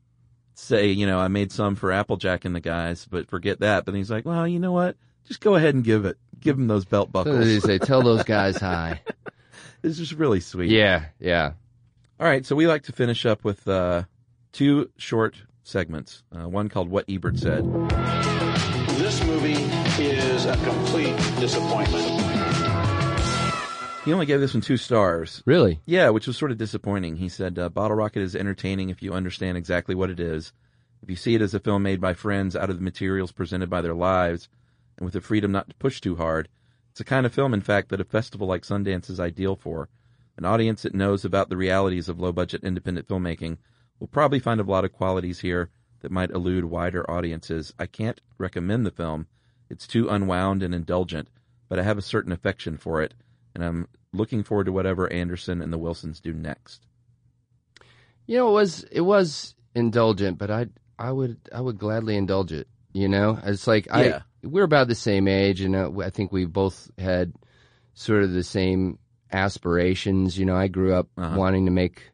say, 0.54 0.88
you 0.88 1.06
know, 1.06 1.18
I 1.18 1.28
made 1.28 1.52
some 1.52 1.74
for 1.76 1.92
Applejack 1.92 2.44
and 2.44 2.54
the 2.54 2.60
guys, 2.60 3.06
but 3.08 3.28
forget 3.28 3.60
that. 3.60 3.84
But 3.84 3.94
he's 3.94 4.10
like, 4.10 4.24
well, 4.24 4.46
you 4.46 4.58
know 4.58 4.72
what? 4.72 4.96
Just 5.28 5.40
go 5.40 5.56
ahead 5.56 5.74
and 5.74 5.84
give 5.84 6.06
it. 6.06 6.16
Give 6.40 6.56
them 6.56 6.68
those 6.68 6.86
belt 6.86 7.10
So 7.12 7.36
they 7.36 7.60
say, 7.60 7.78
tell 7.78 8.02
those 8.02 8.22
guys 8.24 8.56
hi. 8.56 9.02
it's 9.82 9.98
just 9.98 10.12
really 10.14 10.40
sweet. 10.40 10.70
Yeah. 10.70 11.04
Yeah. 11.20 11.52
All 12.18 12.26
right. 12.26 12.46
So 12.46 12.56
we 12.56 12.66
like 12.66 12.84
to 12.84 12.92
finish 12.92 13.26
up 13.26 13.44
with 13.44 13.68
uh, 13.68 14.04
two 14.52 14.90
short 14.96 15.36
segments. 15.64 16.22
Uh, 16.34 16.48
one 16.48 16.70
called 16.70 16.88
What 16.88 17.04
Ebert 17.10 17.38
Said. 17.38 17.62
This 18.96 19.22
movie 19.24 19.52
is 20.02 20.46
a 20.46 20.56
complete 20.64 21.16
disappointment. 21.38 22.06
He 24.06 24.12
only 24.14 24.24
gave 24.24 24.40
this 24.40 24.54
one 24.54 24.62
two 24.62 24.78
stars. 24.78 25.42
Really. 25.44 25.80
Yeah, 25.84 26.08
which 26.08 26.26
was 26.26 26.38
sort 26.38 26.52
of 26.52 26.56
disappointing. 26.56 27.16
He 27.16 27.28
said, 27.28 27.58
uh, 27.58 27.68
Bottle 27.68 27.98
Rocket 27.98 28.22
is 28.22 28.34
entertaining 28.34 28.88
if 28.88 29.02
you 29.02 29.12
understand 29.12 29.58
exactly 29.58 29.94
what 29.94 30.08
it 30.08 30.20
is. 30.20 30.54
If 31.02 31.10
you 31.10 31.16
see 31.16 31.34
it 31.34 31.42
as 31.42 31.52
a 31.52 31.60
film 31.60 31.82
made 31.82 32.00
by 32.00 32.14
friends 32.14 32.56
out 32.56 32.70
of 32.70 32.76
the 32.76 32.82
materials 32.82 33.30
presented 33.30 33.68
by 33.68 33.82
their 33.82 33.94
lives 33.94 34.48
and 34.98 35.04
with 35.04 35.14
the 35.14 35.20
freedom 35.20 35.52
not 35.52 35.68
to 35.70 35.76
push 35.76 36.00
too 36.00 36.16
hard, 36.16 36.48
it's 36.90 37.00
a 37.00 37.04
kind 37.04 37.24
of 37.24 37.32
film, 37.32 37.54
in 37.54 37.60
fact, 37.60 37.88
that 37.88 38.00
a 38.00 38.04
festival 38.04 38.48
like 38.48 38.62
Sundance 38.62 39.08
is 39.08 39.20
ideal 39.20 39.56
for. 39.56 39.88
An 40.36 40.44
audience 40.44 40.82
that 40.82 40.94
knows 40.94 41.24
about 41.24 41.48
the 41.48 41.56
realities 41.56 42.08
of 42.08 42.20
low 42.20 42.32
budget 42.32 42.64
independent 42.64 43.08
filmmaking 43.08 43.58
will 43.98 44.08
probably 44.08 44.38
find 44.38 44.60
a 44.60 44.64
lot 44.64 44.84
of 44.84 44.92
qualities 44.92 45.40
here 45.40 45.70
that 46.00 46.12
might 46.12 46.30
elude 46.30 46.64
wider 46.64 47.08
audiences. 47.10 47.72
I 47.78 47.86
can't 47.86 48.20
recommend 48.36 48.84
the 48.84 48.90
film. 48.90 49.26
It's 49.70 49.86
too 49.86 50.08
unwound 50.08 50.62
and 50.62 50.74
indulgent, 50.74 51.28
but 51.68 51.78
I 51.78 51.82
have 51.82 51.98
a 51.98 52.02
certain 52.02 52.32
affection 52.32 52.76
for 52.76 53.02
it, 53.02 53.14
and 53.54 53.64
I'm 53.64 53.88
looking 54.12 54.42
forward 54.42 54.64
to 54.64 54.72
whatever 54.72 55.12
Anderson 55.12 55.62
and 55.62 55.72
the 55.72 55.78
Wilsons 55.78 56.20
do 56.20 56.32
next. 56.32 56.86
You 58.26 58.38
know, 58.38 58.48
it 58.50 58.52
was 58.52 58.84
it 58.84 59.00
was 59.02 59.54
indulgent, 59.74 60.38
but 60.38 60.50
I 60.50 60.66
I 60.98 61.12
would 61.12 61.38
I 61.52 61.60
would 61.60 61.78
gladly 61.78 62.16
indulge 62.16 62.52
it. 62.52 62.68
You 62.92 63.08
know, 63.08 63.38
it's 63.44 63.66
like 63.66 63.86
Yeah. 63.86 64.22
We're 64.42 64.64
about 64.64 64.88
the 64.88 64.94
same 64.94 65.26
age, 65.28 65.60
and 65.60 65.74
uh, 65.74 65.90
I 66.04 66.10
think 66.10 66.30
we 66.32 66.44
both 66.44 66.90
had 66.98 67.32
sort 67.94 68.22
of 68.22 68.32
the 68.32 68.44
same 68.44 68.98
aspirations. 69.32 70.38
You 70.38 70.46
know, 70.46 70.56
I 70.56 70.68
grew 70.68 70.94
up 70.94 71.08
Uh-huh. 71.16 71.36
wanting 71.36 71.64
to 71.66 71.72
make 71.72 72.10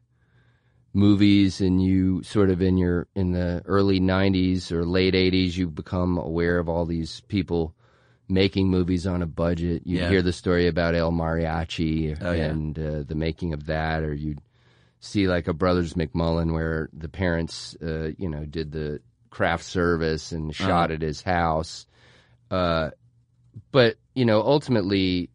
movies, 0.93 1.61
and 1.61 1.83
you 1.83 2.23
sort 2.23 2.51
of 2.51 2.63
in 2.63 2.77
your 2.79 3.07
in 3.15 3.33
the 3.33 3.63
early 3.67 4.01
'90s 4.01 4.71
or 4.73 4.85
late 4.85 5.15
'80s, 5.15 5.57
you 5.57 5.69
become 5.69 6.19
aware 6.19 6.59
of 6.59 6.69
all 6.69 6.87
these 6.87 7.21
people 7.29 7.75
making 8.29 8.69
movies 8.69 9.07
on 9.07 9.21
a 9.23 9.27
budget. 9.27 9.83
You 9.87 9.99
Yeah. 9.99 10.09
hear 10.09 10.23
the 10.23 10.33
story 10.33 10.67
about 10.67 10.95
El 10.95 11.13
Mariachi 11.13 12.17
Oh, 12.23 12.33
yeah. 12.33 12.45
and 12.47 12.79
uh, 12.79 13.03
the 13.03 13.15
making 13.15 13.53
of 13.53 13.67
that, 13.67 14.03
or 14.03 14.15
you 14.15 14.37
see 14.99 15.29
like 15.29 15.47
a 15.47 15.53
Brothers 15.53 15.93
McMullen 15.95 16.53
where 16.55 16.89
the 16.95 17.09
parents, 17.11 17.77
uh, 17.83 18.13
you 18.17 18.29
know, 18.31 18.47
did 18.47 18.73
the 18.73 19.01
craft 19.29 19.65
service 19.65 20.33
and 20.33 20.55
shot 20.55 20.91
at 20.91 21.03
his 21.03 21.21
house. 21.23 21.87
Uh, 22.51 22.91
but 23.73 23.97
you 24.15 24.25
know, 24.25 24.41
ultimately, 24.43 25.31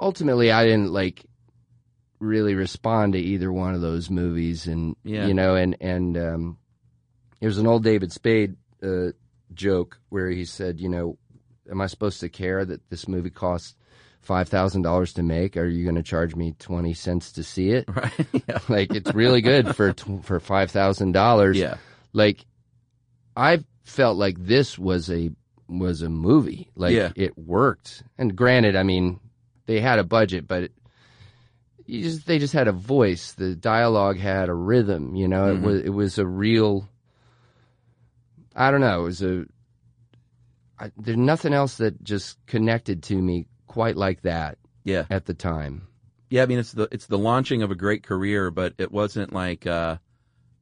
ultimately, 0.00 0.50
I 0.52 0.64
didn't 0.64 0.92
like 0.92 1.24
really 2.18 2.54
respond 2.54 3.12
to 3.14 3.18
either 3.18 3.52
one 3.52 3.74
of 3.74 3.80
those 3.80 4.10
movies, 4.10 4.66
and 4.66 4.96
Yeah. 5.04 5.26
you 5.26 5.34
know, 5.34 5.54
and 5.54 5.76
and 5.80 6.16
um, 6.16 6.58
there's 7.40 7.58
an 7.58 7.66
old 7.66 7.84
David 7.84 8.12
Spade 8.12 8.56
uh, 8.82 9.08
joke 9.52 9.98
where 10.08 10.28
he 10.30 10.44
said, 10.44 10.80
you 10.80 10.88
know, 10.88 11.18
am 11.70 11.80
I 11.80 11.86
supposed 11.86 12.20
to 12.20 12.28
care 12.28 12.64
that 12.64 12.88
this 12.90 13.08
movie 13.08 13.30
costs 13.30 13.74
five 14.22 14.48
thousand 14.48 14.82
dollars 14.82 15.12
to 15.14 15.22
make? 15.22 15.56
Are 15.56 15.66
you 15.66 15.84
going 15.84 15.96
to 15.96 16.02
charge 16.02 16.34
me 16.34 16.54
twenty 16.58 16.94
cents 16.94 17.32
to 17.32 17.42
see 17.42 17.70
it? 17.70 17.84
Right? 17.88 18.26
yeah. 18.48 18.58
like 18.68 18.94
it's 18.94 19.12
really 19.14 19.42
good 19.42 19.74
for 19.76 19.94
for 20.22 20.40
five 20.40 20.70
thousand 20.70 21.12
dollars. 21.12 21.58
Yeah. 21.58 21.76
Like 22.12 22.44
I 23.36 23.64
felt 23.84 24.16
like 24.16 24.36
this 24.38 24.78
was 24.78 25.10
a 25.10 25.30
was 25.68 26.02
a 26.02 26.08
movie. 26.10 26.70
Like 26.74 26.94
Yeah. 26.94 27.12
it 27.16 27.38
worked. 27.38 28.02
And 28.18 28.36
granted, 28.36 28.76
I 28.76 28.82
mean, 28.82 29.20
they 29.66 29.80
had 29.80 29.98
a 29.98 30.04
budget, 30.04 30.46
but 30.46 30.64
it, 30.64 30.72
you 31.86 32.02
just 32.02 32.26
they 32.26 32.38
just 32.38 32.52
had 32.54 32.68
a 32.68 32.72
voice. 32.72 33.32
The 33.32 33.54
dialogue 33.54 34.18
had 34.18 34.48
a 34.48 34.54
rhythm. 34.54 35.14
You 35.14 35.28
know, 35.28 35.54
Mhm. 35.54 35.56
it 35.56 35.60
was 35.62 35.80
it 35.82 35.88
was 35.90 36.18
a 36.18 36.26
real. 36.26 36.88
I 38.56 38.70
don't 38.70 38.80
know. 38.80 39.00
It 39.00 39.04
was 39.04 39.22
a. 39.22 39.44
I, 40.78 40.90
there's 40.96 41.16
nothing 41.16 41.52
else 41.54 41.76
that 41.76 42.02
just 42.02 42.44
connected 42.46 43.02
to 43.04 43.16
me 43.20 43.46
quite 43.66 43.96
like 43.96 44.22
that 44.22 44.58
Yeah. 44.84 45.04
at 45.10 45.26
the 45.26 45.34
time. 45.34 45.86
Yeah, 46.30 46.42
I 46.42 46.46
mean 46.46 46.58
it's 46.58 46.72
the 46.72 46.88
it's 46.90 47.06
the 47.06 47.18
launching 47.18 47.62
of 47.62 47.70
a 47.70 47.74
great 47.76 48.02
career, 48.02 48.50
but 48.50 48.74
it 48.78 48.90
wasn't 48.90 49.32
like 49.32 49.66
uh 49.66 49.98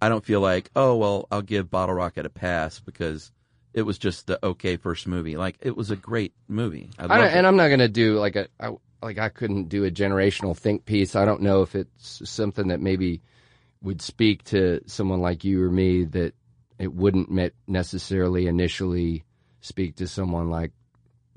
I 0.03 0.09
don't 0.09 0.25
feel 0.25 0.41
like, 0.41 0.69
oh 0.75 0.97
well, 0.97 1.29
I'll 1.31 1.43
give 1.43 1.71
Bottle 1.71 1.95
Rocket 1.95 2.27
a 2.27 2.29
pass 2.29 2.81
because 2.81 3.31
it 3.73 3.83
was 3.83 3.99
just 3.99 4.27
the 4.27 4.45
okay 4.45 4.77
first 4.77 5.07
movie. 5.07 5.37
Like 5.37 5.59
it 5.61 5.77
was 5.77 5.93
a 5.93 5.97
great 5.97 6.35
movie. 6.49 6.91
I 6.99 7.05
I 7.05 7.19
don't, 7.19 7.29
and 7.29 7.47
I'm 7.47 7.57
not 7.57 7.69
going 7.69 7.79
to 7.79 7.89
do 7.89 8.19
like 8.19 8.35
a 8.35 8.49
I, 8.59 8.71
like 9.01 9.19
I 9.19 9.29
couldn't 9.29 9.69
do 9.69 9.85
a 9.85 9.93
generational 9.93 10.57
think 10.57 10.87
piece. 10.87 11.15
I 11.15 11.25
don't 11.25 11.43
know 11.43 11.63
if 11.63 11.77
it's 11.77 12.29
something 12.29 12.67
that 12.69 12.81
maybe 12.81 13.23
would 13.81 14.03
speak 14.03 14.43
to 14.47 14.81
someone 14.87 15.21
like 15.21 15.45
you 15.45 15.63
or 15.63 15.71
me 15.71 16.03
that 16.07 16.35
it 16.81 16.93
wouldn't 16.93 17.31
necessarily 17.69 18.49
initially 18.49 19.23
speak 19.61 19.95
to 19.97 20.09
someone 20.09 20.51
like 20.51 20.73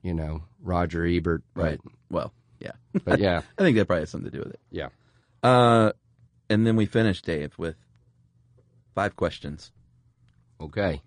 you 0.02 0.16
know 0.16 0.42
Roger 0.60 1.06
Ebert. 1.06 1.44
But, 1.54 1.64
right. 1.64 1.80
Well, 2.10 2.34
yeah. 2.60 2.72
but 3.04 3.20
yeah, 3.20 3.44
I 3.60 3.62
think 3.62 3.78
that 3.78 3.86
probably 3.86 4.02
has 4.02 4.10
something 4.10 4.32
to 4.32 4.36
do 4.36 4.44
with 4.44 4.56
it. 4.56 4.60
yeah. 4.72 4.90
Uh 5.44 5.92
and 6.50 6.66
then 6.66 6.76
we 6.76 6.88
finished 6.88 7.26
Dave 7.26 7.54
with 7.60 7.76
five 8.96 9.16
questions. 9.16 9.72
Okay. 10.60 11.02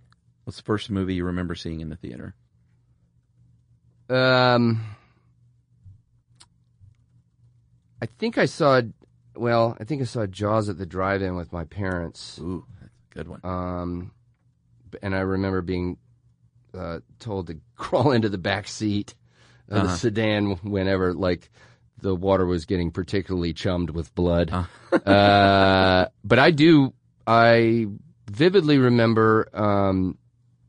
What's 0.45 0.59
the 0.59 0.63
first 0.63 0.91
movie 0.91 1.15
you 1.15 1.25
remember 1.25 1.55
seeing 1.55 1.81
in 1.81 1.89
the 1.89 1.97
theater? 1.97 2.35
Um, 4.09 4.83
I 8.01 8.07
think 8.07 8.39
I 8.39 8.47
saw. 8.47 8.81
Well, 9.35 9.77
I 9.81 9.85
think 9.85 10.03
I 10.03 10.05
saw 10.05 10.27
Jaws 10.27 10.69
at 10.69 10.79
the 10.79 10.87
drive-in 10.87 11.37
with 11.37 11.53
my 11.53 11.65
parents. 11.65 12.39
Ooh, 12.41 12.65
good 13.11 13.29
one. 13.29 13.41
Um, 13.45 14.13
and 15.03 15.15
I 15.15 15.21
remember 15.21 15.63
being 15.63 15.99
uh, 16.75 17.01
told 17.19 17.49
to 17.49 17.59
crawl 17.77 18.13
into 18.13 18.29
the 18.29 18.39
back 18.39 18.67
seat 18.69 19.15
of 19.69 19.75
the 19.83 19.89
Uh-huh. 19.89 19.97
sedan 19.97 20.51
whenever, 20.63 21.13
like, 21.15 21.51
the 22.01 22.15
water 22.15 22.47
was 22.47 22.65
getting 22.65 22.91
particularly 22.91 23.53
chummed 23.53 23.91
with 23.91 24.15
blood. 24.15 24.51
Uh. 24.51 24.97
uh, 24.97 26.09
but 26.25 26.39
I 26.39 26.51
do, 26.51 26.95
I 27.29 27.87
vividly 28.31 28.79
remember 28.79 29.49
um, 29.53 30.17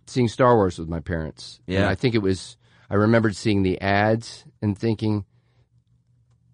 seeing 0.08 0.28
Star 0.28 0.56
Wars 0.56 0.78
with 0.78 0.90
my 0.90 1.00
parents. 1.00 1.62
And 1.68 1.76
Yeah. 1.76 1.90
I 1.90 1.96
think 1.96 2.16
it 2.16 2.22
was. 2.22 2.58
I 2.90 2.96
remembered 2.96 3.36
seeing 3.36 3.64
the 3.64 3.80
ads 3.82 4.44
and 4.62 4.78
thinking 4.78 5.24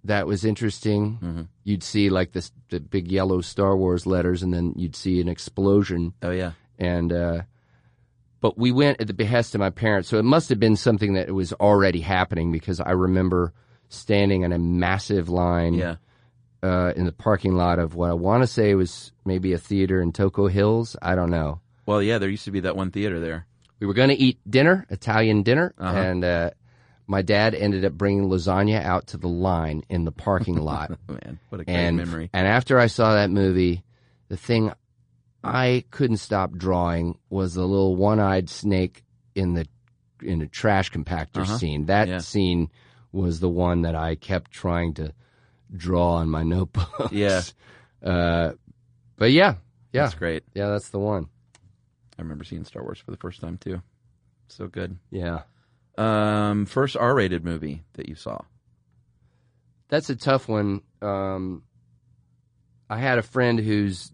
that 0.04 0.28
was 0.28 0.46
interesting. 0.46 1.18
Mm-hmm. 1.22 1.42
You'd 1.64 1.84
see 1.84 2.10
like 2.10 2.34
this 2.34 2.52
the 2.70 2.80
big 2.80 3.12
yellow 3.12 3.42
Star 3.42 3.76
Wars 3.76 4.06
letters, 4.06 4.44
and 4.44 4.54
then 4.54 4.74
you'd 4.76 4.96
see 4.96 5.20
an 5.22 5.28
explosion. 5.28 6.14
Oh 6.22 6.32
yeah. 6.32 6.52
And 6.78 7.12
uh, 7.12 7.42
but 8.42 8.58
we 8.58 8.72
went 8.72 9.02
at 9.02 9.08
the 9.08 9.14
behest 9.14 9.56
of 9.56 9.60
my 9.60 9.72
parents, 9.72 10.10
so 10.10 10.20
it 10.20 10.26
must 10.26 10.50
have 10.50 10.60
been 10.60 10.76
something 10.76 11.14
that 11.14 11.32
was 11.32 11.54
already 11.54 12.02
happening 12.02 12.52
because 12.52 12.80
I 12.80 12.92
remember 12.92 13.54
standing 13.90 14.44
in 14.44 14.52
a 14.52 14.60
massive 14.60 15.30
line 15.30 15.74
Yeah. 15.74 15.96
Uh, 16.66 16.94
in 16.96 17.06
the 17.06 17.12
parking 17.12 17.56
lot 17.56 17.78
of 17.80 17.96
what 17.96 18.10
I 18.10 18.14
want 18.14 18.44
to 18.44 18.48
say 18.48 18.74
was 18.76 19.12
maybe 19.26 19.54
a 19.54 19.58
theater 19.58 20.02
in 20.02 20.12
Toco 20.12 20.50
Hills. 20.50 20.96
I 21.02 21.14
don't 21.16 21.30
know. 21.30 21.60
Well, 21.86 22.02
yeah, 22.02 22.18
there 22.18 22.30
used 22.30 22.46
to 22.46 22.52
be 22.52 22.62
that 22.62 22.76
one 22.76 22.92
theater 22.92 23.20
there. 23.20 23.46
We 23.80 23.88
were 23.88 23.94
going 23.94 24.10
to 24.10 24.16
eat 24.16 24.40
dinner, 24.50 24.86
Italian 24.90 25.44
dinner, 25.44 25.74
Uh-huh. 25.78 25.98
and 25.98 26.24
uh, 26.24 26.50
my 27.08 27.22
dad 27.22 27.54
ended 27.54 27.86
up 27.86 27.94
bringing 27.94 28.30
lasagna 28.30 28.82
out 28.84 29.08
to 29.08 29.18
the 29.18 29.28
line 29.28 29.84
in 29.90 30.06
the 30.06 30.12
parking 30.12 30.56
lot. 30.72 30.92
Oh, 31.10 31.14
man, 31.14 31.40
what 31.50 31.62
a 31.62 31.66
great 31.66 31.76
and 31.76 31.98
memory. 31.98 32.30
and 32.34 32.48
after 32.48 32.80
I 32.80 32.88
saw 32.88 33.14
that 33.14 33.30
movie, 33.30 33.84
the 34.30 34.38
thing 34.38 34.72
I 35.44 35.84
couldn't 35.92 36.18
stop 36.18 36.54
drawing 36.54 37.20
was 37.30 37.54
the 37.54 37.66
little 37.68 37.96
one-eyed 37.96 38.50
snake 38.50 39.04
in 39.36 39.54
the 39.54 39.68
in 40.24 40.40
the 40.40 40.48
trash 40.48 40.90
compactor 40.92 41.42
Uh-huh. 41.42 41.58
scene. 41.58 41.86
That 41.86 42.08
Yeah. 42.08 42.18
scene 42.20 42.70
was 43.12 43.40
the 43.42 43.50
one 43.50 43.84
that 43.84 43.94
I 43.96 44.16
kept 44.16 44.50
trying 44.52 44.94
to 44.96 45.14
draw 45.76 46.16
on 46.16 46.30
my 46.30 46.44
notebook. 46.44 47.10
Yeah. 47.12 47.42
Uh, 48.04 48.52
but 49.18 49.32
yeah, 49.32 49.56
yeah, 49.92 50.04
That's 50.04 50.14
great. 50.14 50.44
yeah, 50.54 50.70
that's 50.70 50.90
the 50.90 51.00
one. 51.00 51.28
I 52.20 52.22
remember 52.22 52.44
seeing 52.44 52.64
Star 52.66 52.84
Wars 52.84 53.00
for 53.00 53.10
the 53.10 53.18
first 53.18 53.42
time 53.42 53.58
too. 53.58 53.82
So 54.48 54.68
good. 54.68 55.00
Yeah. 55.10 55.44
Um, 55.98 56.68
first 56.68 56.96
R-rated 56.96 57.44
movie 57.44 57.84
that 57.94 58.08
you 58.08 58.14
saw. 58.14 58.42
That's 59.88 60.12
a 60.12 60.16
tough 60.16 60.48
one. 60.48 60.82
Um, 61.02 61.64
I 62.92 63.00
had 63.00 63.18
a 63.18 63.24
friend 63.24 63.58
whose 63.60 64.12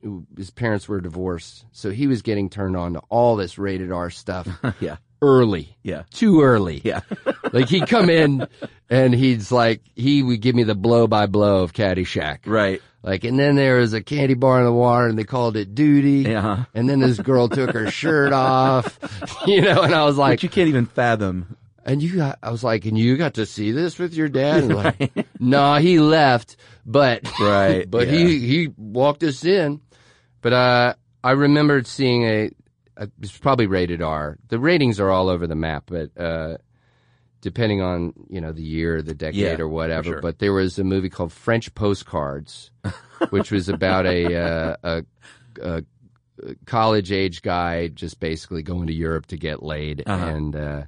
who, 0.00 0.26
his 0.34 0.50
parents 0.50 0.88
were 0.88 1.02
divorced, 1.02 1.66
so 1.72 1.90
he 1.90 2.06
was 2.06 2.22
getting 2.22 2.48
turned 2.48 2.76
on 2.78 2.94
to 2.94 3.00
all 3.10 3.36
this 3.36 3.58
rated 3.58 3.92
R 3.92 4.08
stuff 4.08 4.48
yeah. 4.80 4.96
Early, 5.22 5.76
Yeah. 5.82 6.02
too 6.12 6.42
early. 6.42 6.82
Yeah. 6.84 7.00
like 7.52 7.68
he'd 7.68 7.86
come 7.88 8.10
in 8.10 8.46
and 8.90 9.14
he's 9.14 9.50
like, 9.50 9.80
he 9.94 10.22
would 10.22 10.40
give 10.42 10.54
me 10.54 10.64
the 10.64 10.74
blow 10.74 11.06
by 11.06 11.26
blow 11.26 11.62
of 11.62 11.72
Caddyshack. 11.72 12.40
right. 12.46 12.82
Like, 13.04 13.24
and 13.24 13.36
then 13.36 13.56
there 13.56 13.78
was 13.78 13.94
a 13.94 14.00
candy 14.02 14.34
bar 14.34 14.60
in 14.60 14.64
the 14.64 14.72
water 14.72 15.08
and 15.08 15.18
they 15.18 15.24
called 15.24 15.56
it 15.56 15.74
duty. 15.74 16.28
Yeah. 16.30 16.66
And 16.72 16.88
then 16.88 17.00
this 17.00 17.18
girl 17.18 17.48
took 17.48 17.70
her 17.72 17.90
shirt 17.90 18.32
off, 18.32 18.96
you 19.46 19.60
know, 19.60 19.82
and 19.82 19.92
I 19.94 20.04
was 20.04 20.16
like, 20.16 20.34
But 20.38 20.42
you 20.44 20.48
can't 20.48 20.68
even 20.68 20.86
fathom. 20.86 21.56
and 21.84 22.00
you 22.00 22.14
got, 22.14 22.38
I 22.44 22.50
was 22.52 22.62
like, 22.62 22.84
and 22.84 22.96
you 22.96 23.16
got 23.16 23.34
to 23.34 23.46
see 23.46 23.72
this 23.72 23.98
with 23.98 24.14
your 24.14 24.28
dad? 24.28 24.62
And 24.64 24.74
like, 24.76 25.26
no, 25.40 25.74
he 25.76 25.98
left, 25.98 26.56
but, 26.86 27.28
Right, 27.40 27.90
but 27.90 28.06
yeah. 28.06 28.14
he, 28.18 28.38
he 28.38 28.68
walked 28.76 29.24
us 29.24 29.44
in. 29.44 29.80
But, 30.40 30.52
uh, 30.52 30.94
I 31.24 31.32
remembered 31.32 31.86
seeing 31.88 32.22
a, 32.24 32.50
a, 32.96 33.08
it's 33.20 33.36
probably 33.36 33.66
rated 33.66 34.02
R. 34.02 34.38
The 34.48 34.58
ratings 34.58 35.00
are 35.00 35.10
all 35.10 35.28
over 35.28 35.46
the 35.46 35.54
map, 35.56 35.84
but, 35.86 36.10
uh, 36.18 36.58
depending 37.40 37.80
on, 37.82 38.12
you 38.28 38.40
know, 38.40 38.52
the 38.52 38.62
year, 38.62 39.02
the 39.02 39.14
decade 39.14 39.40
Yeah, 39.40 39.56
or 39.58 39.68
whatever. 39.68 40.02
for 40.02 40.08
sure. 40.10 40.20
But 40.20 40.38
there 40.38 40.52
was 40.52 40.78
a 40.78 40.84
movie 40.84 41.08
called 41.10 41.32
French 41.32 41.74
Postcards, 41.74 42.70
which 43.30 43.50
was 43.50 43.68
about 43.68 44.06
a, 44.06 44.36
uh, 44.36 44.76
a, 44.82 45.04
a, 45.60 45.82
college 46.66 47.12
age 47.12 47.42
guy 47.42 47.88
just 47.88 48.18
basically 48.20 48.62
going 48.62 48.86
to 48.88 48.92
Europe 48.94 49.26
to 49.26 49.36
get 49.36 49.62
laid. 49.62 50.02
Uh-huh. 50.06 50.24
And, 50.26 50.56
uh, 50.56 50.82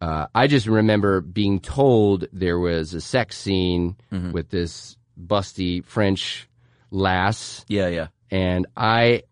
uh, 0.00 0.26
I 0.34 0.46
just 0.48 0.66
remember 0.66 1.20
being 1.22 1.60
told 1.60 2.26
there 2.32 2.58
was 2.58 2.92
a 2.94 3.00
sex 3.00 3.36
scene 3.38 3.96
Mm-hmm. 4.12 4.32
with 4.32 4.50
this 4.50 4.96
busty 5.18 5.84
French 5.84 6.48
lass, 6.90 7.64
Yeah, 7.68 7.88
yeah. 7.88 8.08
and 8.30 8.66
I, 8.76 9.22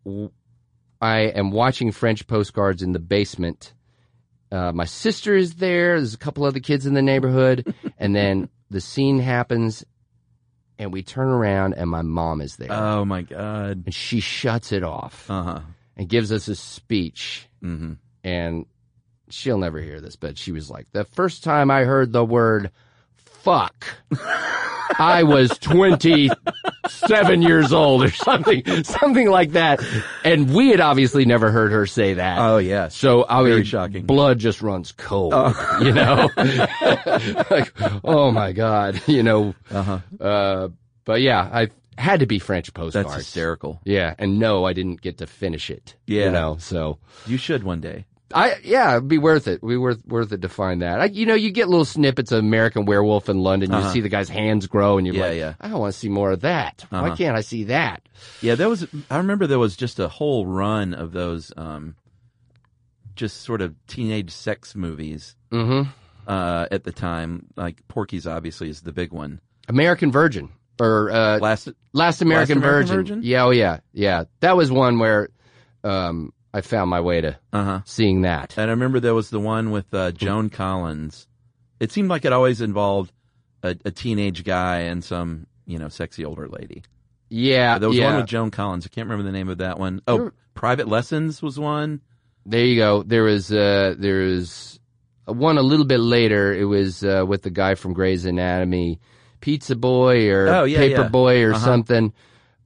I 1.03 1.19
am 1.35 1.51
watching 1.51 1.91
French 1.93 2.27
postcards 2.27 2.81
in 2.83 2.93
the 2.93 2.99
basement. 3.01 3.75
Uh, 4.51 4.71
my 4.73 4.85
sister 4.85 5.35
is 5.35 5.55
there. 5.57 5.97
There's 5.99 6.15
a 6.15 6.19
couple 6.19 6.45
other 6.45 6.61
kids 6.61 6.87
in 6.87 6.95
the 6.95 7.03
neighborhood, 7.03 7.75
and 7.99 8.15
then 8.15 8.49
the 8.71 8.81
scene 8.81 9.19
happens, 9.19 9.85
and 10.79 10.93
we 10.93 11.03
turn 11.03 11.29
around, 11.29 11.75
and 11.75 11.91
my 11.91 12.03
mom 12.03 12.41
is 12.41 12.57
there, 12.57 12.73
Oh 12.73 13.05
my 13.05 13.23
god. 13.23 13.83
and 13.87 13.95
she 13.95 14.21
shuts 14.21 14.71
it 14.73 14.83
off 14.85 15.29
Uh 15.31 15.43
huh. 15.43 15.61
and 15.97 16.09
gives 16.09 16.31
us 16.33 16.49
a 16.49 16.55
speech 16.57 17.49
Mm-hmm. 17.63 17.93
and 18.25 18.67
she'll 19.29 19.59
never 19.59 19.81
hear 19.81 20.01
this, 20.01 20.17
but 20.17 20.37
she 20.39 20.53
was 20.53 20.69
like, 20.71 20.87
the 20.93 21.05
first 21.05 21.43
time 21.45 21.71
I 21.71 21.85
heard 21.85 22.13
the 22.13 22.25
word 22.25 22.71
fuck, 23.17 23.87
I 24.99 25.23
was 25.25 25.57
27 25.59 27.43
years 27.43 27.73
old 27.73 28.03
or 28.05 28.11
something, 28.11 28.63
something 28.85 29.29
like 29.31 29.53
that. 29.53 29.81
And 30.25 30.55
we 30.55 30.69
had 30.71 30.81
obviously 30.81 31.25
never 31.25 31.51
heard 31.51 31.73
her 31.73 31.87
say 31.87 32.15
that. 32.15 32.39
Oh 32.39 32.59
yes. 32.59 32.95
so 32.97 33.25
I 33.29 33.43
very 33.43 33.57
mean, 33.57 33.65
shocking. 33.65 34.07
blood 34.07 34.39
just 34.39 34.63
runs 34.63 34.93
cold, 34.93 35.33
you 35.81 35.93
know, 35.93 36.29
like, 36.37 37.73
oh 38.05 38.31
my 38.31 38.53
God, 38.53 39.01
you 39.07 39.23
know, 39.23 39.55
Uh-huh. 39.71 39.99
uh, 40.21 40.69
but 41.05 41.21
yeah, 41.21 41.49
I 41.53 41.69
had 41.99 42.21
to 42.21 42.27
be 42.27 42.39
French 42.39 42.73
postcards. 42.73 43.09
That's 43.09 43.25
hysterical. 43.25 43.81
Yeah. 43.85 44.15
And 44.19 44.39
no, 44.39 44.65
I 44.65 44.73
didn't 44.73 45.01
get 45.03 45.19
to 45.19 45.27
finish 45.27 45.71
it. 45.71 45.95
Yeah. 46.07 46.27
You 46.27 46.31
know, 46.33 46.57
so. 46.59 46.99
You 47.27 47.37
should 47.37 47.65
one 47.65 47.81
day. 47.81 48.07
I 48.35 48.57
yeah, 48.65 48.93
it'd 48.93 49.09
be 49.09 49.19
worth 49.19 49.47
it. 49.49 49.55
It'd 49.55 49.69
be 49.69 49.77
worth 49.77 50.05
worth 50.07 50.33
it 50.33 50.43
to 50.43 50.49
find 50.49 50.83
that. 50.83 51.01
I, 51.01 51.05
you 51.07 51.27
know, 51.27 51.35
you 51.35 51.51
get 51.51 51.69
little 51.69 51.85
snippets 51.85 52.33
of 52.33 52.39
American 52.41 52.85
Werewolf 52.87 53.29
in 53.29 53.39
London. 53.41 53.71
You 53.71 53.77
Uh-huh. 53.79 53.93
see 53.93 54.01
the 54.01 54.09
guy's 54.09 54.29
hands 54.29 54.67
grow, 54.67 54.99
and 54.99 55.07
you're 55.07 55.17
Yeah, 55.17 55.27
like, 55.27 55.37
yeah. 55.39 55.55
I 55.61 55.75
want 55.75 55.93
to 55.93 55.99
see 55.99 56.09
more 56.09 56.33
of 56.33 56.41
that. 56.41 56.85
Why 56.91 56.99
Uh-huh. 57.09 57.17
can't 57.17 57.37
I 57.37 57.41
see 57.43 57.65
that? 57.65 58.03
Yeah, 58.41 58.55
there 58.55 58.69
was. 58.69 58.87
I 59.11 59.17
remember 59.19 59.47
there 59.47 59.59
was 59.59 59.77
just 59.77 59.99
a 60.01 60.09
whole 60.09 60.47
run 60.47 60.95
of 60.95 61.13
those, 61.13 61.53
um, 61.57 61.95
just 63.17 63.43
sort 63.43 63.61
of 63.61 63.75
teenage 63.87 64.31
sex 64.31 64.75
movies 64.75 65.37
Mm-hmm. 65.51 65.91
uh, 66.27 66.67
at 66.71 66.85
the 66.85 66.93
time. 66.93 67.47
Like 67.57 67.87
Porky's, 67.89 68.27
obviously, 68.27 68.69
is 68.71 68.81
the 68.83 68.93
big 68.93 69.13
one. 69.13 69.41
American 69.69 70.11
Virgin 70.11 70.49
or 70.81 71.11
uh, 71.11 71.39
Last, 71.39 71.69
Last 71.93 72.23
American, 72.23 72.59
American 72.59 72.89
Virgin. 72.89 72.97
Virgin? 72.97 73.21
Yeah, 73.23 73.45
oh 73.45 73.51
yeah, 73.51 73.81
yeah. 73.93 74.25
That 74.41 74.57
was 74.57 74.73
one 74.73 74.99
where 74.99 75.29
um, 75.85 76.33
I 76.55 76.61
found 76.61 76.91
my 76.91 77.01
way 77.01 77.21
to 77.23 77.39
uh 77.53 77.65
huh. 77.65 77.81
seeing 77.85 78.23
that. 78.23 78.55
And 78.59 78.71
I 78.71 78.73
remember 78.75 79.01
there 79.01 79.15
was 79.15 79.31
the 79.31 79.41
one 79.41 79.71
with 79.71 79.93
uh, 79.95 80.13
Joan 80.13 80.51
Collins. 80.51 81.27
It 81.81 81.91
seemed 81.93 82.09
like 82.09 82.25
it 82.25 82.33
always 82.33 82.61
involved 82.61 83.13
a, 83.63 83.77
a 83.85 83.91
teenage 83.91 84.45
guy 84.45 84.81
and 84.81 85.03
some, 85.03 85.47
you 85.67 85.79
know, 85.79 85.89
sexy 85.89 86.25
older 86.25 86.49
lady. 86.49 86.83
Yeah, 87.29 87.79
There 87.79 87.89
was 87.89 87.97
yeah. 87.97 88.09
one 88.11 88.17
with 88.17 88.27
Joan 88.27 88.51
Collins. 88.51 88.85
I 88.85 88.89
can't 88.91 89.09
remember 89.09 89.25
the 89.25 89.33
name 89.37 89.49
of 89.49 89.59
that 89.59 89.79
one. 89.79 90.03
Oh, 90.07 90.19
There- 90.19 90.33
Private 90.55 90.87
Lessons 90.89 91.41
was 91.41 91.59
one. 91.59 92.03
There 92.45 92.65
you 92.65 92.77
go. 92.77 93.03
There 93.03 93.23
was 93.23 93.51
uh, 93.51 93.95
there 93.97 94.19
was 94.21 94.79
one 95.25 95.57
a 95.57 95.63
little 95.63 95.87
bit 95.87 96.01
later. 96.01 96.53
It 96.53 96.65
was 96.67 97.03
uh, 97.03 97.25
with 97.27 97.41
the 97.43 97.51
guy 97.51 97.75
from 97.77 97.95
Grey's 97.95 98.27
Anatomy, 98.27 99.01
Pizza 99.41 99.75
Boy 99.77 100.29
or 100.29 100.49
Oh, 100.49 100.65
yeah, 100.65 100.79
Paper 100.79 101.03
yeah. 101.03 101.09
Boy 101.09 101.43
or 101.43 101.55
Uh-huh. 101.55 101.65
something. 101.65 102.13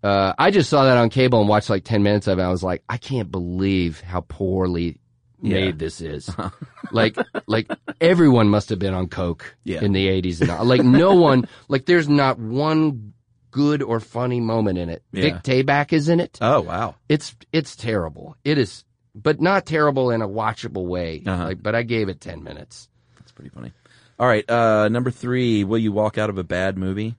Uh, 0.02 0.34
I 0.38 0.50
just 0.50 0.70
saw 0.70 0.84
that 0.84 0.96
on 0.96 1.10
cable 1.10 1.40
and 1.40 1.48
watched 1.48 1.70
like 1.70 1.84
ten 1.84 2.02
minutes 2.02 2.26
of 2.26 2.38
it. 2.38 2.42
I 2.42 2.50
was 2.50 2.62
like, 2.62 2.82
I 2.88 2.96
can't 2.98 3.30
believe 3.30 4.00
how 4.00 4.20
poorly 4.20 5.00
Yeah. 5.42 5.54
made 5.60 5.78
this 5.78 6.00
is. 6.00 6.30
like 6.92 7.16
like 7.46 7.70
everyone 8.00 8.48
must 8.48 8.68
have 8.70 8.78
been 8.78 8.94
on 8.94 9.08
coke 9.08 9.56
Yeah. 9.64 9.82
in 9.82 9.92
the 9.92 10.06
eighties 10.08 10.40
and 10.40 10.50
like 10.68 10.82
no 10.82 11.14
one 11.14 11.48
like 11.68 11.86
there's 11.86 12.08
not 12.08 12.38
one 12.38 13.12
good 13.50 13.82
or 13.82 14.00
funny 14.00 14.38
moment 14.40 14.78
in 14.78 14.88
it. 14.90 15.02
Yeah. 15.12 15.22
Vic 15.22 15.34
Tayback 15.42 15.92
is 15.92 16.08
in 16.08 16.20
it. 16.20 16.38
Oh, 16.40 16.60
wow. 16.60 16.94
It's 17.08 17.34
it's 17.52 17.74
terrible. 17.74 18.36
It 18.44 18.58
is, 18.58 18.84
but 19.14 19.40
not 19.40 19.64
terrible 19.66 20.10
in 20.10 20.20
a 20.22 20.28
watchable 20.28 20.86
way. 20.86 21.22
Uh-huh. 21.26 21.44
Like, 21.46 21.62
but 21.62 21.74
I 21.74 21.82
gave 21.82 22.08
it 22.10 22.20
ten 22.20 22.44
minutes. 22.44 22.88
That's 23.18 23.32
pretty 23.32 23.50
funny. 23.50 23.72
All 24.18 24.26
right. 24.28 24.48
Uh, 24.48 24.88
number 24.88 25.10
three, 25.10 25.64
will 25.64 25.78
you 25.78 25.90
walk 25.92 26.16
out 26.18 26.30
of 26.30 26.38
a 26.38 26.44
bad 26.44 26.76
movie? 26.78 27.16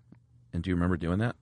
And 0.54 0.64
do 0.64 0.70
you 0.70 0.76
remember 0.76 0.96
doing 0.98 1.20
that? 1.20 1.36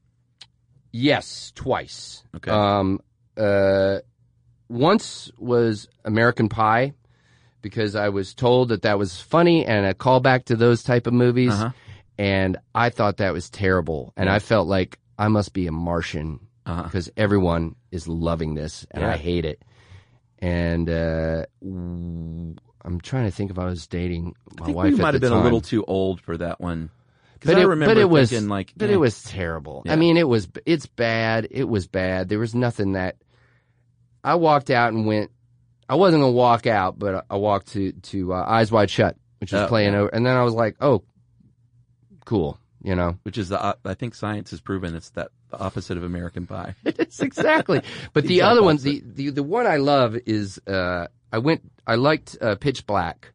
Yes, 0.98 1.52
twice. 1.56 2.24
Okay. 2.38 2.52
Um. 2.52 3.00
Uh. 3.38 3.98
Once 4.70 5.32
was 5.38 5.88
American 6.06 6.50
Pie, 6.50 6.93
because 7.62 7.96
I 7.96 8.10
was 8.10 8.34
told 8.34 8.70
that 8.70 8.82
that 8.84 8.98
was 8.98 9.20
funny 9.22 9.66
and 9.66 9.86
a 9.86 9.93
callback 9.93 10.46
to 10.46 10.56
those 10.56 10.82
type 10.84 11.06
of 11.06 11.14
movies, 11.14 11.52
Uh-huh. 11.54 11.70
and 12.18 12.58
I 12.74 12.89
thought 12.89 13.18
that 13.18 13.32
was 13.34 13.50
terrible, 13.50 14.12
and 14.18 14.28
I 14.30 14.39
felt 14.39 14.68
like 14.68 14.98
I 15.20 15.28
must 15.28 15.54
be 15.54 15.68
a 15.68 15.72
Martian 15.72 16.39
Uh-huh. 16.66 16.84
because 16.84 17.12
everyone 17.16 17.76
is 17.91 18.08
loving 18.08 18.56
this 18.56 18.88
and 18.89 19.04
Yeah. 19.04 19.12
I 19.14 19.18
hate 19.18 19.46
it. 19.46 19.62
And 20.39 20.89
uh, 20.89 21.46
I'm 21.62 23.02
trying 23.04 23.26
to 23.26 23.32
think 23.32 23.52
if 23.52 23.60
I 23.60 23.66
was 23.66 23.86
dating 23.88 24.34
my 24.58 24.64
I 24.64 24.66
think 24.66 24.78
wife 24.78 24.98
might 24.98 25.14
have 25.14 25.22
been 25.22 25.32
time. 25.32 25.41
a 25.41 25.43
little 25.43 25.62
too 25.62 25.84
old 25.86 26.22
for 26.22 26.38
that 26.38 26.60
one. 26.60 26.89
But 27.44 27.58
I 27.58 27.62
it, 27.62 27.66
remember 27.66 27.94
but 27.96 28.02
it 28.02 28.10
was 28.10 28.30
thinking 28.30 28.50
like, 28.50 28.74
but 28.78 28.90
eh. 28.90 28.94
it 28.94 28.98
was 28.98 29.24
terrible. 29.24 29.84
Yeah. 29.86 29.94
I 29.94 29.96
mean, 29.96 30.18
it 30.18 30.28
was 30.28 30.48
it's 30.66 30.86
bad. 30.86 31.48
It 31.52 31.66
was 31.66 31.88
bad. 31.88 32.30
There 32.30 32.40
was 32.40 32.54
nothing 32.56 32.94
that 32.94 33.18
I 34.24 34.36
walked 34.36 34.70
out 34.70 34.94
and 34.94 35.06
went. 35.06 35.32
I 35.88 35.96
wasn't 35.96 36.22
gonna 36.24 36.32
walk 36.32 36.66
out, 36.68 36.98
but 36.98 37.26
I- 37.30 37.36
walked 37.38 37.68
to 37.74 37.92
to 37.92 38.34
uh, 38.34 38.44
Eyes 38.48 38.72
Wide 38.72 38.90
Shut, 38.90 39.16
which 39.40 39.52
was 39.52 39.62
Oh, 39.64 39.68
playing 39.68 39.94
yeah. 39.94 40.00
over, 40.00 40.10
and 40.10 40.26
then 40.26 40.36
I 40.36 40.44
was 40.44 40.54
like, 40.54 40.78
oh, 40.82 41.04
cool, 42.26 42.60
you 42.84 42.96
know. 42.96 43.18
Which 43.24 43.38
is 43.38 43.50
the 43.50 43.62
op- 43.62 43.80
I 43.86 43.94
think 43.94 44.16
science 44.16 44.52
has 44.52 44.62
proven 44.62 44.96
it's 44.96 45.12
that 45.12 45.30
the 45.50 45.60
opposite 45.60 45.98
of 45.98 46.04
American 46.04 46.48
Pie. 46.48 46.76
It's 46.86 47.20
exactly. 47.22 47.82
But 48.14 48.24
the 48.24 48.36
Exact 48.38 48.52
other 48.52 48.64
one, 48.64 48.78
the, 48.78 49.04
the 49.06 49.30
the 49.30 49.44
one 49.44 49.68
I 49.68 49.78
love 49.78 50.18
is 50.26 50.60
uh, 50.68 51.08
I 51.32 51.38
went. 51.38 51.62
I 51.86 51.96
liked 51.96 52.36
uh, 52.42 52.56
Pitch 52.56 52.88
Black, 52.88 53.32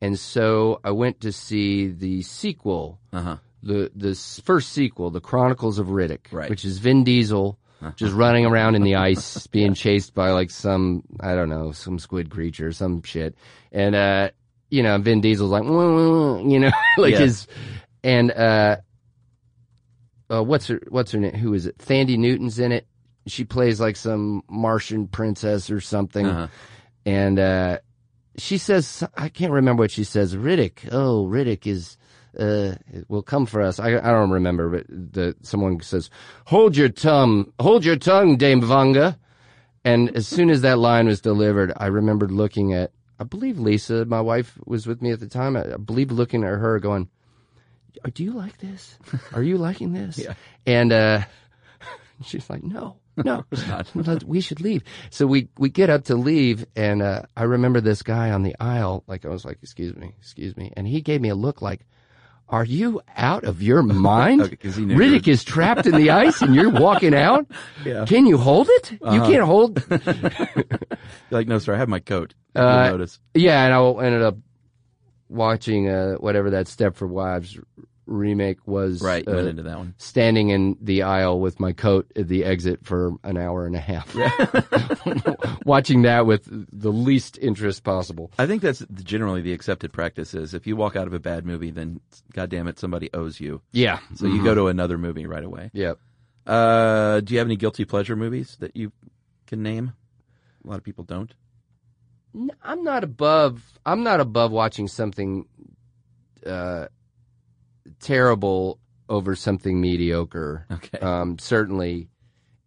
and 0.00 0.18
so 0.18 0.80
I 0.84 0.90
went 0.90 1.20
to 1.20 1.32
see 1.32 1.88
the 1.88 2.22
sequel, 2.22 2.98
Uh 3.12 3.20
huh. 3.22 3.36
the 3.62 3.90
the 3.94 4.14
first 4.44 4.72
sequel, 4.72 5.10
The 5.10 5.20
Chronicles 5.20 5.78
of 5.78 5.88
Riddick, 5.88 6.26
Right. 6.32 6.50
which 6.50 6.64
is 6.64 6.78
Vin 6.78 7.04
Diesel 7.04 7.58
just 7.96 8.14
running 8.14 8.44
around 8.46 8.74
in 8.74 8.82
the 8.82 8.96
ice, 8.96 9.46
being 9.56 9.74
chased 9.74 10.14
by 10.14 10.30
like 10.30 10.50
some 10.50 11.02
I 11.20 11.34
don't 11.34 11.48
know 11.48 11.72
some 11.72 11.98
squid 11.98 12.30
creature, 12.30 12.72
some 12.72 13.02
shit, 13.02 13.34
and 13.72 13.94
uh, 13.94 14.30
you 14.70 14.82
know 14.82 14.98
Vin 14.98 15.20
Diesel's 15.20 15.50
like, 15.50 15.64
you 15.64 16.58
know, 16.60 16.70
like 16.98 17.12
Yeah. 17.12 17.18
his 17.20 17.46
and 18.02 18.30
uh, 18.32 18.76
uh, 20.30 20.42
what's 20.42 20.66
her 20.68 20.80
what's 20.88 21.12
her 21.12 21.20
name? 21.20 21.34
Who 21.34 21.54
is 21.54 21.66
it? 21.66 21.78
Thandie 21.78 22.18
Newton's 22.18 22.58
in 22.58 22.72
it. 22.72 22.86
She 23.26 23.44
plays 23.44 23.80
like 23.80 23.96
some 23.96 24.42
Martian 24.50 25.06
princess 25.08 25.70
or 25.70 25.80
something, 25.80 26.26
Uh-huh. 26.26 26.46
and 27.06 27.38
uh, 27.38 27.78
she 28.36 28.58
says 28.58 29.04
I 29.16 29.28
can't 29.28 29.52
remember 29.52 29.82
what 29.82 29.90
she 29.90 30.04
says. 30.04 30.36
Riddick, 30.36 30.88
oh 30.92 31.26
Riddick 31.26 31.66
is 31.66 31.96
uh, 32.38 32.74
will 33.08 33.22
come 33.22 33.46
for 33.46 33.62
us. 33.62 33.78
I 33.78 33.88
I 33.96 34.10
don't 34.10 34.30
remember, 34.30 34.68
but 34.68 34.86
the 34.88 35.36
someone 35.42 35.80
says, 35.80 36.10
"Hold 36.46 36.76
your 36.76 36.88
tongue, 36.88 37.52
hold 37.60 37.84
your 37.84 37.96
tongue, 37.96 38.36
Dame 38.36 38.60
Vaako." 38.60 39.16
And 39.84 40.16
as 40.16 40.26
soon 40.26 40.48
as 40.48 40.62
that 40.62 40.78
line 40.78 41.06
was 41.06 41.20
delivered, 41.20 41.72
I 41.76 41.86
remembered 41.86 42.30
looking 42.30 42.72
at 42.72 42.92
I 43.18 43.24
believe 43.24 43.58
Lisa, 43.58 44.04
my 44.04 44.20
wife, 44.20 44.58
was 44.66 44.86
with 44.86 45.00
me 45.00 45.10
at 45.12 45.20
the 45.20 45.28
time. 45.28 45.56
I, 45.56 45.74
I 45.74 45.76
believe 45.76 46.10
looking 46.10 46.42
at 46.42 46.50
her, 46.50 46.80
going, 46.80 47.08
"Oh, 48.04 48.10
"Do 48.10 48.24
you 48.24 48.32
like 48.32 48.58
this? 48.58 48.98
Are 49.32 49.42
you 49.42 49.58
liking 49.58 49.92
this?" 49.92 50.18
Yeah. 50.24 50.34
And 50.66 50.92
uh, 50.92 51.22
she's 52.24 52.48
like, 52.50 52.64
"No, 52.64 52.96
no, 53.16 53.44
we 54.26 54.40
should 54.40 54.60
leave." 54.60 54.82
So 55.10 55.26
we 55.26 55.48
we 55.58 55.68
get 55.68 55.90
up 55.90 56.04
to 56.04 56.14
leave, 56.16 56.66
and 56.76 57.02
uh, 57.02 57.22
I 57.36 57.44
remember 57.44 57.80
this 57.80 58.02
guy 58.02 58.30
on 58.30 58.42
the 58.42 58.56
aisle. 58.60 59.04
Like 59.06 59.24
I 59.24 59.28
was 59.28 59.44
like, 59.44 59.58
"Excuse 59.62 59.94
me, 59.96 60.12
excuse 60.18 60.56
me," 60.56 60.72
and 60.76 60.86
he 60.86 61.00
gave 61.00 61.20
me 61.20 61.28
a 61.28 61.34
look 61.34 61.62
like. 61.62 61.86
Are 62.46 62.62
you 62.64 63.00
out 63.16 63.44
of 63.44 63.62
your 63.62 63.82
mind? 63.82 64.42
Okay, 64.42 64.56
Riddick 64.68 65.26
is 65.28 65.44
trapped 65.44 65.86
in 65.86 65.92
the 65.96 66.10
ice 66.10 66.42
and 66.42 66.54
you're 66.54 66.68
walking 66.70 67.14
out? 67.14 67.46
Yeah. 67.86 68.04
Can 68.04 68.26
you 68.26 68.36
hold 68.36 68.68
it? 68.70 68.90
You 68.92 68.98
Uh-huh. 69.02 69.26
can't 69.30 69.42
hold. 69.44 69.82
Like, 71.30 71.48
no, 71.48 71.58
sir, 71.58 71.74
I 71.74 71.78
have 71.78 71.88
my 71.88 72.00
coat. 72.00 72.34
Uh, 72.54 72.90
notice. 72.90 73.18
Yeah, 73.32 73.64
and 73.64 73.72
I 73.72 74.04
ended 74.04 74.20
up 74.22 74.36
watching 75.30 75.88
uh, 75.88 76.14
whatever 76.16 76.50
that 76.50 76.66
Stepford 76.66 77.08
Wives 77.08 77.58
remake 78.06 78.58
was. 78.66 79.02
Right, 79.02 79.26
uh, 79.26 79.32
went 79.32 79.48
into 79.48 79.62
that 79.64 79.78
one. 79.78 79.94
Standing 79.98 80.50
in 80.50 80.76
the 80.80 81.02
aisle 81.02 81.40
with 81.40 81.60
my 81.60 81.72
coat 81.72 82.10
at 82.16 82.28
the 82.28 82.44
exit 82.44 82.84
for 82.84 83.12
an 83.22 83.36
hour 83.36 83.66
and 83.66 83.74
a 83.74 83.80
half. 83.80 84.14
watching 85.64 86.02
that 86.02 86.26
with 86.26 86.48
the 86.48 86.92
least 86.92 87.38
interest 87.40 87.84
possible. 87.84 88.30
I 88.38 88.46
think 88.46 88.62
that's 88.62 88.84
generally 89.02 89.40
the 89.42 89.52
accepted 89.52 89.92
practice 89.92 90.34
is 90.34 90.54
if 90.54 90.66
you 90.66 90.76
walk 90.76 90.96
out 90.96 91.06
of 91.06 91.14
a 91.14 91.20
bad 91.20 91.46
movie, 91.46 91.70
then 91.70 92.00
goddamn 92.32 92.68
it, 92.68 92.78
somebody 92.78 93.10
owes 93.14 93.40
you. 93.40 93.62
Yeah. 93.72 94.00
So 94.14 94.26
you 94.26 94.42
go 94.42 94.54
to 94.54 94.68
another 94.68 94.98
movie 94.98 95.26
right 95.26 95.44
away. 95.44 95.70
Yep. 95.72 95.98
Uh, 96.46 97.20
do 97.20 97.32
you 97.32 97.38
have 97.38 97.46
any 97.46 97.56
guilty 97.56 97.84
pleasure 97.84 98.16
movies 98.16 98.56
that 98.60 98.76
you 98.76 98.92
can 99.46 99.62
name? 99.62 99.92
A 100.64 100.68
lot 100.68 100.78
of 100.78 100.84
people 100.84 101.04
don't. 101.04 101.32
I'm 102.62 102.82
not 102.82 103.04
above. 103.04 103.62
I'm 103.86 104.02
not 104.02 104.20
above 104.20 104.50
watching 104.50 104.88
something 104.88 105.46
uh, 106.44 106.86
terrible 108.00 108.78
over 109.08 109.34
something 109.36 109.80
mediocre. 109.80 110.66
Okay. 110.70 110.98
Um, 110.98 111.38
certainly, 111.38 112.08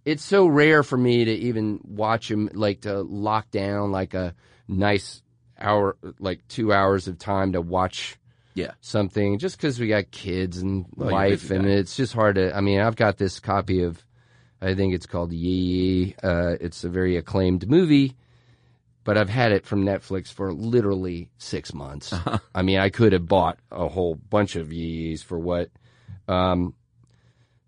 it's 0.06 0.24
so 0.24 0.48
rare 0.48 0.84
for 0.84 0.98
me 0.98 1.26
to 1.26 1.32
even 1.32 1.80
watch 1.84 2.30
him 2.32 2.50
Like 2.54 2.82
to 2.82 3.02
lock 3.02 3.50
down 3.52 3.92
like 3.92 4.14
a 4.14 4.36
nice 4.68 5.22
hour, 5.60 5.98
like 6.20 6.48
two 6.48 6.72
hours 6.72 7.08
of 7.08 7.18
time 7.18 7.54
to 7.54 7.62
watch 7.62 8.18
Yeah. 8.54 8.72
something. 8.82 9.40
Just 9.40 9.58
because 9.58 9.80
we 9.80 9.88
got 9.88 10.12
kids 10.12 10.60
and 10.60 10.86
Well, 10.96 11.10
you're 11.10 11.20
a 11.20 11.30
wife, 11.30 11.42
busy 11.42 11.56
and 11.56 11.66
it's 11.68 11.96
just 11.98 12.14
hard 12.14 12.36
to. 12.36 12.56
I 12.56 12.62
mean, 12.62 12.80
I've 12.80 12.96
got 12.96 13.18
this 13.18 13.40
copy 13.40 13.84
of. 13.84 14.04
I 14.62 14.74
think 14.74 14.96
it's 14.96 15.06
called 15.06 15.32
Yi 15.34 15.50
Yi. 15.52 16.16
Uh, 16.24 16.56
it's 16.60 16.84
a 16.84 16.90
very 16.90 17.16
acclaimed 17.18 17.70
movie 17.70 18.16
but 19.08 19.18
I've 19.18 19.30
had 19.30 19.54
it 19.54 19.66
from 19.66 19.86
Netflix 19.86 20.34
for 20.34 20.52
literally 20.54 21.30
six 21.38 21.74
months. 21.74 22.12
Uh-huh. 22.14 22.40
I 22.54 22.62
mean, 22.62 22.78
I 22.80 22.90
could 22.90 23.14
have 23.14 23.26
bought 23.26 23.58
a 23.72 23.88
whole 23.88 24.16
bunch 24.16 24.58
of 24.58 24.74
Yees 24.74 25.24
for 25.24 25.40
what. 25.40 25.70
Um, 26.28 26.74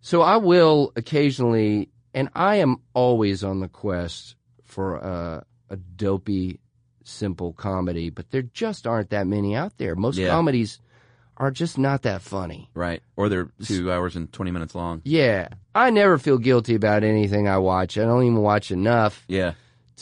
so 0.02 0.22
I 0.22 0.36
will 0.38 0.92
occasionally, 0.98 1.90
and 2.14 2.28
I 2.36 2.56
am 2.58 2.78
always 2.94 3.44
on 3.44 3.62
the 3.62 3.70
quest 3.70 4.36
for 4.66 4.98
a, 4.98 5.46
a 5.70 5.78
dopey, 5.78 6.60
simple 7.04 7.54
comedy, 7.54 8.10
but 8.10 8.32
there 8.32 8.42
just 8.42 8.86
aren't 8.86 9.12
that 9.12 9.28
many 9.28 9.56
out 9.56 9.78
there. 9.78 9.96
Most 9.96 10.18
Yeah. 10.18 10.28
comedies 10.30 10.80
are 11.38 11.52
just 11.52 11.78
not 11.78 12.02
that 12.02 12.22
funny. 12.22 12.70
Right. 12.74 13.02
Or 13.16 13.30
they're 13.30 13.50
two 13.64 13.90
hours 13.92 14.18
and 14.18 14.30
20 14.34 14.52
minutes 14.52 14.76
long. 14.76 15.02
Yeah, 15.06 15.48
I 15.74 15.90
never 15.90 16.18
feel 16.18 16.38
guilty 16.38 16.76
about 16.76 17.04
anything 17.06 17.48
I 17.48 17.60
watch. 17.60 17.98
I 17.98 18.02
don't 18.04 18.24
even 18.24 18.42
watch 18.42 18.72
enough 18.72 19.24
Yeah. 19.30 19.54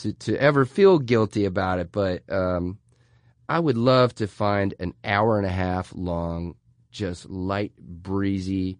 To, 0.02 0.12
to 0.12 0.36
ever 0.40 0.64
feel 0.64 0.98
guilty 0.98 1.44
about 1.44 1.78
it, 1.78 1.90
but 1.92 2.22
um, 2.32 2.78
I 3.48 3.58
would 3.58 3.76
love 3.76 4.14
to 4.16 4.26
find 4.26 4.74
an 4.78 4.94
hour 5.04 5.38
and 5.38 5.46
a 5.46 5.50
half 5.50 5.92
long, 5.94 6.54
just 6.90 7.28
light, 7.28 7.72
breezy 7.78 8.78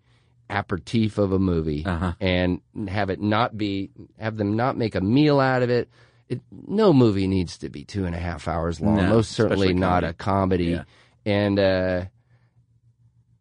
aperitif 0.50 1.18
of 1.18 1.32
a 1.32 1.38
movie 1.38 1.84
Uh-huh. 1.84 2.12
and 2.20 2.60
have 2.88 3.10
it 3.10 3.20
not 3.20 3.56
be, 3.58 3.90
have 4.18 4.36
them 4.36 4.56
not 4.56 4.76
make 4.76 4.94
a 4.94 5.00
meal 5.00 5.40
out 5.40 5.62
of 5.62 5.68
it. 5.70 5.88
it 6.28 6.40
no 6.50 6.92
movie 6.92 7.26
needs 7.26 7.58
to 7.58 7.68
be 7.68 7.84
two 7.84 8.04
and 8.06 8.14
a 8.14 8.18
half 8.18 8.48
hours 8.48 8.80
long, 8.80 8.96
No, 8.96 9.08
most 9.08 9.32
certainly 9.32 9.74
not 9.74 10.02
comedy. 10.02 10.06
a 10.06 10.12
comedy. 10.14 10.64
Yeah. 10.64 10.84
And, 11.26 11.58
uh, 11.58 12.04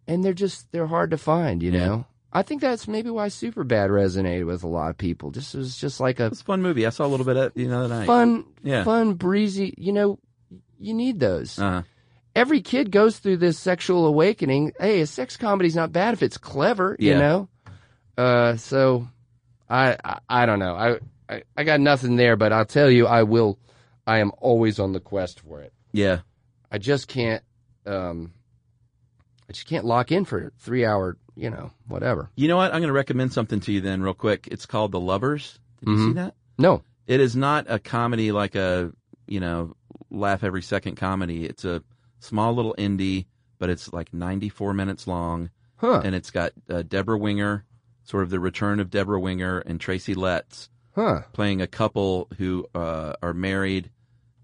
and 0.08 0.24
they're 0.24 0.34
just, 0.34 0.72
they're 0.72 0.88
hard 0.88 1.12
to 1.12 1.18
find, 1.18 1.62
you 1.64 1.72
Yeah. 1.72 1.86
know? 1.86 2.06
I 2.32 2.42
think 2.44 2.62
that's 2.62 2.88
maybe 2.88 3.10
why 3.10 3.28
Superbad 3.28 3.90
resonated 3.90 4.46
with 4.46 4.64
a 4.64 4.68
lot 4.68 4.90
of 4.90 4.98
people. 4.98 5.32
This 5.32 5.54
was 5.54 5.78
just 5.78 6.00
like 6.00 6.20
a 6.20 6.26
It's 6.28 6.42
a 6.42 6.44
fun 6.44 6.62
movie. 6.62 6.86
I 6.86 6.90
saw 6.90 7.06
a 7.06 7.08
little 7.08 7.26
bit 7.26 7.38
of 7.38 7.44
it 7.46 7.56
the 7.56 7.74
other 7.74 7.88
night. 7.88 8.06
fun, 8.06 8.46
Yeah. 8.64 8.84
fun, 8.84 9.14
breezy. 9.14 9.74
You 9.78 9.94
know, 9.94 10.20
you 10.80 10.94
need 10.94 11.20
those. 11.20 11.58
Uh-huh. 11.58 11.84
Every 12.36 12.62
kid 12.62 12.92
goes 12.92 13.18
through 13.18 13.38
this 13.38 13.58
sexual 13.58 14.06
awakening. 14.06 14.74
Hey, 14.80 15.02
a 15.02 15.08
sex 15.08 15.38
comedy's 15.38 15.76
not 15.76 15.92
bad 15.92 16.14
if 16.14 16.22
it's 16.22 16.38
clever. 16.38 16.96
You 17.00 17.12
Yeah. 17.12 17.20
know. 17.20 17.50
Uh, 18.18 18.56
so 18.58 19.08
I, 19.70 19.98
I 20.04 20.20
I 20.30 20.46
don't 20.46 20.60
know. 20.60 20.76
I, 20.76 21.00
I 21.34 21.44
I 21.56 21.64
got 21.64 21.80
nothing 21.80 22.16
there, 22.18 22.36
but 22.36 22.52
I'll 22.54 22.66
tell 22.66 22.90
you, 22.92 23.08
I 23.08 23.24
will. 23.24 23.58
I 24.06 24.20
am 24.20 24.32
always 24.38 24.80
on 24.80 24.92
the 24.94 25.00
quest 25.00 25.40
for 25.40 25.62
it. 25.62 25.74
Yeah. 25.94 26.20
I 26.72 26.78
just 26.78 27.08
can't. 27.08 27.44
Um, 27.86 28.34
I 29.50 29.54
just 29.54 29.68
can't 29.68 29.86
lock 29.86 30.12
in 30.12 30.26
for 30.26 30.48
a 30.48 30.52
three 30.60 30.86
hour. 30.86 31.18
You 31.38 31.52
know, 31.52 31.72
whatever. 31.88 32.32
You 32.36 32.48
know 32.48 32.58
what? 32.58 32.74
I'm 32.74 32.80
going 32.82 32.88
to 32.88 32.94
recommend 32.94 33.32
something 33.32 33.60
to 33.62 33.72
you 33.72 33.80
then 33.80 34.02
real 34.02 34.16
quick. 34.16 34.48
It's 34.52 34.66
called 34.66 34.92
The 34.92 35.00
Lovers. 35.00 35.60
Did 35.80 35.90
you 35.90 35.98
see 35.98 36.12
Mhm. 36.12 36.16
that? 36.16 36.36
No. 36.58 36.82
It 37.06 37.20
is 37.20 37.36
not 37.36 37.68
a 37.70 37.78
comedy 37.78 38.32
like 38.32 38.56
a, 38.56 38.92
you 39.28 39.40
know, 39.40 39.76
laugh 40.10 40.44
every 40.44 40.64
second 40.64 40.96
comedy. 40.96 41.46
It's 41.46 41.64
a 41.64 41.84
small 42.20 42.54
little 42.56 42.74
indie, 42.80 43.28
but 43.60 43.70
it's 43.70 43.94
like 43.94 44.14
94 44.14 44.74
minutes 44.74 45.06
long. 45.06 45.52
Huh. 45.76 46.02
And 46.04 46.16
it's 46.16 46.32
got 46.32 46.54
uh, 46.70 46.82
Debra 46.82 47.20
Winger, 47.20 47.66
sort 48.04 48.24
of 48.24 48.32
the 48.32 48.40
return 48.40 48.80
of 48.80 48.90
Debra 48.90 49.20
Winger 49.20 49.60
and 49.60 49.80
Tracy 49.80 50.16
Letts 50.16 50.70
Huh. 50.96 51.22
playing 51.34 51.62
a 51.62 51.68
couple 51.68 52.28
who 52.40 52.66
uh, 52.74 53.14
are 53.22 53.34
married 53.36 53.92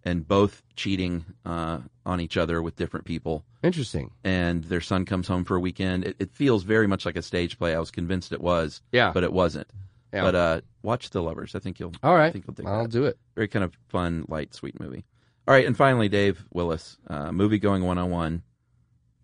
and 0.04 0.28
both 0.28 0.62
cheating 0.76 1.26
uh, 1.44 1.80
on 2.06 2.22
each 2.22 2.38
other 2.38 2.62
with 2.62 2.76
different 2.76 3.06
people. 3.08 3.44
Interesting. 3.64 4.12
And 4.24 4.64
their 4.66 4.82
son 4.82 5.06
comes 5.06 5.28
home 5.28 5.46
for 5.46 5.56
a 5.56 5.60
weekend. 5.60 6.04
It, 6.06 6.16
it 6.20 6.32
feels 6.34 6.64
very 6.64 6.86
much 6.86 7.06
like 7.06 7.16
a 7.16 7.22
stage 7.22 7.58
play. 7.58 7.74
I 7.76 7.80
was 7.80 7.92
convinced 7.92 8.32
it 8.34 8.42
was, 8.42 8.82
Yeah. 8.92 9.12
but 9.14 9.24
it 9.24 9.32
wasn't. 9.34 9.68
Yeah. 10.14 10.22
But 10.24 10.36
uh, 10.36 10.62
watch 10.84 11.10
The 11.10 11.24
Lovers. 11.24 11.56
I 11.56 11.60
think 11.60 11.80
you'll. 11.80 11.94
All 12.04 12.14
right. 12.16 12.28
I 12.28 12.32
think 12.32 12.46
you'll 12.46 12.54
dig 12.54 12.68
I'll 12.68 12.84
that. 12.84 12.92
do 12.92 13.06
it. 13.06 13.18
Very 13.36 13.48
kind 13.48 13.64
of 13.66 13.74
fun, 13.90 14.26
light, 14.28 14.54
sweet 14.54 14.80
movie. 14.80 15.06
All 15.48 15.54
right, 15.54 15.66
and 15.66 15.76
finally, 15.76 16.08
Dave 16.08 16.46
Willis, 16.54 16.98
uh, 17.10 17.32
movie 17.34 17.60
going 17.60 17.84
one 17.84 17.98
on 17.98 18.10
one. 18.10 18.44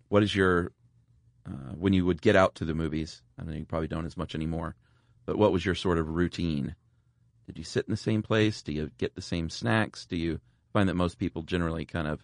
What 0.08 0.22
is 0.22 0.34
your 0.34 0.72
uh, 1.46 1.72
when 1.78 1.92
you 1.94 2.04
would 2.04 2.20
get 2.20 2.36
out 2.36 2.56
to 2.56 2.64
the 2.66 2.74
movies? 2.74 3.22
I 3.38 3.44
know 3.44 3.52
you 3.52 3.64
probably 3.64 3.88
don't 3.88 4.04
as 4.04 4.16
much 4.18 4.34
anymore, 4.34 4.74
but 5.24 5.38
what 5.38 5.50
was 5.52 5.64
your 5.64 5.74
sort 5.74 5.96
of 5.96 6.08
routine? 6.08 6.74
Did 7.46 7.56
you 7.56 7.64
sit 7.64 7.86
in 7.86 7.90
the 7.92 7.96
same 7.96 8.20
place? 8.22 8.60
Do 8.60 8.72
you 8.72 8.90
get 8.98 9.14
the 9.14 9.22
same 9.22 9.48
snacks? 9.48 10.04
Do 10.04 10.16
you 10.16 10.40
find 10.74 10.88
that 10.90 10.94
most 10.94 11.18
people 11.18 11.42
generally 11.42 11.84
kind 11.86 12.06
of 12.06 12.22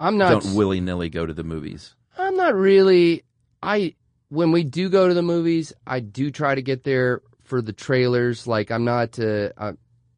I'm 0.00 0.16
not. 0.18 0.42
don't 0.42 0.54
willy 0.54 0.80
nilly 0.80 1.10
go 1.10 1.26
to 1.26 1.32
the 1.34 1.44
movies? 1.44 1.94
I'm 2.16 2.36
not 2.36 2.54
really. 2.54 3.24
I 3.62 3.94
when 4.28 4.52
we 4.52 4.62
do 4.64 4.88
go 4.88 5.08
to 5.08 5.14
the 5.14 5.22
movies, 5.22 5.72
I 5.86 6.00
do 6.00 6.30
try 6.30 6.54
to 6.54 6.62
get 6.62 6.84
there 6.84 7.22
for 7.44 7.62
the 7.62 7.72
trailers. 7.72 8.46
Like 8.46 8.70
I'm 8.70 8.84
not 8.84 9.18
uh, 9.18 9.50
I, 9.58 9.72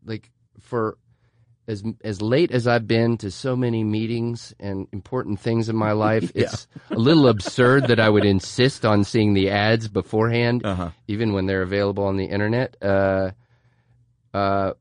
like 0.04 0.30
for 0.60 0.98
as 1.68 1.82
as 2.02 2.20
late 2.20 2.50
as 2.50 2.66
I've 2.66 2.86
been 2.88 3.16
to 3.18 3.30
so 3.30 3.54
many 3.54 3.84
meetings 3.84 4.52
and 4.58 4.88
important 4.92 5.38
things 5.40 5.68
in 5.68 5.76
my 5.76 5.92
life, 6.08 6.32
Yeah. 6.34 6.44
it's 6.44 6.66
a 6.90 6.96
little 6.96 7.28
absurd 7.28 7.86
that 7.88 8.00
I 8.00 8.08
would 8.08 8.24
insist 8.24 8.84
on 8.84 9.04
seeing 9.04 9.34
the 9.34 9.50
ads 9.50 9.86
beforehand, 9.88 10.64
Uh-huh. 10.64 10.90
even 11.06 11.32
when 11.32 11.46
they're 11.46 11.62
available 11.62 12.04
on 12.04 12.16
the 12.16 12.24
internet. 12.26 12.76
Uh, 12.82 13.30
uh, 14.34 14.72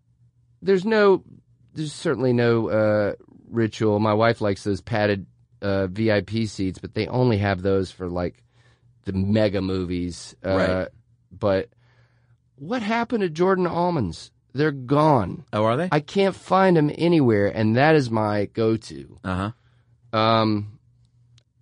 there's 0.61 0.85
no, 0.85 1.23
there's 1.73 1.93
certainly 1.93 2.33
no 2.33 2.69
uh, 2.69 3.13
ritual. 3.49 3.99
My 3.99 4.13
wife 4.13 4.41
likes 4.41 4.63
those 4.63 4.81
padded 4.81 5.25
uh, 5.61 5.87
VIP 5.87 6.45
seats, 6.47 6.79
but 6.79 6.93
they 6.93 7.07
only 7.07 7.37
have 7.37 7.61
those 7.61 7.91
for 7.91 8.07
like 8.09 8.43
the 9.05 9.13
mega 9.13 9.61
movies. 9.61 10.35
Uh, 10.45 10.49
Right. 10.55 10.87
But 11.31 11.69
what 12.55 12.81
happened 12.81 13.21
to 13.21 13.29
Jordan 13.29 13.67
almonds? 13.67 14.31
They're 14.53 14.71
gone. 14.71 15.45
Oh, 15.53 15.63
are 15.63 15.77
they? 15.77 15.89
I 15.91 15.99
can't 15.99 16.35
find 16.35 16.75
them 16.75 16.91
anywhere, 16.97 17.47
and 17.47 17.75
that 17.77 17.95
is 17.95 18.09
my 18.09 18.45
go-to. 18.45 19.17
Uh 19.23 19.51
huh. 20.11 20.17
Um, 20.17 20.79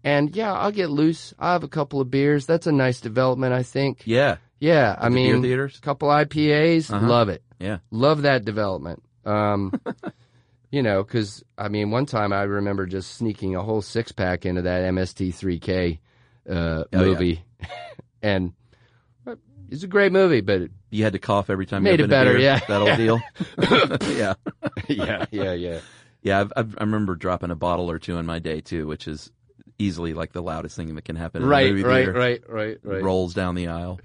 and 0.04 0.34
yeah, 0.36 0.54
I'll 0.54 0.72
get 0.72 0.90
loose. 0.90 1.34
I 1.38 1.52
have 1.52 1.64
a 1.66 1.68
couple 1.68 2.00
of 2.00 2.10
beers. 2.10 2.46
That's 2.46 2.66
a 2.66 2.72
nice 2.72 3.02
development, 3.02 3.54
I 3.54 3.64
think. 3.64 4.04
Yeah. 4.06 4.38
Yeah, 4.60 4.96
I 4.98 5.10
the 5.10 5.16
beer 5.16 5.34
mean, 5.34 5.42
theaters? 5.44 5.80
couple 5.82 6.08
IPAs, 6.08 6.90
Uh-huh. 6.90 7.06
love 7.06 7.28
it. 7.30 7.44
Yeah. 7.60 7.80
Love 7.92 8.22
that 8.22 8.46
development. 8.46 9.04
Um, 9.26 9.74
you 10.72 10.84
know, 10.84 11.04
because 11.04 11.44
I 11.58 11.70
mean, 11.70 11.92
one 11.92 12.06
time 12.06 12.34
I 12.34 12.44
remember 12.44 12.86
just 12.86 13.16
sneaking 13.16 13.56
a 13.56 13.62
whole 13.64 13.82
six 13.82 14.12
pack 14.12 14.46
into 14.46 14.62
that 14.64 14.84
MST3K 14.94 16.00
uh, 16.50 16.54
Oh, 16.54 16.86
yeah. 16.92 16.98
movie, 16.98 17.44
and 18.22 18.54
uh, 19.26 19.36
it's 19.70 19.84
a 19.84 19.88
great 19.88 20.12
movie, 20.12 20.42
but 20.42 20.62
it, 20.64 20.72
You 20.90 21.04
had 21.04 21.14
to 21.14 21.20
cough 21.20 21.50
every 21.50 21.66
time 21.66 21.84
Made 21.84 22.00
you 22.00 22.06
it 22.06 22.10
better, 22.10 22.34
beer? 22.34 22.40
yeah. 22.42 22.60
That 22.68 22.82
old 22.82 22.98
deal. 22.98 23.22
yeah. 24.16 24.34
yeah, 24.88 25.26
yeah, 25.32 25.54
yeah. 25.54 25.80
Yeah, 26.24 26.40
I've, 26.42 26.54
I've, 26.58 26.76
I 26.78 26.82
remember 26.84 27.16
dropping 27.16 27.52
a 27.52 27.56
bottle 27.56 27.90
or 27.92 28.00
two 28.00 28.18
in 28.18 28.26
my 28.26 28.40
day 28.40 28.60
too, 28.62 28.88
which 28.88 29.08
is 29.08 29.32
easily 29.80 30.14
like 30.14 30.34
the 30.34 30.42
loudest 30.42 30.76
thing 30.76 30.96
that 30.96 31.06
can 31.06 31.16
happen. 31.16 31.42
In 31.42 31.48
a 31.48 31.50
Right, 31.52 31.70
movie 31.70 31.84
right, 31.84 32.14
right, 32.14 32.42
right, 32.50 32.78
right. 32.84 33.04
Rolls 33.04 33.34
down 33.34 33.56
the 33.56 33.68
aisle. 33.68 34.00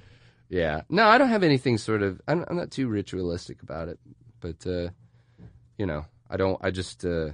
Yeah. 0.48 0.82
No, 0.90 1.06
I 1.06 1.16
don't 1.18 1.30
have 1.30 1.42
anything 1.42 1.78
sort 1.78 2.02
of. 2.02 2.20
I'm, 2.28 2.44
I'm 2.48 2.56
not 2.56 2.70
too 2.70 2.86
ritualistic 2.88 3.62
about 3.62 3.88
it, 3.88 3.98
but 4.40 4.64
uh, 4.66 4.90
you 5.78 5.86
know, 5.86 6.04
I 6.33 6.37
don't. 6.39 6.59
I 6.62 6.70
just 6.72 7.05
uh, 7.05 7.30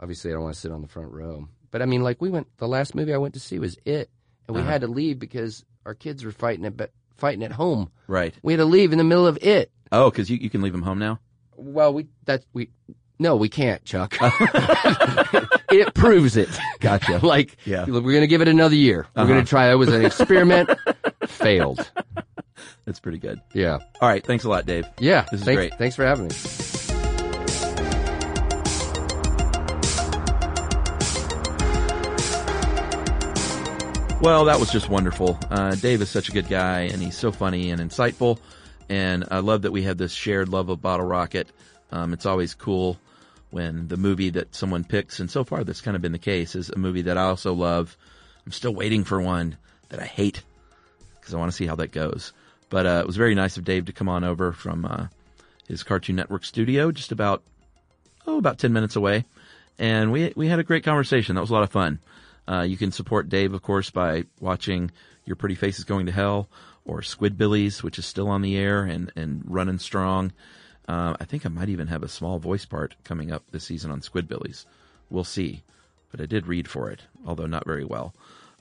obviously 0.00 0.30
I 0.30 0.34
don't 0.34 0.42
want 0.42 0.54
to 0.56 0.60
sit 0.60 0.72
on 0.72 0.82
the 0.82 0.88
front 0.88 1.12
row. 1.12 1.48
But 1.70 1.80
I 1.80 1.86
mean, 1.86 2.02
like 2.02 2.20
we 2.20 2.28
went. 2.28 2.48
The 2.58 2.68
last 2.68 2.94
movie 2.94 3.14
I 3.14 3.18
went 3.18 3.34
to 3.34 3.40
see 3.40 3.58
was 3.58 3.78
It, 3.86 4.10
and 4.48 4.54
we 4.56 4.60
Uh-huh. 4.62 4.70
had 4.70 4.80
to 4.82 4.88
leave 4.88 5.18
because 5.18 5.64
our 5.86 5.94
kids 5.94 6.24
were 6.24 6.32
fighting 6.32 6.64
at 6.66 6.76
be- 6.76 6.86
fighting 7.16 7.44
at 7.44 7.52
home. 7.52 7.90
Right. 8.08 8.34
We 8.42 8.52
had 8.52 8.58
to 8.58 8.64
leave 8.66 8.92
in 8.92 8.98
the 8.98 9.04
middle 9.04 9.26
of 9.26 9.38
It. 9.42 9.70
Oh, 9.92 10.10
because 10.10 10.28
you, 10.28 10.36
you 10.38 10.50
can 10.50 10.60
leave 10.62 10.72
them 10.72 10.82
home 10.82 10.98
now. 10.98 11.20
Well, 11.56 11.94
we 11.94 12.08
that 12.24 12.44
we. 12.52 12.70
No, 13.18 13.36
we 13.36 13.48
can't, 13.48 13.82
Chuck. 13.84 14.14
it 15.70 15.94
proves 15.94 16.36
it. 16.36 16.50
Gotcha. 16.80 17.18
like, 17.26 17.56
Yeah. 17.64 17.86
we're 17.86 18.00
going 18.02 18.20
to 18.20 18.26
give 18.26 18.42
it 18.42 18.48
another 18.48 18.74
year. 18.74 19.06
We're 19.16 19.22
Uh-huh. 19.22 19.32
going 19.32 19.44
to 19.44 19.48
try. 19.48 19.70
It 19.70 19.76
was 19.76 19.88
an 19.88 20.04
experiment. 20.04 20.68
Failed. 21.26 21.90
That's 22.84 23.00
pretty 23.00 23.18
good. 23.18 23.40
Yeah. 23.54 23.78
All 24.02 24.08
right. 24.08 24.22
Thanks 24.24 24.44
a 24.44 24.50
lot, 24.50 24.66
Dave. 24.66 24.86
Yeah. 24.98 25.22
This 25.30 25.40
is 25.40 25.46
thanks, 25.46 25.56
great. 25.58 25.74
Thanks 25.78 25.96
for 25.96 26.04
having 26.04 26.24
me. 26.28 26.34
Well, 34.22 34.46
that 34.46 34.58
was 34.58 34.72
just 34.72 34.88
wonderful. 34.88 35.38
Uh, 35.50 35.74
Dave 35.76 36.02
is 36.02 36.08
such 36.08 36.28
a 36.28 36.32
good 36.32 36.48
guy, 36.48 36.80
and 36.80 37.00
he's 37.00 37.16
so 37.16 37.30
funny 37.30 37.70
and 37.70 37.80
insightful. 37.80 38.38
And 38.88 39.24
I 39.30 39.38
love 39.38 39.62
that 39.62 39.72
we 39.72 39.82
have 39.82 39.98
this 39.98 40.12
shared 40.12 40.48
love 40.48 40.68
of 40.68 40.82
Bottle 40.82 41.06
Rocket. 41.06 41.48
Um, 41.92 42.12
it's 42.12 42.26
always 42.26 42.54
cool 42.54 42.98
when 43.50 43.88
the 43.88 43.96
movie 43.96 44.30
that 44.30 44.54
someone 44.54 44.84
picks, 44.84 45.20
and 45.20 45.30
so 45.30 45.44
far 45.44 45.62
that's 45.64 45.80
kind 45.80 45.94
of 45.94 46.02
been 46.02 46.12
the 46.12 46.18
case, 46.18 46.56
is 46.56 46.70
a 46.70 46.78
movie 46.78 47.02
that 47.02 47.18
I 47.18 47.24
also 47.24 47.52
love. 47.52 47.96
I'm 48.44 48.52
still 48.52 48.74
waiting 48.74 49.04
for 49.04 49.20
one 49.20 49.58
that 49.90 50.00
I 50.00 50.06
hate 50.06 50.42
because 51.20 51.34
I 51.34 51.38
want 51.38 51.52
to 51.52 51.56
see 51.56 51.66
how 51.66 51.76
that 51.76 51.92
goes. 51.92 52.32
But 52.68 52.86
uh, 52.86 53.00
it 53.02 53.06
was 53.06 53.16
very 53.16 53.34
nice 53.34 53.58
of 53.58 53.64
Dave 53.64 53.84
to 53.86 53.92
come 53.92 54.08
on 54.08 54.24
over 54.24 54.52
from 54.52 54.86
uh, 54.86 55.06
his 55.68 55.82
Cartoon 55.82 56.16
Network 56.16 56.44
studio, 56.44 56.90
just 56.90 57.12
about 57.12 57.42
oh 58.26 58.38
about 58.38 58.58
ten 58.58 58.72
minutes 58.72 58.96
away, 58.96 59.24
and 59.78 60.10
we 60.10 60.32
we 60.34 60.48
had 60.48 60.58
a 60.58 60.64
great 60.64 60.84
conversation. 60.84 61.34
That 61.34 61.42
was 61.42 61.50
a 61.50 61.54
lot 61.54 61.62
of 61.62 61.70
fun. 61.70 62.00
Uh, 62.48 62.62
you 62.62 62.76
can 62.76 62.92
support 62.92 63.28
Dave, 63.28 63.54
of 63.54 63.62
course, 63.62 63.90
by 63.90 64.24
watching 64.40 64.90
Your 65.24 65.36
Pretty 65.36 65.54
Face 65.54 65.78
Is 65.78 65.84
Going 65.84 66.06
to 66.06 66.12
Hell 66.12 66.48
or 66.84 67.00
Squidbillies, 67.00 67.82
which 67.82 67.98
is 67.98 68.06
still 68.06 68.28
on 68.28 68.42
the 68.42 68.56
air 68.56 68.84
and, 68.84 69.12
and 69.16 69.42
running 69.46 69.78
strong. 69.78 70.32
Uh, 70.88 71.16
I 71.18 71.24
think 71.24 71.44
I 71.44 71.48
might 71.48 71.68
even 71.68 71.88
have 71.88 72.02
a 72.02 72.08
small 72.08 72.38
voice 72.38 72.64
part 72.64 72.94
coming 73.02 73.32
up 73.32 73.42
this 73.50 73.64
season 73.64 73.90
on 73.90 74.00
Squidbillies. 74.00 74.66
We'll 75.10 75.24
see. 75.24 75.62
But 76.10 76.20
I 76.20 76.26
did 76.26 76.46
read 76.46 76.68
for 76.68 76.90
it, 76.90 77.02
although 77.26 77.46
not 77.46 77.66
very 77.66 77.84
well. 77.84 78.14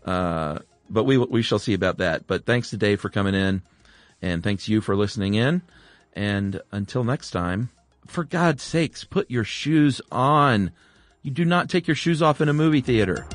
Uh, 0.03 0.59
but 0.89 1.03
we, 1.03 1.17
we 1.17 1.41
shall 1.41 1.59
see 1.59 1.73
about 1.73 1.97
that. 1.97 2.25
But 2.25 2.45
thanks 2.45 2.71
to 2.71 2.77
Dave 2.77 2.99
for 2.99 3.09
coming 3.09 3.35
in 3.35 3.61
and 4.21 4.43
thanks 4.43 4.67
you 4.67 4.81
for 4.81 4.95
listening 4.95 5.35
in. 5.35 5.61
And 6.13 6.61
until 6.71 7.03
next 7.03 7.31
time, 7.31 7.69
for 8.07 8.23
God's 8.23 8.63
sakes, 8.63 9.03
put 9.03 9.29
your 9.29 9.43
shoes 9.43 10.01
on. 10.11 10.71
You 11.21 11.31
do 11.31 11.45
not 11.45 11.69
take 11.69 11.87
your 11.87 11.95
shoes 11.95 12.21
off 12.21 12.41
in 12.41 12.49
a 12.49 12.53
movie 12.53 12.81
theater. 12.81 13.27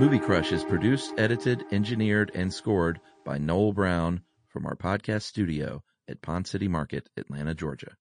Movie 0.00 0.18
Crush 0.18 0.50
is 0.50 0.64
produced, 0.64 1.12
edited, 1.18 1.62
engineered, 1.72 2.32
and 2.34 2.50
scored 2.50 3.02
by 3.22 3.36
Noel 3.36 3.74
Brown 3.74 4.22
from 4.48 4.64
our 4.64 4.74
podcast 4.74 5.24
studio 5.24 5.82
at 6.08 6.22
Ponce 6.22 6.48
City 6.48 6.68
Market, 6.68 7.10
Atlanta, 7.18 7.54
Georgia. 7.54 7.98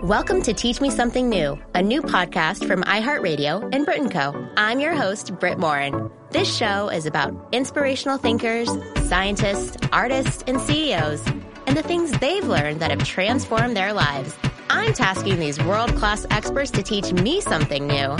Welcome 0.00 0.42
to 0.42 0.54
Teach 0.54 0.80
Me 0.80 0.90
Something 0.90 1.28
New, 1.28 1.58
a 1.74 1.82
new 1.82 2.02
podcast 2.02 2.68
from 2.68 2.84
iHeartRadio 2.84 3.68
and 3.74 3.84
Brit 3.84 4.12
Co. 4.12 4.48
I'm 4.56 4.78
your 4.78 4.94
host, 4.94 5.36
Brit 5.40 5.58
Morin. 5.58 6.08
This 6.30 6.56
show 6.56 6.88
is 6.88 7.06
about 7.06 7.48
inspirational 7.50 8.18
thinkers, 8.18 8.70
scientists, 9.08 9.76
artists, 9.92 10.44
and 10.46 10.60
CEOs, 10.60 11.26
and 11.66 11.76
the 11.76 11.82
things 11.82 12.12
they've 12.20 12.46
learned 12.46 12.78
that 12.78 12.92
have 12.92 13.02
transformed 13.02 13.76
their 13.76 13.92
lives. 13.92 14.36
I'm 14.70 14.92
tasking 14.92 15.40
these 15.40 15.60
world 15.64 15.92
class 15.96 16.26
experts 16.30 16.70
to 16.70 16.84
teach 16.84 17.12
me 17.12 17.40
something 17.40 17.88
new 17.88 18.16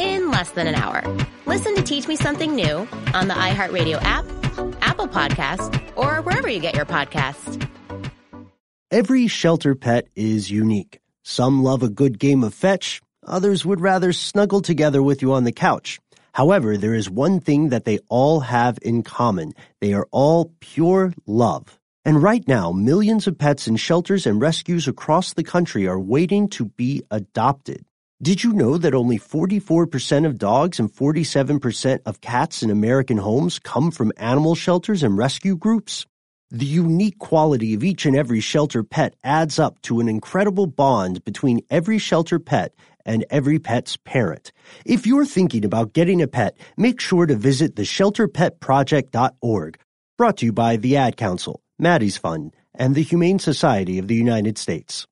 in 0.00 0.30
less 0.30 0.50
than 0.52 0.66
an 0.66 0.74
hour. 0.74 1.04
Listen 1.46 1.76
to 1.76 1.82
Teach 1.82 2.08
Me 2.08 2.16
Something 2.16 2.56
New 2.56 2.88
on 3.12 3.28
the 3.28 3.34
iHeartRadio 3.34 4.00
app, 4.02 4.24
Apple 4.80 5.08
Podcast, 5.08 5.80
or 5.94 6.22
wherever 6.22 6.48
you 6.48 6.58
get 6.58 6.74
your 6.74 6.86
podcasts. 6.86 7.64
Every 8.90 9.28
shelter 9.28 9.74
pet 9.76 10.08
is 10.16 10.50
unique. 10.50 11.00
Some 11.22 11.62
love 11.62 11.82
a 11.82 11.88
good 11.88 12.18
game 12.18 12.42
of 12.42 12.54
fetch, 12.54 13.00
others 13.26 13.64
would 13.64 13.80
rather 13.80 14.12
snuggle 14.12 14.62
together 14.62 15.02
with 15.02 15.22
you 15.22 15.32
on 15.32 15.44
the 15.44 15.52
couch. 15.52 16.00
However, 16.32 16.76
there 16.76 16.94
is 16.94 17.10
one 17.10 17.40
thing 17.40 17.68
that 17.68 17.84
they 17.84 17.98
all 18.08 18.40
have 18.40 18.78
in 18.82 19.02
common. 19.02 19.52
They 19.80 19.92
are 19.92 20.08
all 20.10 20.52
pure 20.60 21.12
love. 21.26 21.78
And 22.04 22.22
right 22.22 22.46
now, 22.48 22.72
millions 22.72 23.26
of 23.26 23.36
pets 23.36 23.68
in 23.68 23.76
shelters 23.76 24.26
and 24.26 24.40
rescues 24.40 24.88
across 24.88 25.34
the 25.34 25.44
country 25.44 25.86
are 25.86 26.00
waiting 26.00 26.48
to 26.50 26.64
be 26.64 27.02
adopted. 27.10 27.84
Did 28.22 28.44
you 28.44 28.52
know 28.52 28.76
that 28.76 28.94
only 28.94 29.18
44% 29.18 30.26
of 30.26 30.36
dogs 30.36 30.78
and 30.78 30.92
47% 30.92 32.00
of 32.04 32.20
cats 32.20 32.62
in 32.62 32.68
American 32.68 33.16
homes 33.16 33.58
come 33.58 33.90
from 33.90 34.12
animal 34.18 34.54
shelters 34.54 35.02
and 35.02 35.16
rescue 35.16 35.56
groups? 35.56 36.04
The 36.50 36.66
unique 36.66 37.18
quality 37.18 37.72
of 37.72 37.82
each 37.82 38.04
and 38.04 38.14
every 38.14 38.40
shelter 38.40 38.82
pet 38.82 39.14
adds 39.24 39.58
up 39.58 39.80
to 39.82 40.00
an 40.00 40.08
incredible 40.10 40.66
bond 40.66 41.24
between 41.24 41.62
every 41.70 41.96
shelter 41.96 42.38
pet 42.38 42.74
and 43.06 43.24
every 43.30 43.58
pet's 43.58 43.96
parent. 43.96 44.52
If 44.84 45.06
you're 45.06 45.24
thinking 45.24 45.64
about 45.64 45.94
getting 45.94 46.20
a 46.20 46.28
pet, 46.28 46.58
make 46.76 47.00
sure 47.00 47.24
to 47.24 47.34
visit 47.34 47.76
theshelterpetproject.org. 47.76 49.78
Brought 50.18 50.36
to 50.36 50.44
you 50.44 50.52
by 50.52 50.76
the 50.76 50.98
Ad 50.98 51.16
Council, 51.16 51.62
Maddie's 51.78 52.18
Fund, 52.18 52.54
and 52.74 52.94
the 52.94 53.02
Humane 53.02 53.38
Society 53.38 53.98
of 53.98 54.08
the 54.08 54.14
United 54.14 54.58
States. 54.58 55.06